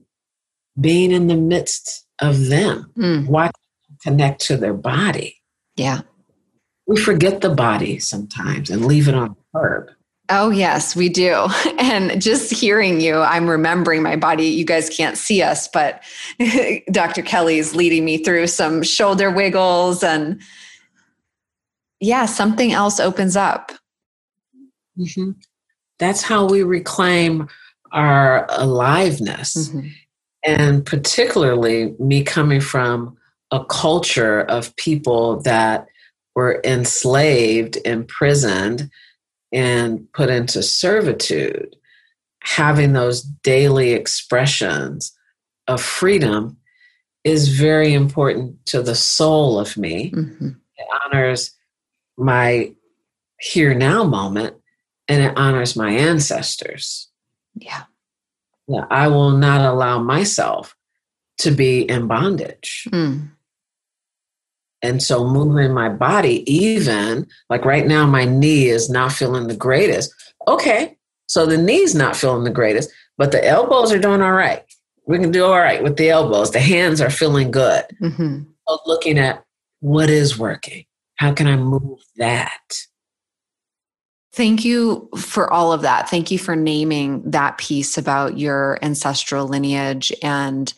being 0.80 1.12
in 1.12 1.26
the 1.26 1.36
midst 1.36 2.06
of 2.20 2.46
them, 2.46 2.90
mm. 2.96 3.26
watching 3.26 3.52
connect 4.02 4.40
to 4.42 4.56
their 4.56 4.74
body. 4.74 5.40
Yeah. 5.76 6.02
We 6.86 6.96
forget 6.96 7.40
the 7.40 7.50
body 7.50 7.98
sometimes 7.98 8.70
and 8.70 8.84
leave 8.84 9.08
it 9.08 9.14
on 9.14 9.30
the 9.30 9.58
curb. 9.58 9.90
Oh, 10.30 10.50
yes, 10.50 10.96
we 10.96 11.08
do. 11.08 11.46
And 11.78 12.20
just 12.22 12.52
hearing 12.52 13.00
you, 13.00 13.16
I'm 13.16 13.48
remembering 13.48 14.02
my 14.02 14.16
body. 14.16 14.46
You 14.46 14.64
guys 14.64 14.88
can't 14.88 15.18
see 15.18 15.42
us, 15.42 15.68
but 15.68 16.02
Dr. 16.90 17.22
Kellie's 17.22 17.74
leading 17.74 18.04
me 18.04 18.18
through 18.18 18.46
some 18.46 18.82
shoulder 18.82 19.30
wiggles 19.30 20.02
and 20.02 20.40
yeah, 22.00 22.26
something 22.26 22.72
else 22.72 23.00
opens 23.00 23.36
up. 23.36 23.72
Mm-hmm. 24.98 25.32
That's 25.98 26.22
how 26.22 26.46
we 26.46 26.62
reclaim 26.62 27.48
our 27.92 28.46
aliveness. 28.50 29.68
Mm-hmm. 29.68 29.88
And 30.44 30.84
particularly 30.84 31.94
me 31.98 32.22
coming 32.22 32.60
from 32.60 33.16
a 33.50 33.64
culture 33.64 34.40
of 34.42 34.74
people 34.76 35.40
that 35.42 35.86
were 36.34 36.60
enslaved, 36.64 37.78
imprisoned, 37.84 38.90
and 39.52 40.10
put 40.12 40.28
into 40.28 40.62
servitude, 40.62 41.76
having 42.42 42.92
those 42.92 43.22
daily 43.22 43.92
expressions 43.92 45.12
of 45.68 45.80
freedom 45.80 46.56
is 47.22 47.48
very 47.48 47.94
important 47.94 48.64
to 48.66 48.82
the 48.82 48.94
soul 48.94 49.58
of 49.58 49.76
me. 49.76 50.10
Mm-hmm. 50.10 50.48
It 50.76 50.86
honors 51.04 51.52
my 52.18 52.74
here 53.40 53.74
now 53.74 54.04
moment 54.04 54.56
and 55.08 55.22
it 55.22 55.36
honors 55.36 55.76
my 55.76 55.90
ancestors. 55.90 57.08
Yeah. 57.54 57.84
Yeah, 58.68 58.86
I 58.90 59.08
will 59.08 59.30
not 59.30 59.60
allow 59.60 60.02
myself 60.02 60.74
to 61.38 61.50
be 61.50 61.82
in 61.82 62.06
bondage. 62.06 62.88
Mm. 62.90 63.30
And 64.82 65.02
so 65.02 65.26
moving 65.26 65.72
my 65.72 65.88
body, 65.88 66.44
even 66.50 67.26
like 67.48 67.64
right 67.64 67.86
now, 67.86 68.06
my 68.06 68.24
knee 68.24 68.68
is 68.68 68.90
not 68.90 69.12
feeling 69.12 69.48
the 69.48 69.56
greatest. 69.56 70.12
Okay, 70.46 70.96
so 71.26 71.46
the 71.46 71.56
knee's 71.56 71.94
not 71.94 72.16
feeling 72.16 72.44
the 72.44 72.50
greatest, 72.50 72.90
but 73.16 73.32
the 73.32 73.44
elbows 73.46 73.92
are 73.92 73.98
doing 73.98 74.20
all 74.20 74.32
right. 74.32 74.62
We 75.06 75.18
can 75.18 75.30
do 75.30 75.44
all 75.44 75.58
right 75.58 75.82
with 75.82 75.96
the 75.96 76.10
elbows. 76.10 76.50
The 76.50 76.60
hands 76.60 77.00
are 77.00 77.10
feeling 77.10 77.50
good. 77.50 77.84
Mm-hmm. 78.00 78.42
So 78.68 78.78
looking 78.86 79.18
at 79.18 79.44
what 79.80 80.08
is 80.10 80.38
working. 80.38 80.84
How 81.16 81.32
can 81.32 81.46
I 81.46 81.56
move 81.56 82.00
that? 82.16 82.78
Thank 84.34 84.64
you 84.64 85.08
for 85.16 85.52
all 85.52 85.72
of 85.72 85.82
that. 85.82 86.10
Thank 86.10 86.30
you 86.30 86.38
for 86.38 86.56
naming 86.56 87.22
that 87.30 87.56
piece 87.56 87.96
about 87.96 88.36
your 88.36 88.78
ancestral 88.82 89.46
lineage 89.46 90.12
and 90.22 90.72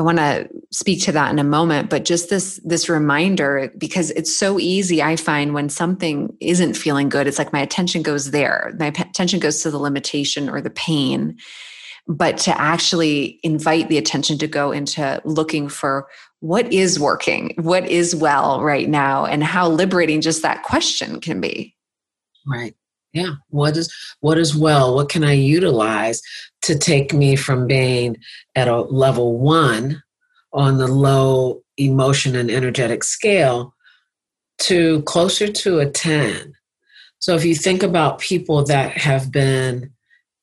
I 0.00 0.02
want 0.02 0.18
to 0.18 0.48
speak 0.70 1.02
to 1.02 1.12
that 1.12 1.30
in 1.30 1.38
a 1.38 1.44
moment, 1.44 1.90
but 1.90 2.06
just 2.06 2.30
this 2.30 2.58
this 2.64 2.88
reminder 2.88 3.70
because 3.76 4.10
it's 4.12 4.34
so 4.34 4.58
easy 4.58 5.02
I 5.02 5.16
find 5.16 5.52
when 5.52 5.68
something 5.68 6.34
isn't 6.40 6.74
feeling 6.74 7.10
good, 7.10 7.26
it's 7.26 7.38
like 7.38 7.52
my 7.52 7.60
attention 7.60 8.02
goes 8.02 8.30
there. 8.30 8.72
My 8.78 8.86
attention 8.86 9.40
goes 9.40 9.62
to 9.62 9.70
the 9.70 9.78
limitation 9.78 10.48
or 10.48 10.62
the 10.62 10.70
pain. 10.70 11.36
But 12.06 12.38
to 12.38 12.58
actually 12.58 13.40
invite 13.42 13.88
the 13.88 13.98
attention 13.98 14.38
to 14.38 14.46
go 14.46 14.72
into 14.72 15.20
looking 15.24 15.68
for 15.68 16.08
what 16.40 16.72
is 16.72 16.98
working, 16.98 17.54
what 17.56 17.86
is 17.86 18.16
well 18.16 18.62
right 18.62 18.88
now, 18.88 19.26
and 19.26 19.44
how 19.44 19.68
liberating 19.68 20.22
just 20.22 20.40
that 20.42 20.62
question 20.62 21.20
can 21.20 21.42
be. 21.42 21.76
Right. 22.46 22.74
Yeah. 23.12 23.34
What 23.48 23.76
is 23.76 23.92
what 24.20 24.38
is 24.38 24.56
well? 24.56 24.94
What 24.94 25.08
can 25.08 25.24
I 25.24 25.32
utilize 25.32 26.22
to 26.62 26.78
take 26.78 27.12
me 27.12 27.36
from 27.36 27.66
being 27.66 28.16
at 28.54 28.68
a 28.68 28.82
level 28.82 29.38
one 29.38 30.02
on 30.52 30.78
the 30.78 30.86
low 30.86 31.62
emotion 31.76 32.36
and 32.36 32.50
energetic 32.50 33.02
scale 33.04 33.74
to 34.58 35.02
closer 35.02 35.48
to 35.48 35.78
a 35.78 35.90
10. 35.90 36.54
So 37.18 37.34
if 37.34 37.44
you 37.44 37.54
think 37.54 37.82
about 37.82 38.18
people 38.18 38.64
that 38.64 38.96
have 38.96 39.32
been 39.32 39.90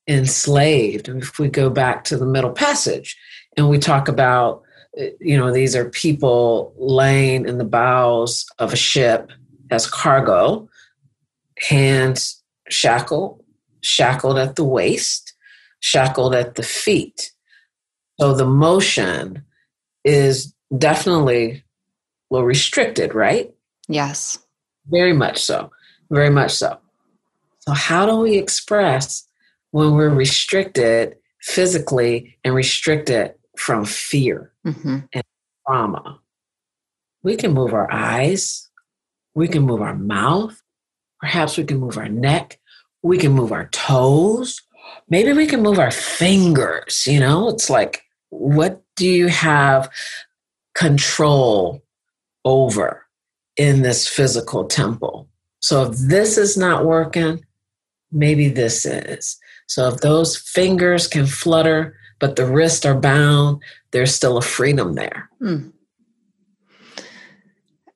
enslaved, 0.07 1.09
if 1.09 1.39
we 1.39 1.49
go 1.49 1.69
back 1.69 2.03
to 2.05 2.17
the 2.17 2.25
Middle 2.25 2.51
Passage 2.51 3.17
and 3.55 3.69
we 3.69 3.77
talk 3.77 4.07
about, 4.07 4.63
eh, 4.97 5.11
you 5.19 5.37
know, 5.37 5.51
these 5.51 5.75
are 5.75 5.89
people 5.89 6.73
laying 6.77 7.47
in 7.47 7.57
the 7.57 7.63
bowels 7.63 8.45
of 8.59 8.73
a 8.73 8.77
ship 8.77 9.31
as 9.69 9.87
cargo, 9.87 10.67
hands 11.57 12.36
shackled, 12.69 13.43
shackled 13.81 14.37
at 14.37 14.55
the 14.55 14.63
waist, 14.63 15.33
shackled 15.79 16.33
at 16.33 16.55
the 16.55 16.63
feet. 16.63 17.31
So 18.19 18.33
the 18.33 18.45
motion 18.45 19.43
is 20.03 20.53
definitely 20.77 21.63
well 22.29 22.43
restricted, 22.43 23.13
right? 23.13 23.53
Yes. 23.87 24.39
Very 24.87 25.13
much 25.13 25.43
so. 25.43 25.71
Very 26.09 26.29
much 26.29 26.51
so. 26.51 26.77
So 27.59 27.73
how 27.73 28.05
do 28.05 28.17
we 28.17 28.37
express 28.37 29.27
when 29.71 29.93
we're 29.93 30.09
restricted 30.09 31.17
physically 31.41 32.37
and 32.43 32.55
restricted 32.55 33.33
from 33.57 33.85
fear 33.85 34.53
mm-hmm. 34.65 34.99
and 35.13 35.23
trauma? 35.65 36.19
We 37.23 37.35
can 37.35 37.53
move 37.53 37.73
our 37.73 37.91
eyes, 37.91 38.69
we 39.35 39.47
can 39.47 39.63
move 39.63 39.81
our 39.81 39.95
mouth, 39.95 40.61
perhaps 41.19 41.57
we 41.57 41.63
can 41.63 41.77
move 41.77 41.97
our 41.97 42.09
neck, 42.09 42.59
we 43.03 43.17
can 43.17 43.31
move 43.31 43.51
our 43.51 43.67
toes, 43.69 44.61
maybe 45.09 45.33
we 45.33 45.47
can 45.47 45.61
move 45.61 45.79
our 45.79 45.91
fingers, 45.91 47.05
you 47.07 47.19
know? 47.19 47.49
It's 47.49 47.69
like 47.69 48.03
what 48.29 48.81
do 48.95 49.07
you 49.07 49.27
have 49.27 49.89
control 50.75 51.83
over 52.45 53.05
in 53.55 53.81
this 53.81 54.07
physical 54.07 54.65
temple? 54.65 55.29
So 55.59 55.83
if 55.83 55.97
this 55.97 56.37
is 56.37 56.57
not 56.57 56.85
working, 56.85 57.43
maybe 58.11 58.49
this 58.49 58.85
is. 58.85 59.37
So 59.67 59.87
if 59.87 59.97
those 59.97 60.37
fingers 60.37 61.07
can 61.07 61.25
flutter, 61.25 61.95
but 62.19 62.35
the 62.35 62.45
wrists 62.45 62.85
are 62.85 62.99
bound, 62.99 63.61
there's 63.91 64.13
still 64.13 64.37
a 64.37 64.41
freedom 64.41 64.93
there. 64.93 65.29
Hmm. 65.39 65.69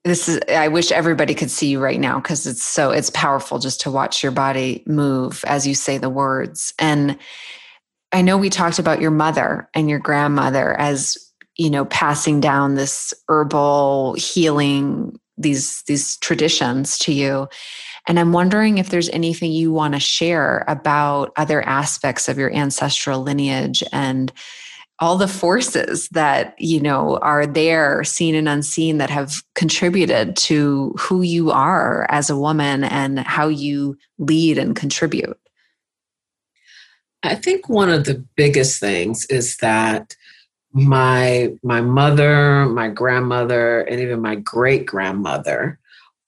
This 0.03 0.27
is 0.27 0.39
I 0.49 0.67
wish 0.67 0.91
everybody 0.91 1.35
could 1.35 1.51
see 1.51 1.67
you 1.67 1.79
right 1.79 1.99
now 1.99 2.19
because 2.19 2.47
it's 2.47 2.63
so 2.63 2.89
it's 2.91 3.11
powerful 3.11 3.59
just 3.59 3.81
to 3.81 3.91
watch 3.91 4.23
your 4.23 4.31
body 4.31 4.83
move 4.87 5.43
as 5.45 5.67
you 5.67 5.75
say 5.75 5.97
the 5.97 6.09
words. 6.09 6.73
And 6.79 7.17
I 8.11 8.21
know 8.21 8.37
we 8.37 8.49
talked 8.49 8.79
about 8.79 8.99
your 8.99 9.11
mother 9.11 9.69
and 9.73 9.89
your 9.89 9.99
grandmother 9.99 10.73
as, 10.79 11.17
you 11.55 11.69
know, 11.69 11.85
passing 11.85 12.41
down 12.41 12.75
this 12.75 13.13
herbal 13.29 14.15
healing, 14.15 15.19
these 15.37 15.83
these 15.83 16.17
traditions 16.17 16.97
to 16.99 17.13
you. 17.13 17.47
And 18.07 18.19
I'm 18.19 18.33
wondering 18.33 18.79
if 18.79 18.89
there's 18.89 19.09
anything 19.09 19.51
you 19.51 19.71
want 19.71 19.93
to 19.93 19.99
share 19.99 20.65
about 20.67 21.31
other 21.37 21.61
aspects 21.61 22.27
of 22.27 22.37
your 22.37 22.53
ancestral 22.53 23.21
lineage 23.21 23.83
and 23.91 24.31
all 25.01 25.17
the 25.17 25.27
forces 25.27 26.07
that 26.09 26.55
you 26.59 26.79
know 26.79 27.17
are 27.17 27.45
there 27.45 28.03
seen 28.03 28.35
and 28.35 28.47
unseen 28.47 28.99
that 28.99 29.09
have 29.09 29.43
contributed 29.55 30.35
to 30.35 30.95
who 30.97 31.23
you 31.23 31.51
are 31.51 32.05
as 32.09 32.29
a 32.29 32.37
woman 32.37 32.83
and 32.83 33.19
how 33.19 33.47
you 33.47 33.97
lead 34.19 34.57
and 34.57 34.75
contribute 34.75 35.37
I 37.23 37.35
think 37.35 37.69
one 37.69 37.89
of 37.89 38.05
the 38.05 38.23
biggest 38.35 38.79
things 38.79 39.25
is 39.25 39.57
that 39.57 40.15
my 40.73 41.53
my 41.63 41.81
mother, 41.81 42.65
my 42.65 42.87
grandmother, 42.87 43.81
and 43.81 43.99
even 43.99 44.21
my 44.21 44.35
great 44.35 44.85
grandmother 44.85 45.79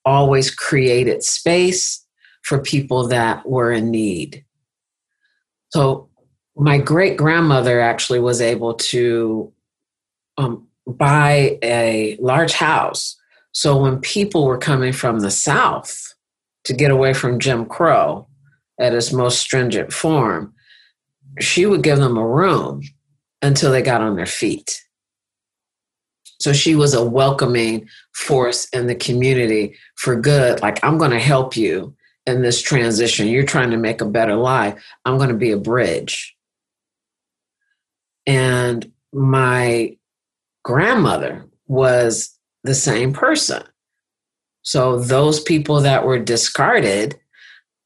always 0.05 0.51
created 0.51 1.23
space 1.23 2.05
for 2.43 2.59
people 2.59 3.07
that 3.07 3.47
were 3.47 3.71
in 3.71 3.89
need. 3.89 4.43
So 5.69 6.09
my 6.55 6.77
great 6.77 7.17
grandmother 7.17 7.79
actually 7.79 8.19
was 8.19 8.41
able 8.41 8.75
to 8.75 9.51
um, 10.37 10.67
buy 10.85 11.57
a 11.63 12.17
large 12.19 12.53
house. 12.53 13.15
So 13.51 13.81
when 13.81 13.99
people 13.99 14.45
were 14.45 14.57
coming 14.57 14.93
from 14.93 15.19
the 15.19 15.31
South 15.31 16.13
to 16.65 16.73
get 16.73 16.91
away 16.91 17.13
from 17.13 17.39
Jim 17.39 17.65
Crow 17.65 18.27
at 18.79 18.93
its 18.93 19.11
most 19.11 19.39
stringent 19.39 19.93
form, 19.93 20.53
she 21.39 21.65
would 21.65 21.83
give 21.83 21.99
them 21.99 22.17
a 22.17 22.27
room 22.27 22.81
until 23.41 23.71
they 23.71 23.81
got 23.81 24.01
on 24.01 24.15
their 24.15 24.25
feet. 24.25 24.81
So 26.39 26.51
she 26.51 26.75
was 26.75 26.93
a 26.93 27.03
welcoming 27.03 27.87
force 28.13 28.67
in 28.73 28.87
the 28.87 28.95
community 28.95 29.75
for 29.95 30.15
good. 30.19 30.61
Like, 30.61 30.83
I'm 30.83 30.97
going 30.97 31.11
to 31.11 31.19
help 31.19 31.55
you 31.55 31.95
in 32.25 32.41
this 32.41 32.61
transition. 32.61 33.27
You're 33.27 33.45
trying 33.45 33.71
to 33.71 33.77
make 33.77 34.01
a 34.01 34.05
better 34.05 34.35
life. 34.35 34.81
I'm 35.05 35.17
going 35.17 35.29
to 35.29 35.35
be 35.35 35.51
a 35.51 35.57
bridge. 35.57 36.32
And 38.25 38.91
my 39.11 39.97
grandmother 40.63 41.45
was 41.67 42.37
the 42.63 42.75
same 42.75 43.13
person. 43.13 43.63
So 44.61 44.99
those 44.99 45.41
people 45.41 45.81
that 45.81 46.05
were 46.05 46.19
discarded, 46.19 47.19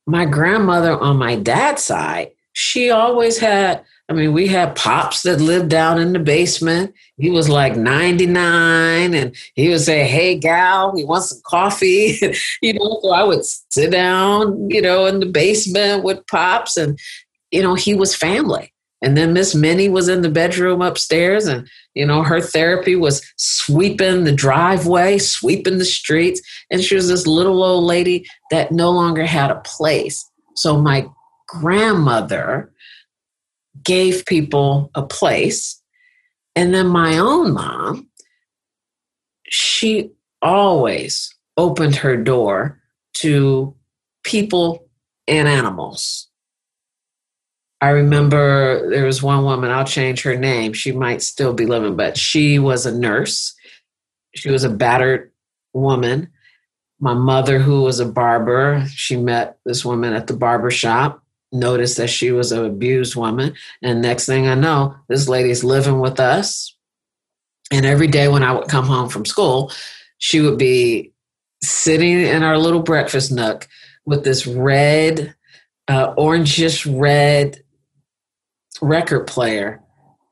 my 0.06 0.26
grandmother 0.26 0.98
on 0.98 1.18
my 1.18 1.36
dad's 1.36 1.84
side, 1.84 2.32
she 2.54 2.92
always 2.92 3.40
had 3.40 3.84
I 4.10 4.14
mean, 4.14 4.32
we 4.32 4.48
had 4.48 4.76
pops 4.76 5.24
that 5.24 5.42
lived 5.42 5.70
down 5.70 6.00
in 6.00 6.14
the 6.14 6.20
basement. 6.20 6.94
He 7.18 7.30
was 7.30 7.50
like 7.50 7.76
99 7.76 9.14
and 9.14 9.36
he 9.54 9.68
would 9.68 9.82
say, 9.82 10.08
Hey, 10.08 10.38
gal, 10.38 10.94
we 10.94 11.04
want 11.04 11.26
some 11.26 11.42
coffee. 11.46 12.18
you 12.62 12.74
know, 12.74 13.00
so 13.02 13.12
I 13.12 13.24
would 13.24 13.44
sit 13.44 13.92
down, 13.92 14.70
you 14.70 14.82
know, 14.82 15.08
in 15.08 15.20
the 15.20 15.26
basement 15.26 16.06
with 16.06 16.26
pops 16.28 16.78
and, 16.78 16.98
you 17.52 17.62
know, 17.62 17.76
he 17.76 17.96
was 17.96 18.16
family. 18.16 18.72
And 19.02 19.16
then 19.16 19.34
Miss 19.34 19.54
Minnie 19.54 19.90
was 19.90 20.08
in 20.08 20.22
the 20.22 20.30
bedroom 20.30 20.82
upstairs, 20.82 21.46
and 21.46 21.70
you 21.94 22.06
know 22.06 22.24
her 22.24 22.42
therapy 22.42 22.96
was 22.96 23.22
sweeping 23.38 24.24
the 24.24 24.32
driveway, 24.32 25.20
sweeping 25.20 25.78
the 25.78 25.86
streets, 25.86 26.42
and 26.72 26.84
she 26.84 26.96
was 26.96 27.08
this 27.08 27.28
little 27.28 27.64
old 27.64 27.84
lady 27.84 28.26
that 28.50 28.72
no 28.72 28.90
longer 28.90 29.26
had 29.26 29.52
a 29.52 29.62
place. 29.64 30.28
So 30.56 30.82
my 30.82 31.08
grandmother 31.48 32.72
gave 33.84 34.26
people 34.26 34.92
a 34.96 35.04
place. 35.04 35.82
And 36.56 36.74
then 36.74 36.88
my 36.88 37.18
own 37.18 37.54
mom, 37.54 38.10
she 39.48 40.12
always 40.42 41.34
opened 41.56 41.96
her 41.98 42.18
door 42.18 42.82
to 43.14 43.76
people 44.24 44.88
and 45.28 45.48
animals. 45.48 46.27
I 47.80 47.90
remember 47.90 48.90
there 48.90 49.06
was 49.06 49.22
one 49.22 49.44
woman, 49.44 49.70
I'll 49.70 49.86
change 49.86 50.24
her 50.24 50.36
name. 50.36 50.74
She 50.74 50.92
might 50.92 51.22
still 51.22 51.54
be 51.54 51.66
living, 51.66 51.96
but 51.96 52.18
she 52.18 52.58
was 52.58 52.86
a 52.86 52.98
nurse. 52.98 53.56
She 54.36 54.50
was 54.50 54.64
a 54.64 54.70
battered 54.70 55.32
woman. 55.74 56.30
My 57.00 57.14
mother, 57.14 57.60
who 57.60 57.84
was 57.84 58.00
a 58.00 58.06
barber, 58.06 58.84
she 58.90 59.16
met 59.16 59.60
this 59.64 59.86
woman 59.86 60.14
at 60.14 60.26
the 60.26 60.36
barber 60.36 60.72
shop 60.72 61.24
noticed 61.52 61.98
that 61.98 62.10
she 62.10 62.32
was 62.32 62.52
an 62.52 62.66
abused 62.66 63.16
woman. 63.16 63.54
And 63.82 64.02
next 64.02 64.26
thing 64.26 64.48
I 64.48 64.56
know, 64.56 64.96
this 65.08 65.30
lady's 65.30 65.64
living 65.64 66.00
with 66.00 66.20
us. 66.20 66.76
And 67.72 67.86
every 67.86 68.08
day 68.08 68.28
when 68.28 68.44
I 68.44 68.54
would 68.54 68.68
come 68.68 68.86
home 68.86 69.10
from 69.10 69.26
school, 69.26 69.72
she 70.18 70.42
would 70.42 70.58
be 70.58 71.14
sitting 71.62 72.22
in 72.22 72.44
our 72.44 72.58
little 72.58 72.82
breakfast 72.82 73.32
nook 73.32 73.68
with 74.06 74.24
this 74.24 74.48
red, 74.48 75.36
uh, 75.88 76.14
orangish 76.16 76.86
red 77.00 77.64
record 78.82 79.28
player 79.28 79.82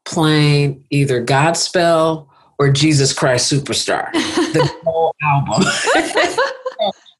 playing 0.05 0.85
either 0.89 1.23
Godspell 1.23 2.27
or 2.57 2.71
Jesus 2.71 3.13
Christ 3.13 3.51
Superstar, 3.51 4.11
the 4.13 4.71
whole 4.83 5.13
album. 5.21 5.63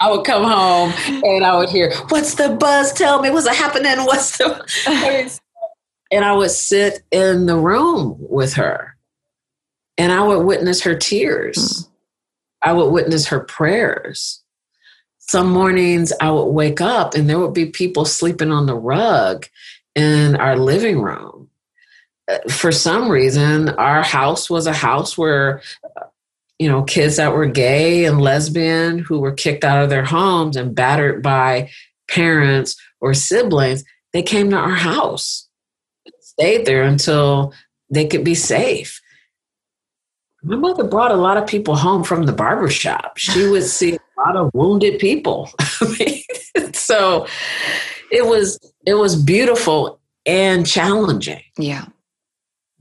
I 0.02 0.12
would 0.12 0.26
come 0.26 0.44
home 0.44 0.94
and 1.24 1.46
I 1.46 1.58
would 1.58 1.70
hear, 1.70 1.94
"What's 2.10 2.36
the 2.36 2.50
buzz? 2.50 2.94
Tell 2.94 3.22
me 3.22 3.30
what's 3.30 3.48
happening. 3.48 3.98
What's 4.06 4.38
the?" 4.38 5.40
and 6.12 6.26
I 6.26 6.34
would 6.34 6.52
sit 6.52 7.04
in 7.12 7.46
the 7.46 7.58
room 7.58 8.16
with 8.20 8.54
her, 8.54 8.96
and 9.98 10.12
I 10.12 10.22
would 10.22 10.46
witness 10.46 10.82
her 10.82 10.96
tears. 10.96 11.58
Mm. 11.58 11.90
I 12.62 12.74
would 12.74 12.90
witness 12.90 13.28
her 13.28 13.42
prayers. 13.42 14.42
Some 15.20 15.52
mornings 15.52 16.12
I 16.20 16.30
would 16.32 16.48
wake 16.48 16.82
up 16.82 17.16
and 17.16 17.30
there 17.30 17.40
would 17.40 17.54
be 17.54 17.68
people 17.68 18.06
sleeping 18.06 18.52
on 18.52 18.66
the 18.66 18.76
rug 18.76 19.48
in 19.96 20.36
our 20.36 20.58
living 20.58 21.02
room. 21.02 21.50
Uh, 22.30 22.40
for 22.50 22.72
some 22.72 23.10
reason, 23.10 23.70
our 23.70 24.04
house 24.04 24.50
was 24.50 24.68
a 24.68 24.74
house 24.74 25.18
where 25.18 25.62
you 26.60 26.70
know, 26.70 26.84
kids 26.84 27.18
that 27.18 27.34
were 27.34 27.46
gay 27.46 28.06
and 28.06 28.22
lesbian 28.22 29.00
who 29.00 29.20
were 29.20 29.34
kicked 29.34 29.64
out 29.64 29.84
of 29.84 29.90
their 29.90 30.06
homes 30.06 30.56
and 30.56 30.76
battered 30.76 31.22
by 31.22 31.70
parents 32.08 32.78
or 33.02 33.14
siblings, 33.14 33.84
they 34.14 34.24
came 34.24 34.50
to 34.50 34.56
our 34.56 34.76
house, 34.76 35.50
stayed 36.22 36.66
there 36.66 36.84
until 36.84 37.54
they 37.90 38.08
could 38.08 38.24
be 38.24 38.36
safe. 38.36 39.02
My 40.44 40.56
mother 40.56 40.86
brought 40.86 41.12
a 41.12 41.16
lot 41.16 41.38
of 41.38 41.48
people 41.48 41.76
home 41.76 42.04
from 42.04 42.26
the 42.26 42.32
barber 42.32 42.70
shop. 42.70 43.18
She 43.18 43.48
would 43.48 43.64
see 43.64 43.98
a 44.18 44.22
lot 44.22 44.36
of 44.36 44.52
wounded 44.54 45.00
people. 45.00 45.50
so 46.74 47.28
it 48.12 48.26
was 48.26 48.60
it 48.86 48.96
was 48.96 49.16
beautiful 49.16 50.00
and 50.26 50.66
challenging. 50.66 51.42
Yeah. 51.58 51.86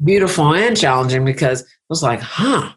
Beautiful 0.03 0.55
and 0.55 0.77
challenging 0.77 1.25
because 1.25 1.63
it 1.63 1.69
was 1.89 2.03
like, 2.03 2.21
huh, 2.21 2.73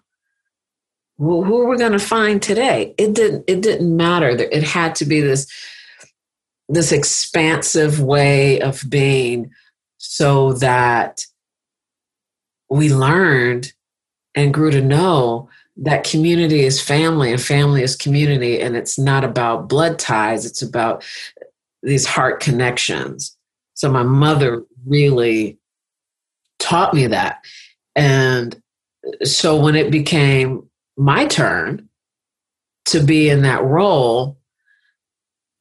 well, 1.17 1.43
who 1.43 1.61
are 1.61 1.67
we 1.67 1.77
going 1.77 1.93
to 1.93 1.99
find 1.99 2.41
today? 2.41 2.93
It 2.97 3.13
didn't. 3.13 3.45
It 3.47 3.61
didn't 3.61 3.95
matter. 3.95 4.29
It 4.29 4.63
had 4.63 4.95
to 4.95 5.05
be 5.05 5.19
this 5.19 5.47
this 6.69 6.91
expansive 6.91 8.01
way 8.01 8.61
of 8.61 8.83
being, 8.87 9.51
so 9.97 10.53
that 10.53 11.25
we 12.69 12.93
learned 12.93 13.73
and 14.35 14.53
grew 14.53 14.69
to 14.69 14.81
know 14.81 15.49
that 15.79 16.03
community 16.03 16.61
is 16.61 16.81
family 16.81 17.31
and 17.31 17.41
family 17.41 17.83
is 17.83 17.95
community, 17.95 18.59
and 18.61 18.75
it's 18.75 18.97
not 18.97 19.23
about 19.23 19.69
blood 19.69 19.99
ties. 19.99 20.45
It's 20.45 20.61
about 20.61 21.03
these 21.83 22.05
heart 22.05 22.39
connections. 22.39 23.37
So 23.75 23.91
my 23.91 24.03
mother 24.03 24.63
really 24.85 25.57
taught 26.59 26.93
me 26.93 27.07
that, 27.07 27.43
and 27.95 28.61
so 29.23 29.55
when 29.59 29.75
it 29.75 29.91
became 29.91 30.67
my 30.97 31.27
turn 31.27 31.87
to 32.85 32.99
be 33.01 33.29
in 33.29 33.43
that 33.43 33.63
role, 33.63 34.37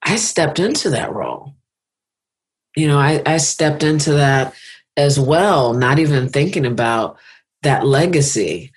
I 0.03 0.17
stepped 0.17 0.59
into 0.59 0.91
that 0.91 1.12
role. 1.12 1.55
You 2.77 2.89
know, 2.89 2.99
I, 2.99 3.23
I 3.27 3.37
stepped 3.39 3.83
into 3.83 4.12
that 4.12 4.55
as 4.97 5.21
well, 5.21 5.75
not 5.75 5.99
even 5.99 6.29
thinking 6.29 6.64
about 6.64 7.19
that 7.62 7.85
legacy 7.87 8.73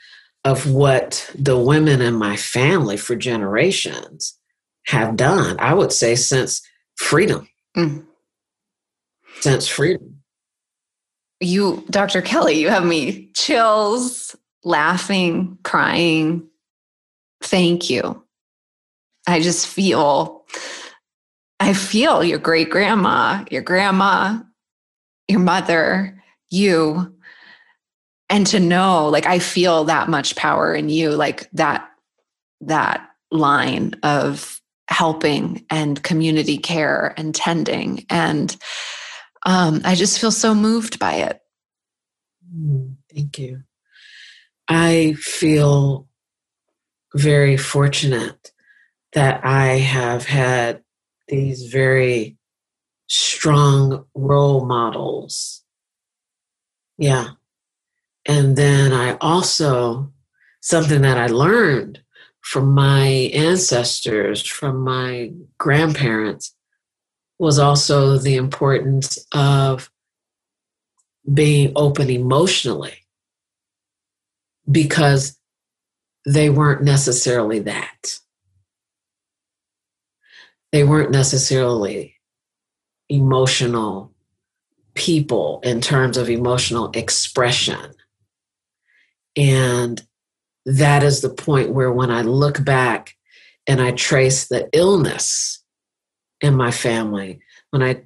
of 0.46 0.72
what 0.72 1.30
the 1.38 1.58
women 1.58 2.02
in 2.02 2.14
my 2.14 2.36
family 2.36 2.98
for 2.98 3.16
generations 3.16 4.38
have 4.88 5.16
done. 5.16 5.58
I 5.60 5.74
would 5.74 5.92
say 5.92 6.16
since 6.16 6.62
freedom. 6.96 7.48
Mm. 7.76 8.06
Since 9.42 9.68
freedom. 9.68 10.22
You, 11.40 11.86
Dr. 11.90 12.22
Kellie, 12.22 12.60
you 12.60 12.70
have 12.70 12.86
me 12.86 13.30
chills, 13.34 14.36
laughing, 14.64 15.58
crying, 15.64 16.50
thank 17.42 17.90
you. 17.90 18.24
I 19.28 19.42
just 19.42 19.68
feel, 19.68 20.46
I 21.60 21.74
feel 21.74 22.24
your 22.24 22.40
great 22.40 22.70
grandma, 22.70 23.46
your 23.52 23.62
grandma, 23.62 24.40
your 25.28 25.40
mother, 25.40 26.22
you. 26.50 27.16
And 28.30 28.46
to 28.48 28.60
know, 28.60 29.08
like, 29.08 29.26
I 29.26 29.40
feel 29.40 29.86
that 29.86 30.08
much 30.08 30.36
power 30.36 30.74
in 30.74 30.90
you, 30.90 31.12
like 31.12 31.50
that, 31.54 31.90
that 32.62 33.10
line 33.32 33.96
of 34.04 34.62
helping 34.88 35.66
and 35.70 36.02
community 36.04 36.58
care 36.58 37.14
and 37.18 37.34
tending. 37.34 38.06
And 38.10 38.56
um, 39.46 39.82
I 39.84 39.96
just 39.96 40.20
feel 40.20 40.32
so 40.32 40.54
moved 40.54 41.00
by 41.00 41.14
it. 41.16 41.42
Mm, 42.56 42.96
thank 43.14 43.40
you. 43.40 43.64
I 44.68 45.14
feel 45.18 46.08
very 47.16 47.58
fortunate 47.58 48.52
that 49.14 49.44
I 49.44 49.78
have 49.78 50.26
had 50.26 50.84
these 51.28 51.66
very 51.72 52.38
strong 53.08 54.06
role 54.14 54.66
models. 54.66 55.64
Yeah. 56.98 57.30
And 58.30 58.56
then 58.56 58.94
I 58.94 59.18
also, 59.22 60.14
something 60.62 61.02
that 61.02 61.18
I 61.18 61.26
learned 61.26 62.04
from 62.42 62.72
my 62.76 63.08
ancestors, 63.34 64.46
from 64.46 64.84
my 64.84 65.32
grandparents, 65.58 66.54
was 67.40 67.58
also 67.58 68.20
the 68.20 68.36
importance 68.36 69.18
of 69.34 69.90
being 71.34 71.72
open 71.76 72.12
emotionally. 72.12 72.94
Because 74.70 75.36
they 76.24 76.52
weren't 76.52 76.84
necessarily 76.84 77.58
that. 77.62 78.20
They 80.72 80.84
weren't 80.84 81.10
necessarily 81.10 82.14
emotional 83.10 84.14
people 84.94 85.62
in 85.64 85.82
terms 85.82 86.16
of 86.16 86.30
emotional 86.30 86.92
expression. 86.94 87.96
And 89.40 90.06
that 90.66 91.02
is 91.02 91.22
the 91.22 91.30
point 91.30 91.72
where 91.72 91.92
when 91.92 92.12
I 92.12 92.22
look 92.24 92.64
back 92.64 93.16
and 93.66 93.82
I 93.82 93.92
trace 93.92 94.48
the 94.50 94.70
illness 94.74 95.64
in 96.42 96.56
my 96.56 96.72
family, 96.72 97.40
when 97.72 97.82
I 97.82 98.04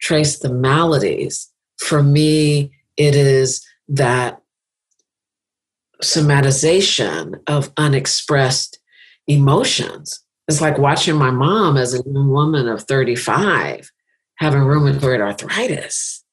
trace 0.00 0.40
the 0.40 0.52
maladies, 0.52 1.48
for 1.78 2.02
me, 2.02 2.72
it 2.96 3.14
is 3.14 3.64
that 3.88 4.42
somatization 6.02 7.40
of 7.46 7.70
unexpressed 7.76 8.80
emotions. 9.28 10.24
It's 10.48 10.60
like 10.60 10.76
watching 10.76 11.14
my 11.14 11.30
mom 11.30 11.76
as 11.76 11.94
a 11.94 12.02
young 12.04 12.30
woman 12.30 12.66
of 12.66 12.82
35 12.82 13.92
having 14.36 14.62
rheumatoid 14.62 15.20
arthritis. 15.20 16.24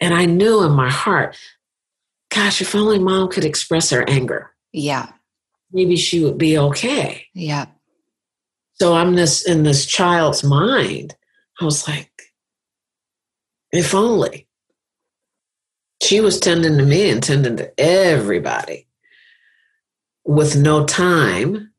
And 0.00 0.12
I 0.12 0.24
knew 0.24 0.62
in 0.64 0.72
my 0.72 0.90
heart, 0.90 1.36
gosh, 2.30 2.60
if 2.60 2.74
only 2.74 2.98
mom 2.98 3.28
could 3.28 3.44
express 3.44 3.90
her 3.90 4.08
anger. 4.08 4.50
Yeah. 4.72 5.12
Maybe 5.72 5.96
she 5.96 6.24
would 6.24 6.38
be 6.38 6.58
okay. 6.58 7.26
Yeah. 7.34 7.66
So 8.74 8.94
I'm 8.94 9.14
this 9.14 9.46
in 9.46 9.64
this 9.64 9.86
child's 9.86 10.44
mind. 10.44 11.16
I 11.60 11.64
was 11.64 11.86
like, 11.88 12.10
if 13.72 13.94
only. 13.94 14.46
She 16.00 16.20
was 16.20 16.38
tending 16.38 16.78
to 16.78 16.84
me 16.84 17.10
and 17.10 17.20
tending 17.20 17.56
to 17.56 17.72
everybody 17.78 18.86
with 20.24 20.56
no 20.56 20.84
time 20.84 21.72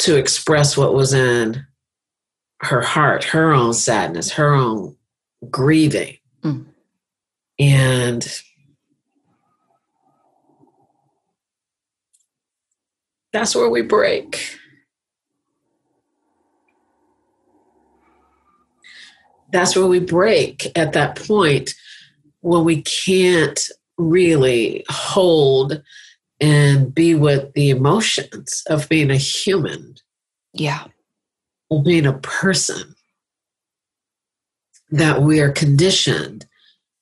to 0.00 0.16
express 0.16 0.76
what 0.76 0.92
was 0.92 1.14
in 1.14 1.64
her 2.60 2.80
heart, 2.80 3.22
her 3.24 3.52
own 3.52 3.74
sadness, 3.74 4.32
her 4.32 4.52
own 4.52 4.96
grieving. 5.50 6.16
Mm. 6.42 6.66
And 7.58 8.42
that's 13.34 13.56
where 13.56 13.68
we 13.68 13.82
break. 13.82 14.60
That's 19.50 19.74
where 19.74 19.88
we 19.88 19.98
break 19.98 20.70
at 20.78 20.92
that 20.92 21.16
point 21.16 21.74
when 22.42 22.62
we 22.62 22.82
can't 22.82 23.60
really 23.98 24.84
hold 24.88 25.82
and 26.40 26.94
be 26.94 27.16
with 27.16 27.52
the 27.54 27.70
emotions 27.70 28.62
of 28.68 28.88
being 28.88 29.10
a 29.10 29.16
human. 29.16 29.96
Yeah. 30.52 30.84
Of 31.72 31.84
being 31.84 32.06
a 32.06 32.12
person. 32.12 32.94
That 34.90 35.22
we 35.22 35.40
are 35.40 35.50
conditioned 35.50 36.46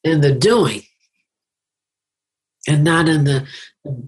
in 0.03 0.23
the 0.23 0.33
doing 0.33 0.83
and 2.67 2.85
not 2.85 3.07
in 3.07 3.25
the, 3.25 3.41
the 3.41 3.47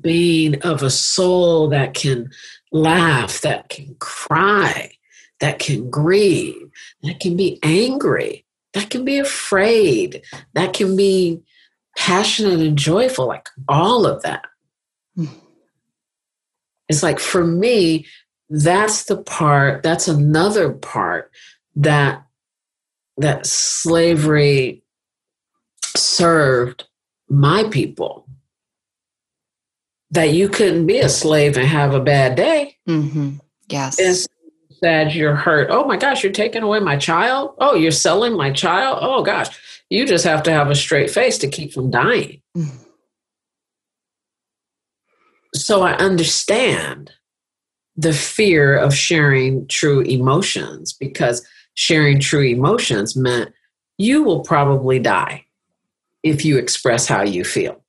being 0.01 0.61
of 0.63 0.83
a 0.83 0.91
soul 0.91 1.69
that 1.69 1.95
can 1.95 2.31
laugh, 2.73 3.41
that 3.41 3.69
can 3.69 3.97
cry, 3.99 4.93
that 5.41 5.59
can 5.59 5.91
grieve, 5.91 6.71
that 7.03 7.21
can 7.21 7.37
be 7.37 7.59
angry, 7.63 8.45
that 8.73 8.91
can 8.91 9.05
be 9.05 9.19
afraid, 9.19 10.23
that 10.55 10.73
can 10.73 10.97
be 10.97 11.43
passionate 11.97 12.61
and 12.61 12.79
joyful, 12.79 13.27
like 13.27 13.49
all 13.69 14.07
of 14.07 14.23
that. 14.23 14.45
Hmm. 15.17 15.27
It's 16.89 17.03
like 17.03 17.19
for 17.19 17.45
me, 17.45 18.07
that's 18.51 19.05
the 19.05 19.17
part, 19.17 19.83
that's 19.83 20.09
another 20.09 20.73
part 20.73 21.31
that 21.77 22.25
that 23.17 23.47
slavery 23.47 24.83
served 25.97 26.85
my 27.29 27.65
people. 27.71 28.27
That 30.15 30.33
you 30.33 30.49
couldn't 30.49 30.87
be 30.87 30.99
a 30.99 31.09
slave 31.09 31.57
and 31.57 31.67
have 31.67 31.95
a 31.95 32.01
bad 32.01 32.37
day. 32.37 32.77
Mm-hmm. 32.89 33.37
Yes. 33.69 33.99
It's 33.99 34.27
sad 34.81 35.15
you're 35.15 35.35
hurt. 35.37 35.69
Oh 35.71 35.87
my 35.87 35.97
gosh, 35.97 36.23
you're 36.23 36.33
taking 36.33 36.63
away 36.63 36.81
my 36.81 36.97
child. 36.97 37.55
Oh, 37.59 37.75
you're 37.75 37.91
selling 37.91 38.37
my 38.37 38.51
child. 38.51 38.99
Oh 39.01 39.23
gosh, 39.23 39.49
you 39.91 40.07
just 40.07 40.25
have 40.25 40.43
to 40.45 40.51
have 40.51 40.71
a 40.71 40.75
straight 40.75 41.11
face 41.11 41.39
to 41.39 41.49
keep 41.49 41.73
from 41.73 41.91
dying. 41.91 42.41
Mm-hmm 42.57 42.85
so 45.55 45.83
I 45.83 45.93
understand 45.95 47.13
the 47.97 48.13
fear 48.13 48.77
of 48.77 48.95
sharing 48.95 49.67
true 49.69 50.01
emotions 50.01 50.93
because 50.93 51.47
sharing 51.75 52.21
true 52.21 52.43
emotions 52.43 53.17
meant 53.17 53.53
you 53.97 54.25
will 54.25 54.41
probably 54.41 54.99
die 54.99 55.47
if 56.23 56.45
you 56.45 56.59
express 56.59 57.07
how 57.07 57.23
you 57.23 57.45
feel. 57.45 57.84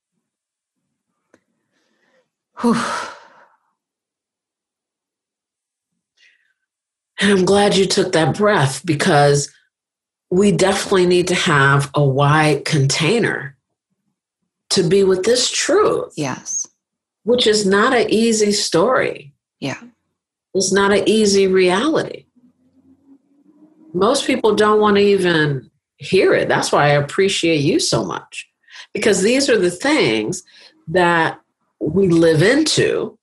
Whew. 2.60 2.76
And 7.18 7.32
I'm 7.32 7.46
glad 7.46 7.78
you 7.78 7.86
took 7.86 8.12
that 8.12 8.36
breath 8.36 8.84
because 8.84 9.50
we 10.30 10.52
definitely 10.52 11.06
need 11.06 11.28
to 11.28 11.34
have 11.34 11.90
a 11.94 12.04
wide 12.04 12.66
container 12.66 13.56
to 14.68 14.86
be 14.86 15.02
with 15.02 15.24
this 15.24 15.50
truth. 15.50 16.12
Yes 16.14 16.68
which 17.26 17.48
is 17.48 17.66
not 17.66 17.92
an 17.92 18.06
easy 18.08 18.52
story. 18.52 19.34
Yeah. 19.58 19.80
It's 20.54 20.72
not 20.72 20.92
an 20.92 21.02
easy 21.08 21.48
reality. 21.48 22.26
Most 23.92 24.28
people 24.28 24.54
don't 24.54 24.80
want 24.80 24.96
to 24.96 25.02
even 25.02 25.68
hear 25.96 26.34
it. 26.34 26.46
That's 26.46 26.70
why 26.70 26.84
I 26.84 26.90
appreciate 26.90 27.62
you 27.62 27.80
so 27.80 28.04
much. 28.04 28.48
Because 28.94 29.22
these 29.22 29.50
are 29.50 29.58
the 29.58 29.72
things 29.72 30.44
that 30.86 31.40
we 31.80 32.08
live 32.08 32.42
into, 32.42 33.18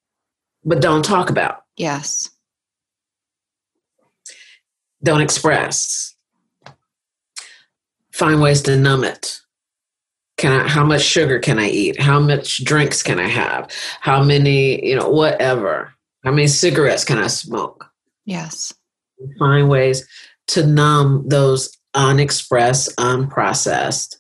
but 0.64 0.82
don't 0.82 1.04
talk 1.04 1.30
about. 1.30 1.64
Yes. 1.78 2.30
Don't 5.04 5.22
express. 5.22 6.16
Find 8.12 8.42
ways 8.42 8.62
to 8.64 8.78
numb 8.78 9.04
it. 9.04 9.40
Can 10.38 10.62
I, 10.62 10.68
how 10.68 10.84
much 10.84 11.02
sugar 11.02 11.40
can 11.40 11.60
I 11.60 11.68
eat? 11.68 12.00
How 12.00 12.20
much 12.20 12.64
drinks 12.64 13.04
can 13.04 13.20
I 13.20 13.28
have? 13.28 13.70
How 14.02 14.24
many, 14.24 14.86
you 14.86 14.96
know, 14.96 15.10
whatever. 15.10 15.94
How 16.24 16.32
many 16.32 16.48
cigarettes 16.48 17.04
can 17.04 17.18
I 17.18 17.28
smoke? 17.28 17.86
Yes. 18.26 18.74
Find 19.40 19.70
ways 19.70 20.08
to 20.48 20.66
numb 20.66 21.28
those 21.28 21.78
unexpressed, 21.94 22.96
unprocessed 22.98 24.18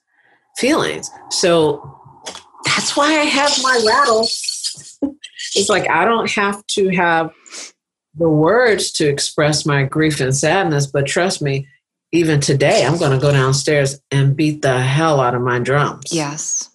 feelings. 0.57 1.09
So 1.29 1.99
that's 2.75 2.97
why 2.97 3.07
I 3.19 3.23
have 3.23 3.51
my 3.61 3.83
rattle. 3.85 4.21
it's 5.55 5.69
like 5.69 5.89
I 5.89 6.05
don't 6.05 6.29
have 6.31 6.65
to 6.67 6.89
have 6.89 7.31
the 8.15 8.29
words 8.29 8.91
to 8.93 9.07
express 9.07 9.65
my 9.65 9.83
grief 9.83 10.19
and 10.19 10.35
sadness, 10.35 10.87
but 10.87 11.05
trust 11.05 11.41
me, 11.41 11.67
even 12.11 12.39
today, 12.39 12.85
I'm 12.85 12.97
going 12.97 13.11
to 13.11 13.17
go 13.17 13.31
downstairs 13.31 13.99
and 14.11 14.35
beat 14.35 14.61
the 14.61 14.79
hell 14.79 15.19
out 15.19 15.33
of 15.33 15.41
my 15.41 15.59
drums. 15.59 16.13
Yes. 16.13 16.69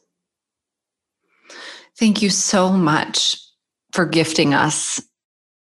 Thank 1.97 2.23
you 2.23 2.31
so 2.31 2.73
much 2.73 3.37
for 3.93 4.05
gifting 4.05 4.53
us 4.53 5.01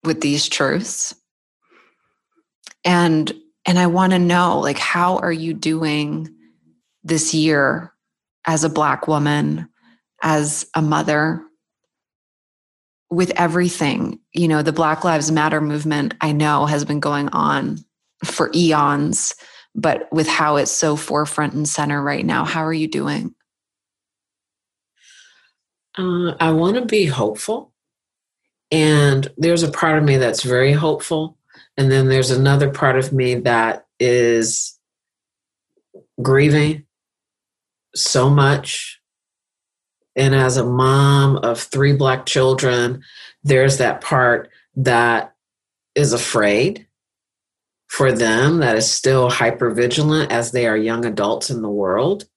with 0.04 0.22
these 0.22 0.48
truths. 0.48 1.16
And 2.86 3.32
and 3.66 3.78
I 3.78 3.88
want 3.88 4.14
to 4.14 4.20
know 4.20 4.60
like 4.60 4.80
how 4.80 5.18
are 5.18 5.32
you 5.32 5.54
doing 5.54 6.34
this 7.04 7.34
year 7.34 7.94
as 8.46 8.64
a 8.64 8.70
black 8.70 9.08
woman, 9.08 9.70
as 10.22 10.66
a 10.74 10.82
mother 10.82 11.42
with 13.10 13.32
everything. 13.36 14.20
You 14.34 14.48
know, 14.48 14.62
the 14.62 14.74
Black 14.74 15.04
Lives 15.04 15.32
Matter 15.32 15.62
movement 15.62 16.14
I 16.22 16.32
know 16.32 16.66
has 16.66 16.86
been 16.86 17.00
going 17.00 17.30
on 17.30 17.80
for 18.24 18.52
eons 18.54 19.34
but 19.76 20.12
with 20.12 20.28
how 20.28 20.58
it's 20.58 20.72
so 20.72 20.96
forefront 20.96 21.54
and 21.54 21.68
center 21.68 22.02
right 22.02 22.26
now, 22.26 22.46
how 22.46 22.66
are 22.66 22.74
you 22.74 22.88
doing? 22.88 23.34
Uh, 25.98 26.32
I 26.40 26.52
want 26.52 26.76
to 26.76 26.86
be 26.86 27.06
hopeful. 27.06 27.74
And 28.72 29.28
there's 29.38 29.64
a 29.64 29.72
part 29.72 29.98
of 29.98 30.04
me 30.04 30.18
that's 30.18 30.44
very 30.44 30.74
hopeful. 30.74 31.38
And 31.78 31.92
then 31.92 32.10
there's 32.10 32.32
another 32.32 32.70
part 32.70 32.98
of 32.98 33.12
me 33.12 33.36
that 33.36 33.86
is 34.00 34.78
grieving 36.22 36.86
so 37.96 38.30
much. 38.30 38.99
And 40.20 40.36
as 40.36 40.58
a 40.58 40.66
mom 40.66 41.38
of 41.38 41.62
three 41.62 41.94
Black 41.94 42.26
children, 42.26 43.02
there's 43.44 43.78
that 43.78 44.02
part 44.02 44.50
that 44.76 45.34
is 45.96 46.12
afraid 46.12 46.86
for 47.88 48.12
them 48.12 48.58
that 48.58 48.76
is 48.76 48.92
still 48.92 49.30
hyper 49.30 49.72
vigilant 49.72 50.30
as 50.30 50.52
they 50.52 50.68
are 50.68 50.76
young 50.76 51.06
adults 51.06 51.50
in 51.50 51.62
the 51.62 51.70
world, 51.70 52.28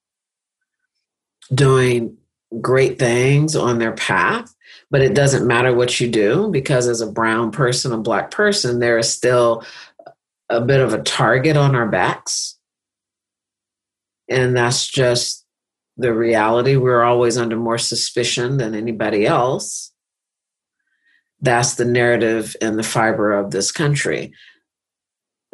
doing 1.53 2.17
great 2.61 3.01
things 3.01 3.57
on 3.57 3.81
their 3.81 3.93
path. 3.93 4.55
But 4.89 5.03
it 5.03 5.15
doesn't 5.15 5.47
matter 5.47 5.75
what 5.75 5.99
you 5.99 6.09
do 6.09 6.51
because, 6.51 6.87
as 6.87 7.01
a 7.01 7.11
brown 7.11 7.51
person, 7.51 7.93
a 7.93 7.99
black 7.99 8.31
person, 8.31 8.79
there 8.79 8.99
is 8.99 9.13
still 9.13 9.65
a 10.49 10.61
bit 10.61 10.81
of 10.81 10.95
a 10.95 11.03
target 11.03 11.57
on 11.57 11.75
our 11.75 11.89
backs. 11.89 12.57
And 14.29 14.57
that's 14.57 14.87
just 14.87 15.42
the 16.03 16.13
reality. 16.13 16.77
We're 16.77 17.03
always 17.03 17.39
under 17.39 17.57
more 17.57 17.79
suspicion 17.79 18.59
than 18.59 18.75
anybody 18.75 19.27
else. 19.27 19.93
That's 21.41 21.75
the 21.75 21.85
narrative 21.85 22.55
and 22.61 22.79
the 22.79 22.83
fiber 22.83 23.33
of 23.33 23.51
this 23.51 23.73
country 23.73 24.33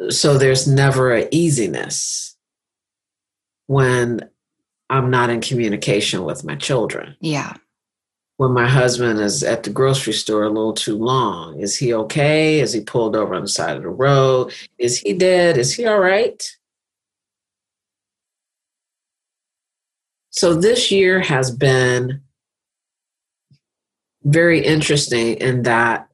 so 0.09 0.37
there's 0.37 0.67
never 0.67 1.13
an 1.13 1.27
easiness 1.31 2.35
when 3.67 4.29
I'm 4.89 5.11
not 5.11 5.29
in 5.29 5.41
communication 5.41 6.23
with 6.23 6.43
my 6.43 6.55
children. 6.55 7.15
Yeah. 7.19 7.53
when 8.37 8.51
my 8.53 8.65
husband 8.67 9.19
is 9.19 9.43
at 9.43 9.63
the 9.63 9.69
grocery 9.69 10.13
store 10.13 10.43
a 10.43 10.49
little 10.49 10.73
too 10.73 10.97
long. 10.97 11.59
Is 11.59 11.77
he 11.77 11.93
okay? 11.93 12.61
Is 12.61 12.71
he 12.71 12.79
pulled 12.79 13.13
over 13.13 13.35
on 13.35 13.41
the 13.41 13.49
side 13.49 13.75
of 13.75 13.83
the 13.83 13.89
road? 13.89 14.53
Is 14.77 14.97
he 14.99 15.11
dead? 15.11 15.57
Is 15.57 15.73
he 15.73 15.85
all 15.85 15.99
right? 15.99 16.41
So 20.31 20.53
this 20.53 20.91
year 20.91 21.19
has 21.19 21.51
been 21.51 22.21
very 24.23 24.63
interesting 24.63 25.35
in 25.35 25.63
that 25.63 26.07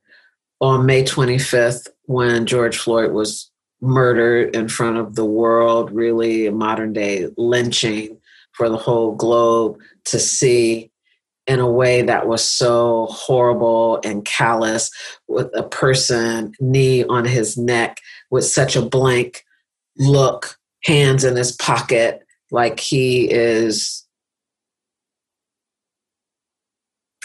on 0.62 0.86
May 0.86 1.04
25th, 1.04 1.88
when 2.04 2.46
George 2.46 2.78
Floyd 2.78 3.12
was 3.12 3.52
murdered 3.82 4.56
in 4.56 4.70
front 4.70 4.98
of 4.98 5.16
the 5.16 5.26
world, 5.26 5.92
really 5.92 6.46
a 6.46 6.52
modern 6.52 6.94
day 6.94 7.28
lynching 7.38 8.18
for 8.54 8.70
the 8.70 8.78
whole 8.78 9.14
globe 9.16 9.78
to 10.06 10.20
see 10.20 10.92
in 11.46 11.60
a 11.60 11.70
way 11.70 12.02
that 12.02 12.28
was 12.28 12.48
so 12.48 13.08
horrible 13.12 14.00
and 14.04 14.26
callous 14.26 14.90
with 15.28 15.50
a 15.54 15.64
person 15.64 16.54
knee 16.60 17.04
on 17.06 17.26
his 17.26 17.58
neck 17.58 18.00
with 18.32 18.46
such 18.46 18.76
a 18.76 18.82
blank 18.82 19.44
look 19.98 20.58
hands 20.84 21.24
in 21.24 21.36
his 21.36 21.52
pocket 21.52 22.22
like 22.52 22.80
he 22.80 23.30
is 23.30 24.05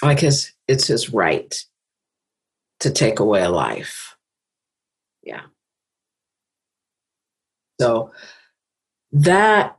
like 0.02 0.20
his 0.20 0.52
it's 0.68 0.86
his 0.86 1.10
right 1.10 1.64
to 2.80 2.90
take 2.90 3.20
away 3.20 3.42
a 3.42 3.50
life 3.50 4.16
yeah 5.22 5.42
so 7.80 8.10
that 9.12 9.76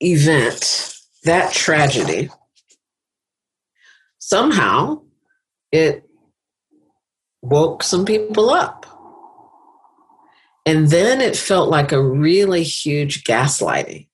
event 0.00 0.98
that 1.24 1.52
tragedy 1.52 2.28
somehow 4.18 5.00
it 5.70 6.04
woke 7.44 7.82
some 7.82 8.04
people 8.04 8.50
up. 8.50 8.86
And 10.66 10.88
then 10.88 11.20
it 11.20 11.36
felt 11.36 11.68
like 11.68 11.92
a 11.92 12.02
really 12.02 12.62
huge 12.62 13.22
gaslighting 13.24 14.08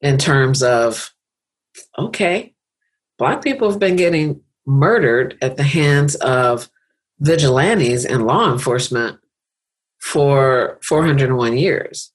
in 0.00 0.16
terms 0.18 0.62
of 0.62 1.12
okay, 1.98 2.51
Black 3.22 3.40
people 3.40 3.70
have 3.70 3.78
been 3.78 3.94
getting 3.94 4.40
murdered 4.66 5.38
at 5.40 5.56
the 5.56 5.62
hands 5.62 6.16
of 6.16 6.68
vigilantes 7.20 8.04
and 8.04 8.26
law 8.26 8.50
enforcement 8.50 9.20
for 10.00 10.80
401 10.82 11.56
years. 11.56 12.12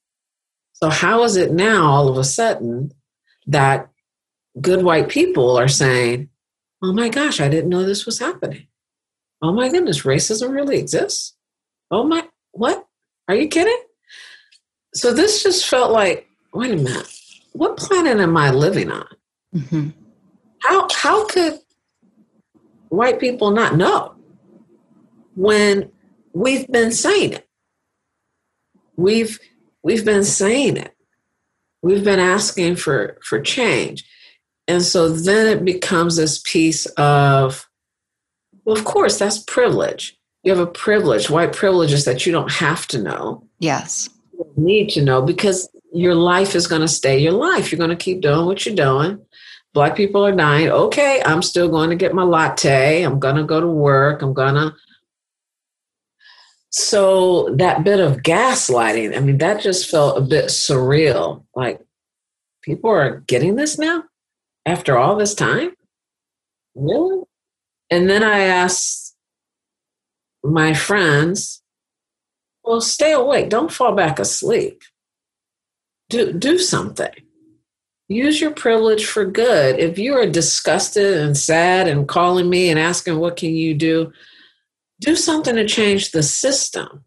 So, 0.74 0.90
how 0.90 1.24
is 1.24 1.38
it 1.38 1.54
now 1.54 1.86
all 1.86 2.10
of 2.10 2.18
a 2.18 2.26
sudden 2.26 2.92
that 3.46 3.90
good 4.60 4.84
white 4.84 5.08
people 5.08 5.58
are 5.58 5.70
saying, 5.70 6.28
oh 6.84 6.92
my 6.92 7.08
gosh, 7.08 7.40
I 7.40 7.48
didn't 7.48 7.70
know 7.70 7.86
this 7.86 8.06
was 8.06 8.20
happening. 8.20 8.68
Oh 9.42 9.54
my 9.54 9.70
goodness, 9.70 10.02
racism 10.02 10.52
really 10.52 10.78
exists. 10.78 11.38
Oh 11.90 12.04
my, 12.04 12.28
what? 12.52 12.86
Are 13.30 13.36
you 13.36 13.48
kidding? 13.48 13.82
So 14.94 15.14
this 15.14 15.42
just 15.42 15.70
felt 15.70 15.94
like, 15.94 16.28
wait 16.54 16.72
a 16.72 16.76
minute, 16.76 17.08
what 17.54 17.78
planet 17.78 18.20
am 18.20 18.36
I 18.36 18.52
living 18.52 18.92
on? 18.92 19.08
Mm-hmm. 19.56 19.90
How 20.68 20.88
how 20.94 21.26
could 21.28 21.60
white 22.90 23.20
people 23.20 23.52
not 23.52 23.78
know 23.78 24.16
when 25.36 25.92
we've 26.34 26.68
been 26.68 26.92
saying 26.92 27.34
it? 27.34 27.48
We've 28.98 29.40
we've 29.82 30.04
been 30.04 30.26
saying 30.26 30.78
it. 30.78 30.94
We've 31.82 32.04
been 32.04 32.20
asking 32.20 32.76
for 32.76 33.18
for 33.24 33.40
change. 33.42 34.04
And 34.68 34.84
so 34.84 35.08
then 35.08 35.48
it 35.48 35.64
becomes 35.64 36.18
this 36.18 36.40
piece 36.40 36.86
of, 36.98 37.70
well, 38.66 38.78
of 38.78 38.84
course, 38.84 39.18
that's 39.18 39.40
privilege. 39.40 40.18
You 40.44 40.52
have 40.52 40.60
a 40.60 40.70
privilege. 40.70 41.30
White 41.30 41.54
privilege 41.54 41.94
is 41.94 42.04
that 42.04 42.26
you 42.26 42.34
don't 42.34 42.52
have 42.52 42.86
to 42.88 43.02
know. 43.02 43.48
Yes. 43.60 44.10
You 44.34 44.46
need 44.58 44.90
to 44.90 45.02
know 45.02 45.22
because 45.22 45.70
your 45.94 46.16
life 46.16 46.54
is 46.54 46.68
going 46.68 46.82
to 46.82 46.88
stay 46.90 47.18
your 47.18 47.32
life. 47.32 47.72
You're 47.72 47.78
going 47.80 47.92
to 47.92 47.96
keep 47.96 48.20
doing 48.20 48.46
what 48.46 48.66
you're 48.66 48.76
doing. 48.76 49.26
Black 49.78 49.96
people 49.96 50.26
are 50.26 50.32
dying. 50.32 50.70
Okay, 50.70 51.22
I'm 51.24 51.44
still 51.44 51.70
going 51.70 51.92
to 51.92 51.96
get 51.96 52.16
my 52.16 52.24
latte. 52.24 53.04
I'm 53.04 53.20
going 53.20 53.36
to 53.36 53.44
go 53.44 53.62
to 53.62 53.68
work. 53.68 54.24
I'm 54.24 54.34
going 54.34 54.56
to. 54.56 54.74
So 56.72 57.56
that 57.58 57.84
bit 57.84 58.00
of 58.00 58.18
gaslighting, 58.18 59.16
I 59.16 59.20
mean, 59.20 59.38
that 59.38 59.62
just 59.62 59.88
felt 59.88 60.18
a 60.18 60.22
bit 60.22 60.46
surreal. 60.46 61.46
Like 61.56 61.80
people 62.64 62.90
are 62.90 63.20
getting 63.28 63.56
this 63.56 63.78
now? 63.78 64.04
after 64.68 64.98
all 64.98 65.16
this 65.16 65.34
time? 65.34 65.72
Really? 66.76 67.24
And 67.90 68.10
then 68.10 68.22
I 68.22 68.40
asked 68.40 69.16
my 70.44 70.74
friends, 70.74 71.64
well, 72.64 72.82
stay 72.82 73.14
awake. 73.14 73.50
Don't 73.50 73.72
fall 73.72 73.96
back 73.96 74.20
asleep. 74.20 74.82
Do, 76.10 76.34
do 76.34 76.60
something. 76.60 77.14
Use 78.10 78.40
your 78.40 78.52
privilege 78.52 79.06
for 79.06 79.26
good. 79.26 79.80
If 79.80 80.00
you 80.00 80.14
are 80.14 80.26
disgusted 80.26 81.18
and 81.18 81.38
sad 81.38 81.88
and 81.88 82.08
calling 82.08 82.50
me 82.50 82.70
and 82.70 82.80
asking, 82.80 83.18
what 83.18 83.36
can 83.36 83.54
you 83.54 83.74
do? 83.74 84.12
Do 85.02 85.16
something 85.16 85.56
to 85.56 85.68
change 85.68 86.12
the 86.12 86.24
system. 86.24 87.04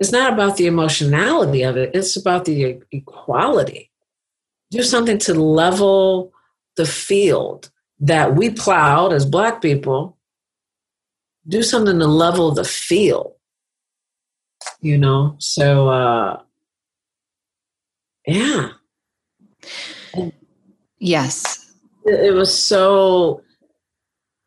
It's 0.00 0.12
not 0.12 0.32
about 0.32 0.56
the 0.56 0.66
emotionality 0.66 1.62
of 1.62 1.76
it, 1.76 1.90
it's 1.94 2.16
about 2.16 2.44
the 2.44 2.80
equality 2.92 3.88
do 4.70 4.82
something 4.82 5.18
to 5.18 5.34
level 5.34 6.32
the 6.76 6.86
field 6.86 7.70
that 8.00 8.36
we 8.36 8.50
plowed 8.50 9.12
as 9.12 9.26
black 9.26 9.60
people 9.60 10.16
do 11.46 11.62
something 11.62 11.98
to 11.98 12.06
level 12.06 12.52
the 12.52 12.64
field 12.64 13.32
you 14.80 14.96
know 14.96 15.34
so 15.38 15.88
uh 15.88 16.40
yeah 18.26 18.70
yes 20.98 21.72
it, 22.04 22.26
it 22.26 22.34
was 22.34 22.56
so 22.56 23.42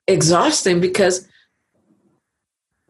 exhausting 0.07 0.79
because 0.79 1.27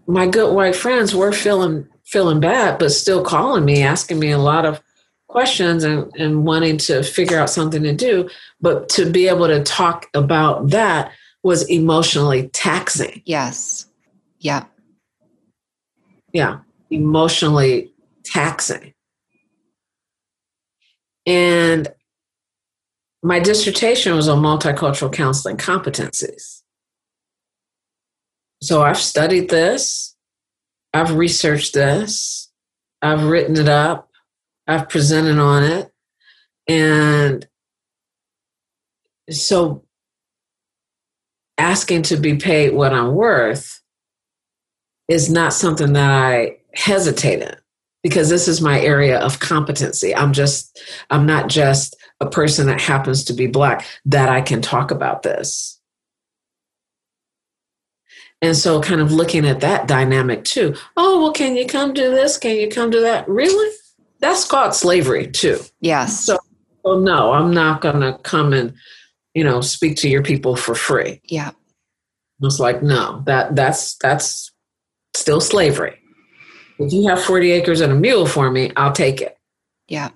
my 0.07 0.27
good 0.27 0.53
white 0.53 0.75
friends 0.75 1.13
were 1.13 1.31
feeling 1.31 1.87
feeling 2.05 2.39
bad 2.39 2.79
but 2.79 2.91
still 2.91 3.23
calling 3.23 3.63
me 3.65 3.83
asking 3.83 4.19
me 4.19 4.31
a 4.31 4.37
lot 4.37 4.65
of 4.65 4.81
questions 5.31 5.83
and, 5.83 6.11
and 6.17 6.45
wanting 6.45 6.77
to 6.77 7.01
figure 7.01 7.39
out 7.39 7.49
something 7.49 7.81
to 7.83 7.93
do. 7.93 8.29
But 8.59 8.89
to 8.89 9.09
be 9.09 9.27
able 9.27 9.47
to 9.47 9.63
talk 9.63 10.07
about 10.13 10.69
that 10.69 11.11
was 11.41 11.67
emotionally 11.69 12.49
taxing. 12.49 13.23
Yes. 13.25 13.87
Yeah. 14.39 14.65
Yeah. 16.33 16.59
Emotionally 16.91 17.93
taxing. 18.23 18.93
And 21.25 21.87
my 23.23 23.39
dissertation 23.39 24.15
was 24.15 24.27
on 24.27 24.41
multicultural 24.41 25.11
counseling 25.13 25.57
competencies. 25.57 26.61
So 28.61 28.81
I've 28.81 28.97
studied 28.97 29.49
this, 29.49 30.15
I've 30.93 31.15
researched 31.15 31.73
this, 31.73 32.51
I've 33.01 33.23
written 33.23 33.57
it 33.57 33.69
up, 33.69 34.09
I've 34.67 34.89
presented 34.89 35.39
on 35.39 35.63
it. 35.63 35.91
And 36.67 37.47
so 39.29 39.83
asking 41.57 42.03
to 42.03 42.17
be 42.17 42.37
paid 42.37 42.73
what 42.73 42.93
I'm 42.93 43.13
worth 43.13 43.81
is 45.07 45.29
not 45.29 45.53
something 45.53 45.93
that 45.93 46.09
I 46.09 46.57
hesitate 46.73 47.41
in 47.41 47.55
because 48.03 48.29
this 48.29 48.47
is 48.47 48.61
my 48.61 48.79
area 48.79 49.19
of 49.19 49.39
competency. 49.39 50.15
I'm 50.15 50.33
just, 50.33 50.79
I'm 51.09 51.25
not 51.25 51.49
just 51.49 51.95
a 52.21 52.29
person 52.29 52.67
that 52.67 52.79
happens 52.79 53.25
to 53.25 53.33
be 53.33 53.47
black 53.47 53.85
that 54.05 54.29
I 54.29 54.39
can 54.41 54.61
talk 54.61 54.91
about 54.91 55.23
this. 55.23 55.79
And 58.41 58.55
so, 58.55 58.81
kind 58.81 59.01
of 59.01 59.11
looking 59.11 59.45
at 59.45 59.59
that 59.59 59.87
dynamic 59.87 60.45
too. 60.45 60.75
Oh, 60.97 61.21
well, 61.21 61.33
can 61.33 61.55
you 61.55 61.67
come 61.67 61.93
do 61.93 62.09
this? 62.09 62.37
Can 62.37 62.55
you 62.55 62.69
come 62.69 62.89
do 62.89 63.01
that? 63.01 63.27
Really? 63.27 63.71
that's 64.21 64.45
called 64.45 64.73
slavery 64.73 65.27
too. 65.27 65.59
Yes. 65.81 66.25
So, 66.25 66.37
so 66.85 66.99
no, 66.99 67.33
I'm 67.33 67.53
not 67.53 67.81
going 67.81 67.99
to 67.99 68.17
come 68.19 68.53
and 68.53 68.73
you 69.33 69.43
know 69.43 69.59
speak 69.59 69.97
to 69.97 70.09
your 70.09 70.23
people 70.23 70.55
for 70.55 70.75
free. 70.75 71.19
Yeah. 71.25 71.51
It's 72.41 72.59
like 72.59 72.81
no, 72.81 73.23
that 73.25 73.55
that's 73.55 73.95
that's 73.97 74.51
still 75.13 75.41
slavery. 75.41 75.97
If 76.79 76.93
you 76.93 77.07
have 77.07 77.21
40 77.21 77.51
acres 77.51 77.81
and 77.81 77.91
a 77.91 77.95
mule 77.95 78.25
for 78.25 78.49
me, 78.49 78.71
I'll 78.75 78.93
take 78.93 79.21
it. 79.21 79.37
Yeah. 79.87 80.09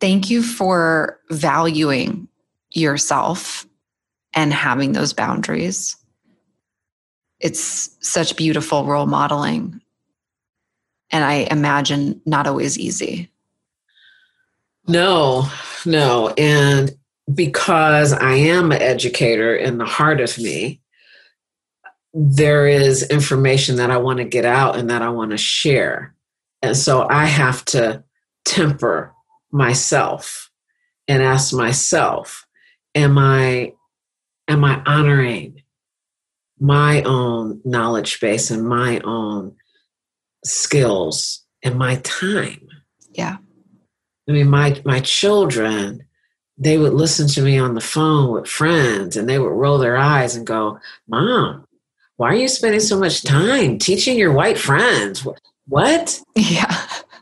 Thank 0.00 0.30
you 0.30 0.42
for 0.42 1.18
valuing 1.30 2.28
yourself 2.70 3.66
and 4.34 4.52
having 4.52 4.92
those 4.92 5.12
boundaries. 5.12 5.96
It's 7.40 7.96
such 8.00 8.36
beautiful 8.36 8.84
role 8.84 9.06
modeling 9.06 9.80
and 11.10 11.24
I 11.24 11.48
imagine 11.50 12.20
not 12.26 12.46
always 12.46 12.78
easy. 12.78 13.30
No, 14.86 15.46
no. 15.84 16.34
And 16.36 16.96
because 17.32 18.12
I 18.12 18.34
am 18.34 18.72
an 18.72 18.80
educator 18.80 19.54
in 19.54 19.78
the 19.78 19.84
heart 19.84 20.20
of 20.20 20.38
me, 20.38 20.80
there 22.14 22.66
is 22.66 23.08
information 23.10 23.76
that 23.76 23.90
I 23.90 23.98
want 23.98 24.18
to 24.18 24.24
get 24.24 24.44
out 24.44 24.76
and 24.76 24.88
that 24.90 25.02
I 25.02 25.10
want 25.10 25.30
to 25.32 25.36
share. 25.36 26.14
And 26.62 26.76
so 26.76 27.06
I 27.08 27.26
have 27.26 27.64
to 27.66 28.02
temper 28.44 29.14
myself 29.50 30.50
and 31.06 31.22
ask 31.22 31.54
myself, 31.54 32.46
am 32.94 33.18
I 33.18 33.72
am 34.46 34.64
I 34.64 34.82
honoring 34.86 35.62
my 36.60 37.02
own 37.02 37.60
knowledge 37.64 38.20
base 38.20 38.50
and 38.50 38.68
my 38.68 39.00
own 39.00 39.54
skills 40.44 41.44
and 41.62 41.76
my 41.76 41.96
time? 41.96 42.66
Yeah. 43.12 43.36
I 44.28 44.32
mean, 44.32 44.48
my 44.48 44.80
my 44.84 45.00
children, 45.00 46.04
they 46.58 46.76
would 46.76 46.92
listen 46.92 47.28
to 47.28 47.42
me 47.42 47.58
on 47.58 47.74
the 47.74 47.80
phone 47.80 48.32
with 48.32 48.48
friends 48.48 49.16
and 49.16 49.28
they 49.28 49.38
would 49.38 49.48
roll 49.48 49.78
their 49.78 49.96
eyes 49.96 50.36
and 50.36 50.46
go, 50.46 50.78
Mom, 51.08 51.66
why 52.16 52.32
are 52.32 52.36
you 52.36 52.48
spending 52.48 52.80
so 52.80 52.98
much 52.98 53.22
time 53.22 53.78
teaching 53.78 54.18
your 54.18 54.32
white 54.32 54.58
friends? 54.58 55.26
What? 55.66 56.20
Yeah. 56.36 56.72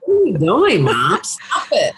What 0.05 0.23
are 0.23 0.27
you 0.27 0.39
doing, 0.39 0.83
Mom? 0.83 1.23
Stop 1.25 1.69
it. 1.73 1.95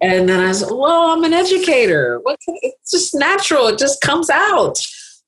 And 0.00 0.28
then 0.28 0.40
I 0.40 0.52
said, 0.52 0.68
Well, 0.70 1.10
I'm 1.10 1.24
an 1.24 1.32
educator. 1.32 2.20
What 2.20 2.38
can, 2.44 2.56
it's 2.62 2.90
just 2.90 3.14
natural. 3.14 3.66
It 3.68 3.78
just 3.78 4.00
comes 4.00 4.30
out. 4.30 4.78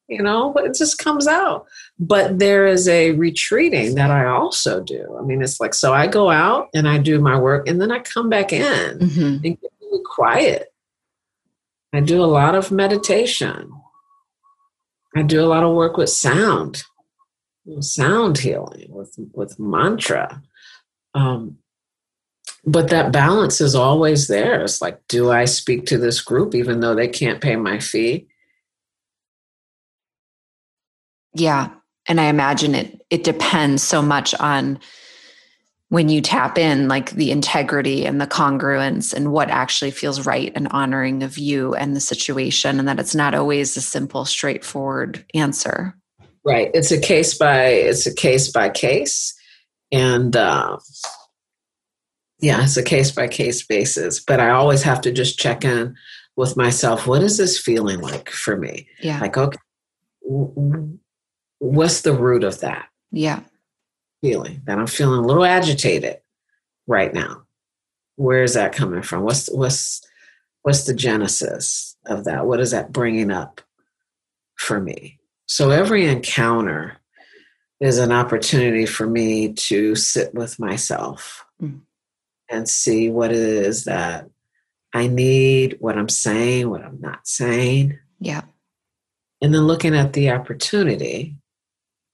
You 0.08 0.22
know, 0.22 0.52
it 0.56 0.74
just 0.74 0.98
comes 0.98 1.28
out. 1.28 1.66
But 1.98 2.38
there 2.38 2.66
is 2.66 2.88
a 2.88 3.12
retreating 3.12 3.94
that 3.94 4.10
I 4.10 4.26
also 4.26 4.82
do. 4.82 5.16
I 5.18 5.22
mean, 5.22 5.40
it's 5.40 5.60
like, 5.60 5.74
so 5.74 5.92
I 5.92 6.08
go 6.08 6.30
out 6.30 6.68
and 6.74 6.88
I 6.88 6.98
do 6.98 7.20
my 7.20 7.38
work 7.38 7.68
and 7.68 7.80
then 7.80 7.92
I 7.92 8.00
come 8.00 8.28
back 8.28 8.52
in 8.52 8.98
mm-hmm. 8.98 9.20
and 9.20 9.42
get 9.42 9.72
really 9.80 10.02
quiet. 10.04 10.72
I 11.92 12.00
do 12.00 12.22
a 12.22 12.26
lot 12.26 12.54
of 12.54 12.72
meditation. 12.72 13.72
I 15.16 15.22
do 15.22 15.42
a 15.44 15.46
lot 15.46 15.64
of 15.64 15.74
work 15.74 15.96
with 15.96 16.10
sound, 16.10 16.84
sound 17.80 18.38
healing, 18.38 18.86
with, 18.90 19.14
with 19.32 19.58
mantra. 19.58 20.42
Um, 21.14 21.58
but 22.64 22.90
that 22.90 23.12
balance 23.12 23.61
is 23.61 23.74
always 23.74 24.28
there. 24.28 24.62
It's 24.62 24.82
like, 24.82 25.00
do 25.08 25.30
I 25.30 25.44
speak 25.44 25.86
to 25.86 25.98
this 25.98 26.20
group 26.20 26.54
even 26.54 26.80
though 26.80 26.94
they 26.94 27.08
can't 27.08 27.40
pay 27.40 27.56
my 27.56 27.78
fee? 27.78 28.28
Yeah. 31.34 31.70
And 32.06 32.20
I 32.20 32.24
imagine 32.24 32.74
it 32.74 33.00
it 33.11 33.24
depends 33.24 33.82
so 33.82 34.02
much 34.02 34.34
on 34.34 34.78
when 35.88 36.08
you 36.08 36.20
tap 36.20 36.56
in 36.56 36.86
like 36.86 37.11
the 37.11 37.32
integrity 37.32 38.06
and 38.06 38.20
the 38.20 38.26
congruence 38.26 39.12
and 39.12 39.32
what 39.32 39.50
actually 39.50 39.90
feels 39.90 40.24
right 40.24 40.52
and 40.54 40.68
honoring 40.68 41.22
of 41.22 41.36
you 41.36 41.74
and 41.74 41.94
the 41.94 42.00
situation 42.00 42.78
and 42.78 42.88
that 42.88 43.00
it's 43.00 43.14
not 43.14 43.34
always 43.34 43.76
a 43.76 43.80
simple 43.80 44.24
straightforward 44.24 45.24
answer 45.34 45.94
right 46.44 46.70
it's 46.74 46.92
a 46.92 47.00
case 47.00 47.36
by 47.36 47.64
it's 47.64 48.06
a 48.06 48.14
case 48.14 48.50
by 48.50 48.68
case 48.68 49.34
and 49.92 50.36
uh, 50.36 50.78
yeah, 52.41 52.62
it's 52.62 52.76
a 52.76 52.82
case 52.82 53.11
by 53.11 53.28
case 53.28 53.64
basis, 53.66 54.20
but 54.20 54.41
I 54.41 54.51
always 54.51 54.82
have 54.82 55.01
to 55.03 55.12
just 55.12 55.38
check 55.38 55.64
in 55.64 55.95
with 56.36 56.57
myself. 56.57 57.07
What 57.07 57.22
is 57.22 57.36
this 57.36 57.59
feeling 57.59 58.01
like 58.01 58.30
for 58.30 58.57
me? 58.57 58.88
Yeah. 59.03 59.20
Like, 59.20 59.36
okay, 59.36 59.59
what's 61.59 62.01
the 62.01 62.14
root 62.14 62.45
of 62.45 62.61
that? 62.61 62.88
Yeah. 63.12 63.41
Feeling 64.22 64.62
that 64.66 64.78
I'm 64.78 64.86
feeling 64.86 65.22
a 65.22 65.26
little 65.26 65.45
agitated 65.45 66.18
right 66.86 67.12
now. 67.12 67.43
Where 68.16 68.43
is 68.43 68.55
that 68.55 68.74
coming 68.74 69.03
from? 69.03 69.22
What's 69.22 69.51
what's 69.51 70.03
what's 70.62 70.84
the 70.84 70.95
genesis 70.95 71.97
of 72.07 72.24
that? 72.24 72.47
What 72.47 72.61
is 72.61 72.70
that 72.70 72.93
bringing 72.93 73.30
up 73.30 73.61
for 74.57 74.80
me? 74.80 75.18
So 75.47 75.70
every 75.70 76.07
encounter 76.07 76.99
is 77.80 77.99
an 77.99 78.12
opportunity 78.12 78.84
for 78.84 79.07
me 79.07 79.55
to 79.55 79.95
sit 79.95 80.34
with 80.34 80.59
myself. 80.59 81.45
Mm 81.62 81.80
and 82.51 82.68
see 82.68 83.09
what 83.09 83.30
it 83.30 83.38
is 83.38 83.84
that 83.84 84.28
I 84.92 85.07
need, 85.07 85.76
what 85.80 85.96
I'm 85.96 86.09
saying, 86.09 86.68
what 86.68 86.84
I'm 86.84 87.01
not 87.01 87.26
saying. 87.26 87.98
Yeah. 88.18 88.42
And 89.40 89.55
then 89.55 89.66
looking 89.66 89.94
at 89.94 90.12
the 90.12 90.30
opportunity 90.30 91.36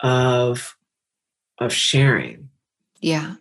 of 0.00 0.76
of 1.58 1.72
sharing. 1.72 2.50
Yeah. 3.00 3.36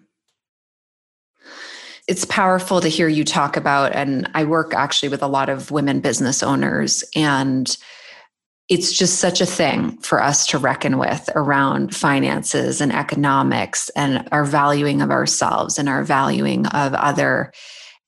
It's 2.07 2.23
powerful 2.23 2.81
to 2.81 2.87
hear 2.87 3.07
you 3.07 3.25
talk 3.25 3.57
about 3.57 3.93
and 3.93 4.29
I 4.33 4.45
work 4.45 4.73
actually 4.73 5.09
with 5.09 5.21
a 5.21 5.27
lot 5.27 5.49
of 5.49 5.71
women 5.71 5.99
business 5.99 6.41
owners 6.41 7.03
and 7.15 7.75
it's 8.67 8.91
just 8.91 9.19
such 9.19 9.41
a 9.41 9.45
thing 9.45 9.97
for 9.97 10.21
us 10.21 10.47
to 10.47 10.57
reckon 10.57 10.97
with 10.97 11.29
around 11.35 11.95
finances 11.95 12.81
and 12.81 12.91
economics 12.91 13.89
and 13.89 14.27
our 14.31 14.43
valuing 14.43 15.01
of 15.01 15.11
ourselves 15.11 15.77
and 15.77 15.87
our 15.87 16.03
valuing 16.03 16.65
of 16.67 16.93
other. 16.95 17.53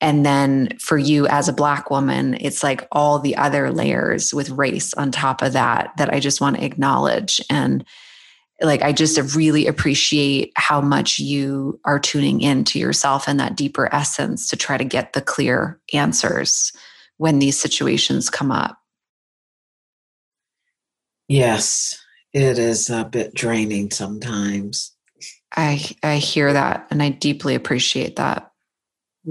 And 0.01 0.25
then 0.25 0.69
for 0.79 0.97
you 0.97 1.27
as 1.27 1.47
a 1.47 1.53
black 1.53 1.89
woman 1.89 2.35
it's 2.39 2.63
like 2.63 2.87
all 2.91 3.19
the 3.19 3.35
other 3.35 3.71
layers 3.71 4.33
with 4.33 4.49
race 4.49 4.93
on 4.95 5.11
top 5.11 5.41
of 5.41 5.53
that 5.53 5.91
that 5.97 6.13
i 6.13 6.19
just 6.19 6.41
want 6.41 6.55
to 6.55 6.65
acknowledge. 6.65 7.39
And 7.49 7.85
like 8.61 8.81
i 8.81 8.91
just 8.91 9.35
really 9.35 9.67
appreciate 9.67 10.51
how 10.55 10.81
much 10.81 11.19
you 11.19 11.79
are 11.85 11.99
tuning 11.99 12.41
into 12.41 12.79
yourself 12.79 13.27
and 13.27 13.39
that 13.39 13.55
deeper 13.55 13.93
essence 13.93 14.49
to 14.49 14.55
try 14.55 14.77
to 14.77 14.83
get 14.83 15.13
the 15.13 15.21
clear 15.21 15.79
answers 15.93 16.71
when 17.17 17.37
these 17.37 17.59
situations 17.59 18.31
come 18.31 18.51
up 18.51 18.79
Yes, 21.27 21.97
it 22.33 22.57
is 22.57 22.89
a 22.89 23.03
bit 23.03 23.33
draining 23.33 23.91
sometimes. 23.91 24.93
I 25.55 25.83
I 26.03 26.17
hear 26.17 26.53
that 26.53 26.87
and 26.89 27.01
I 27.01 27.09
deeply 27.09 27.55
appreciate 27.55 28.15
that. 28.17 28.51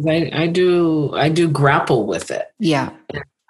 I, 0.07 0.30
I 0.32 0.47
do 0.47 1.14
I 1.14 1.28
do 1.28 1.49
grapple 1.49 2.07
with 2.07 2.30
it. 2.30 2.47
Yeah. 2.59 2.90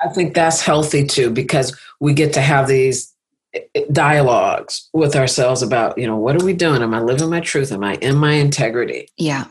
I 0.03 0.09
think 0.13 0.35
that's 0.35 0.61
healthy 0.61 1.07
too 1.07 1.31
because 1.31 1.77
we 2.01 2.13
get 2.13 2.33
to 2.35 2.41
have 2.41 2.69
these 2.69 3.13
eh, 3.55 3.61
eh, 3.75 3.85
dialogues 3.91 4.89
with 4.93 5.17
ourselves 5.17 5.63
about, 5.63 5.97
you 5.97 6.07
know, 6.07 6.17
what 6.17 6.41
are 6.41 6.45
we 6.45 6.53
doing? 6.53 6.83
Am 6.83 6.95
I 6.95 7.01
living 7.01 7.31
my 7.31 7.41
truth? 7.41 7.73
Am 7.73 7.83
I 7.83 7.95
in 7.97 8.17
my 8.17 8.33
integrity? 8.33 9.09
Yeah. 9.17 9.47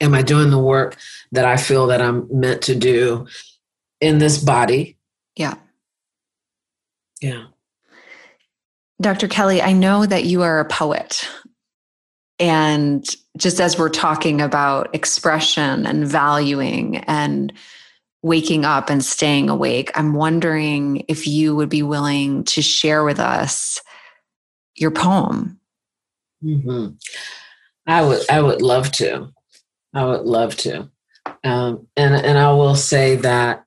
Am 0.00 0.14
I 0.14 0.22
doing 0.22 0.50
the 0.50 0.58
work 0.58 0.96
that 1.32 1.44
I 1.44 1.56
feel 1.56 1.86
that 1.88 2.02
I'm 2.02 2.28
meant 2.30 2.62
to 2.62 2.74
do 2.74 3.26
in 4.00 4.18
this 4.18 4.42
body? 4.42 4.96
Yeah. 5.36 5.54
Yeah. 7.20 7.46
Dr. 9.00 9.28
Kellie, 9.28 9.62
I 9.62 9.72
know 9.72 10.06
that 10.06 10.24
you 10.24 10.42
are 10.42 10.58
a 10.58 10.64
poet. 10.64 11.28
And 12.40 13.04
just 13.36 13.60
as 13.60 13.78
we're 13.78 13.88
talking 13.88 14.40
about 14.40 14.94
expression 14.94 15.86
and 15.86 16.06
valuing 16.06 16.98
and 16.98 17.52
waking 18.22 18.64
up 18.64 18.90
and 18.90 19.04
staying 19.04 19.48
awake, 19.48 19.90
I'm 19.94 20.14
wondering 20.14 21.04
if 21.08 21.26
you 21.26 21.54
would 21.56 21.68
be 21.68 21.82
willing 21.82 22.44
to 22.44 22.62
share 22.62 23.04
with 23.04 23.20
us 23.20 23.80
your 24.76 24.90
poem. 24.90 25.60
Mm-hmm. 26.42 26.94
I 27.86 28.02
would. 28.02 28.30
I 28.30 28.40
would 28.40 28.62
love 28.62 28.92
to. 28.92 29.32
I 29.94 30.04
would 30.04 30.22
love 30.22 30.56
to. 30.58 30.88
Um, 31.42 31.86
and 31.96 32.14
and 32.14 32.38
I 32.38 32.52
will 32.52 32.76
say 32.76 33.16
that 33.16 33.64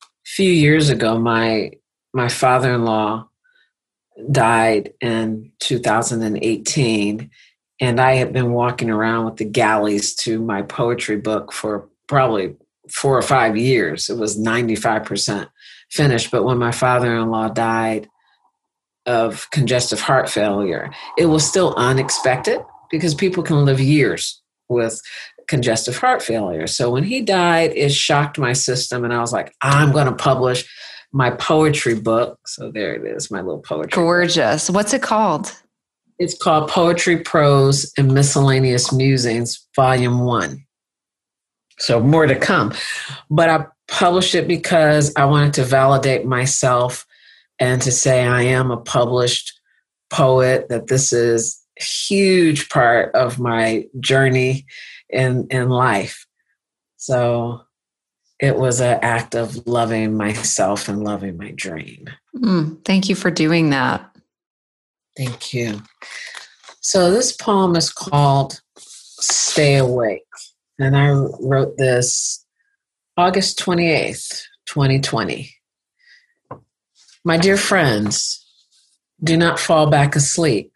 a 0.00 0.06
few 0.24 0.50
years 0.50 0.88
ago, 0.88 1.18
my 1.18 1.72
my 2.12 2.28
father 2.28 2.74
in 2.74 2.84
law 2.84 3.28
died 4.30 4.92
in 5.00 5.52
2018, 5.60 7.30
and 7.80 8.00
I 8.00 8.14
had 8.14 8.32
been 8.32 8.52
walking 8.52 8.90
around 8.90 9.24
with 9.24 9.36
the 9.36 9.44
galleys 9.44 10.14
to 10.16 10.40
my 10.40 10.62
poetry 10.62 11.16
book 11.16 11.52
for 11.52 11.88
probably 12.06 12.56
four 12.90 13.16
or 13.16 13.22
five 13.22 13.56
years. 13.56 14.10
It 14.10 14.16
was 14.16 14.38
95% 14.38 15.48
finished. 15.90 16.30
But 16.30 16.44
when 16.44 16.58
my 16.58 16.72
father 16.72 17.16
in 17.16 17.30
law 17.30 17.48
died 17.48 18.08
of 19.06 19.48
congestive 19.50 20.00
heart 20.00 20.28
failure, 20.28 20.90
it 21.16 21.26
was 21.26 21.46
still 21.46 21.74
unexpected 21.76 22.60
because 22.90 23.14
people 23.14 23.42
can 23.42 23.64
live 23.64 23.80
years 23.80 24.42
with 24.68 25.00
congestive 25.48 25.96
heart 25.96 26.22
failure. 26.22 26.66
So 26.66 26.90
when 26.90 27.04
he 27.04 27.22
died, 27.22 27.72
it 27.74 27.92
shocked 27.92 28.38
my 28.38 28.52
system, 28.52 29.04
and 29.04 29.12
I 29.12 29.20
was 29.20 29.32
like, 29.32 29.54
I'm 29.62 29.92
going 29.92 30.06
to 30.06 30.12
publish 30.12 30.68
my 31.12 31.30
poetry 31.30 31.94
book. 31.94 32.38
So 32.46 32.70
there 32.70 32.94
it 32.94 33.04
is, 33.04 33.30
my 33.30 33.40
little 33.40 33.60
poetry. 33.60 33.90
Gorgeous. 33.90 34.68
Book. 34.68 34.74
What's 34.76 34.94
it 34.94 35.02
called? 35.02 35.52
It's 36.18 36.36
called 36.36 36.68
Poetry, 36.68 37.18
Prose, 37.18 37.90
and 37.96 38.12
Miscellaneous 38.12 38.92
Musings, 38.92 39.66
Volume 39.74 40.20
One. 40.20 40.66
So 41.78 41.98
more 41.98 42.26
to 42.26 42.36
come. 42.36 42.74
But 43.30 43.48
I 43.48 43.66
published 43.88 44.34
it 44.34 44.46
because 44.46 45.14
I 45.16 45.24
wanted 45.24 45.54
to 45.54 45.64
validate 45.64 46.26
myself 46.26 47.06
and 47.58 47.80
to 47.82 47.90
say 47.90 48.26
I 48.26 48.42
am 48.42 48.70
a 48.70 48.76
published 48.76 49.58
poet, 50.10 50.68
that 50.68 50.88
this 50.88 51.12
is 51.12 51.58
a 51.78 51.82
huge 51.82 52.68
part 52.68 53.14
of 53.14 53.38
my 53.38 53.86
journey 53.98 54.66
in, 55.08 55.46
in 55.50 55.70
life. 55.70 56.26
So 56.98 57.62
it 58.40 58.56
was 58.56 58.80
an 58.80 58.98
act 59.02 59.34
of 59.34 59.66
loving 59.66 60.16
myself 60.16 60.88
and 60.88 61.04
loving 61.04 61.36
my 61.36 61.50
dream. 61.52 62.08
Mm, 62.34 62.84
thank 62.84 63.08
you 63.08 63.14
for 63.14 63.30
doing 63.30 63.70
that. 63.70 64.10
Thank 65.16 65.52
you. 65.52 65.82
So, 66.80 67.10
this 67.10 67.32
poem 67.32 67.76
is 67.76 67.90
called 67.90 68.60
Stay 68.78 69.76
Awake. 69.76 70.22
And 70.78 70.96
I 70.96 71.10
wrote 71.40 71.76
this 71.76 72.44
August 73.18 73.58
28th, 73.58 74.42
2020. 74.66 75.54
My 77.22 77.36
dear 77.36 77.58
friends, 77.58 78.42
do 79.22 79.36
not 79.36 79.60
fall 79.60 79.90
back 79.90 80.16
asleep. 80.16 80.72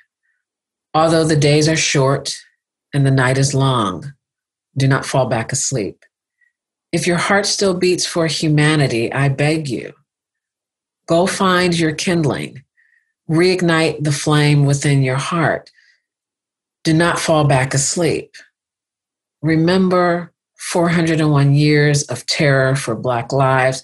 Although 0.93 1.25
the 1.25 1.37
days 1.37 1.69
are 1.69 1.77
short 1.77 2.37
and 2.93 3.07
the 3.07 3.11
night 3.11 3.39
is 3.39 3.55
long, 3.55 4.13
do 4.77 4.87
not 4.87 5.07
fall 5.07 5.27
back 5.27 5.53
asleep. 5.53 6.05
If 6.95 7.09
your 7.09 7.17
heart 7.17 7.45
still 7.45 7.75
beats 7.75 8.07
for 8.07 8.29
humanity, 8.29 9.13
I 9.13 9.29
beg 9.29 9.67
you, 9.69 9.95
go 11.09 11.27
find 11.27 11.77
your 11.77 11.93
kindling, 11.93 12.63
reignite 13.29 14.05
the 14.05 14.13
flame 14.13 14.65
within 14.65 15.03
your 15.03 15.17
heart. 15.17 15.73
Do 16.85 16.93
not 16.93 17.19
fall 17.19 17.47
back 17.47 17.75
asleep. 17.75 18.37
Remember 19.43 20.33
401 20.59 21.55
years 21.57 22.05
of 22.05 22.25
terror 22.27 22.77
for 22.77 22.95
Black 22.95 23.33
lives. 23.33 23.83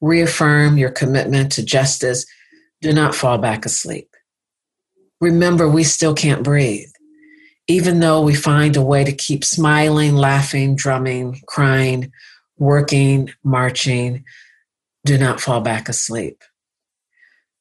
Reaffirm 0.00 0.78
your 0.78 0.90
commitment 0.92 1.50
to 1.52 1.64
justice. 1.64 2.24
Do 2.80 2.92
not 2.92 3.16
fall 3.16 3.38
back 3.38 3.66
asleep. 3.66 4.08
Remember, 5.20 5.68
we 5.68 5.82
still 5.82 6.14
can't 6.14 6.44
breathe. 6.44 6.90
Even 7.66 7.98
though 7.98 8.22
we 8.22 8.36
find 8.36 8.76
a 8.76 8.82
way 8.82 9.02
to 9.02 9.10
keep 9.10 9.42
smiling, 9.42 10.14
laughing, 10.14 10.76
drumming, 10.76 11.40
crying, 11.48 12.12
working, 12.58 13.30
marching, 13.42 14.24
do 15.04 15.18
not 15.18 15.40
fall 15.40 15.60
back 15.60 15.88
asleep. 15.88 16.42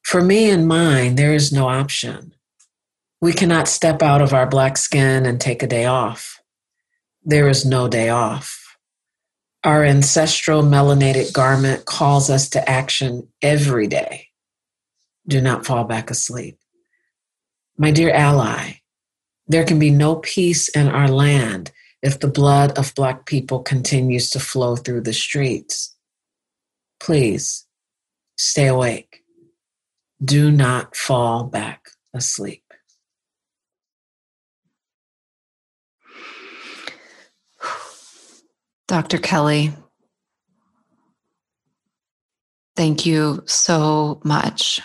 For 0.03 0.21
me 0.21 0.49
and 0.49 0.67
mine, 0.67 1.15
there 1.15 1.33
is 1.33 1.51
no 1.51 1.69
option. 1.69 2.33
We 3.21 3.33
cannot 3.33 3.67
step 3.67 4.01
out 4.01 4.21
of 4.21 4.33
our 4.33 4.47
black 4.47 4.77
skin 4.77 5.25
and 5.25 5.39
take 5.39 5.63
a 5.63 5.67
day 5.67 5.85
off. 5.85 6.41
There 7.23 7.47
is 7.47 7.65
no 7.65 7.87
day 7.87 8.09
off. 8.09 8.77
Our 9.63 9.83
ancestral 9.83 10.63
melanated 10.63 11.33
garment 11.33 11.85
calls 11.85 12.31
us 12.31 12.49
to 12.49 12.69
action 12.69 13.27
every 13.43 13.85
day. 13.85 14.29
Do 15.27 15.39
not 15.39 15.67
fall 15.67 15.83
back 15.83 16.09
asleep. 16.09 16.57
My 17.77 17.91
dear 17.91 18.11
ally, 18.11 18.81
there 19.47 19.65
can 19.65 19.77
be 19.77 19.91
no 19.91 20.15
peace 20.15 20.67
in 20.69 20.87
our 20.87 21.07
land 21.07 21.71
if 22.01 22.19
the 22.19 22.27
blood 22.27 22.77
of 22.77 22.95
Black 22.95 23.25
people 23.25 23.59
continues 23.59 24.29
to 24.31 24.39
flow 24.39 24.75
through 24.75 25.01
the 25.01 25.13
streets. 25.13 25.95
Please 26.99 27.65
stay 28.37 28.67
awake. 28.67 29.23
Do 30.23 30.51
not 30.51 30.95
fall 30.95 31.43
back 31.43 31.89
asleep. 32.13 32.63
Dr. 38.87 39.19
Kellie, 39.19 39.73
thank 42.75 43.05
you 43.05 43.43
so 43.45 44.19
much. 44.25 44.81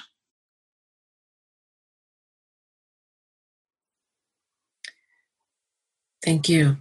Thank 6.23 6.49
you. 6.49 6.77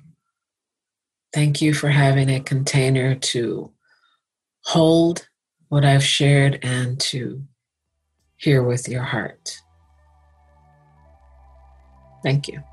Thank 1.35 1.61
you 1.61 1.73
for 1.73 1.89
having 1.89 2.29
a 2.29 2.39
container 2.39 3.13
to 3.13 3.69
hold 4.63 5.27
what 5.67 5.83
I've 5.83 6.01
shared 6.01 6.59
and 6.61 6.97
to 7.11 7.43
hear 8.37 8.63
with 8.63 8.87
your 8.87 9.03
heart. 9.03 9.59
Thank 12.23 12.47
you. 12.47 12.63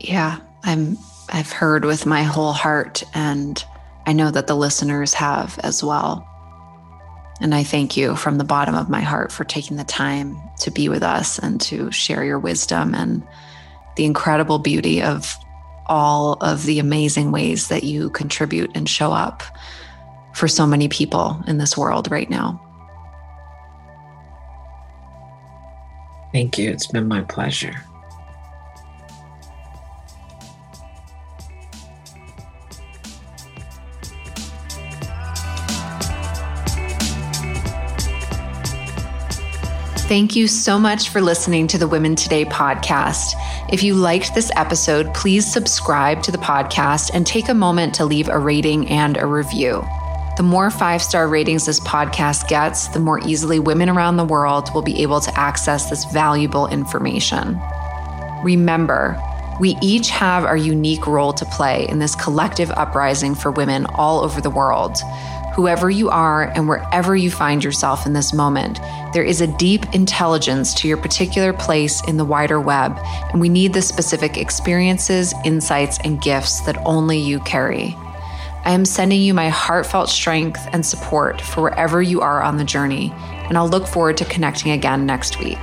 Yeah, 0.00 0.40
I'm 0.64 0.98
I've 1.28 1.52
heard 1.52 1.84
with 1.84 2.06
my 2.06 2.24
whole 2.24 2.52
heart 2.52 3.04
and 3.14 3.64
I 4.04 4.14
know 4.14 4.32
that 4.32 4.48
the 4.48 4.56
listeners 4.56 5.14
have 5.14 5.56
as 5.62 5.84
well. 5.84 6.26
And 7.40 7.54
I 7.54 7.62
thank 7.62 7.96
you 7.96 8.16
from 8.16 8.38
the 8.38 8.42
bottom 8.42 8.74
of 8.74 8.90
my 8.90 9.00
heart 9.00 9.30
for 9.30 9.44
taking 9.44 9.76
the 9.76 9.84
time 9.84 10.36
to 10.62 10.72
be 10.72 10.88
with 10.88 11.04
us 11.04 11.38
and 11.38 11.60
to 11.60 11.92
share 11.92 12.24
your 12.24 12.40
wisdom 12.40 12.96
and 12.96 13.22
the 13.94 14.06
incredible 14.06 14.58
beauty 14.58 15.00
of 15.00 15.32
all 15.88 16.34
of 16.40 16.64
the 16.64 16.78
amazing 16.78 17.32
ways 17.32 17.68
that 17.68 17.84
you 17.84 18.10
contribute 18.10 18.70
and 18.74 18.88
show 18.88 19.12
up 19.12 19.42
for 20.34 20.48
so 20.48 20.66
many 20.66 20.88
people 20.88 21.42
in 21.46 21.58
this 21.58 21.76
world 21.76 22.10
right 22.10 22.30
now. 22.30 22.62
Thank 26.32 26.58
you. 26.58 26.70
It's 26.70 26.86
been 26.86 27.08
my 27.08 27.22
pleasure. 27.22 27.74
Thank 40.08 40.34
you 40.34 40.48
so 40.48 40.78
much 40.78 41.10
for 41.10 41.20
listening 41.20 41.66
to 41.66 41.76
the 41.76 41.86
Women 41.86 42.16
Today 42.16 42.46
podcast. 42.46 43.34
If 43.70 43.82
you 43.82 43.92
liked 43.92 44.34
this 44.34 44.50
episode, 44.56 45.12
please 45.12 45.46
subscribe 45.46 46.22
to 46.22 46.32
the 46.32 46.38
podcast 46.38 47.10
and 47.12 47.26
take 47.26 47.50
a 47.50 47.54
moment 47.54 47.94
to 47.96 48.06
leave 48.06 48.30
a 48.30 48.38
rating 48.38 48.88
and 48.88 49.18
a 49.18 49.26
review. 49.26 49.86
The 50.38 50.42
more 50.44 50.70
five 50.70 51.02
star 51.02 51.28
ratings 51.28 51.66
this 51.66 51.78
podcast 51.80 52.48
gets, 52.48 52.88
the 52.88 53.00
more 53.00 53.20
easily 53.26 53.58
women 53.58 53.90
around 53.90 54.16
the 54.16 54.24
world 54.24 54.72
will 54.72 54.80
be 54.80 55.02
able 55.02 55.20
to 55.20 55.38
access 55.38 55.90
this 55.90 56.06
valuable 56.06 56.68
information. 56.68 57.60
Remember, 58.42 59.22
we 59.60 59.76
each 59.82 60.08
have 60.08 60.44
our 60.46 60.56
unique 60.56 61.06
role 61.06 61.34
to 61.34 61.44
play 61.44 61.86
in 61.86 61.98
this 61.98 62.14
collective 62.14 62.70
uprising 62.70 63.34
for 63.34 63.50
women 63.50 63.84
all 63.90 64.24
over 64.24 64.40
the 64.40 64.48
world. 64.48 64.96
Whoever 65.54 65.90
you 65.90 66.08
are 66.08 66.44
and 66.44 66.68
wherever 66.68 67.16
you 67.16 67.32
find 67.32 67.64
yourself 67.64 68.06
in 68.06 68.12
this 68.12 68.32
moment, 68.32 68.78
there 69.12 69.24
is 69.24 69.40
a 69.40 69.46
deep 69.56 69.94
intelligence 69.94 70.74
to 70.74 70.88
your 70.88 70.96
particular 70.96 71.52
place 71.52 72.06
in 72.06 72.16
the 72.16 72.24
wider 72.24 72.60
web, 72.60 72.98
and 73.30 73.40
we 73.40 73.48
need 73.48 73.72
the 73.72 73.82
specific 73.82 74.36
experiences, 74.36 75.34
insights, 75.44 75.98
and 76.04 76.20
gifts 76.20 76.60
that 76.60 76.80
only 76.84 77.18
you 77.18 77.40
carry. 77.40 77.96
I 78.64 78.72
am 78.72 78.84
sending 78.84 79.22
you 79.22 79.32
my 79.32 79.48
heartfelt 79.48 80.10
strength 80.10 80.60
and 80.72 80.84
support 80.84 81.40
for 81.40 81.62
wherever 81.62 82.02
you 82.02 82.20
are 82.20 82.42
on 82.42 82.58
the 82.58 82.64
journey, 82.64 83.12
and 83.48 83.56
I'll 83.56 83.68
look 83.68 83.86
forward 83.86 84.18
to 84.18 84.24
connecting 84.26 84.72
again 84.72 85.06
next 85.06 85.38
week. 85.38 85.58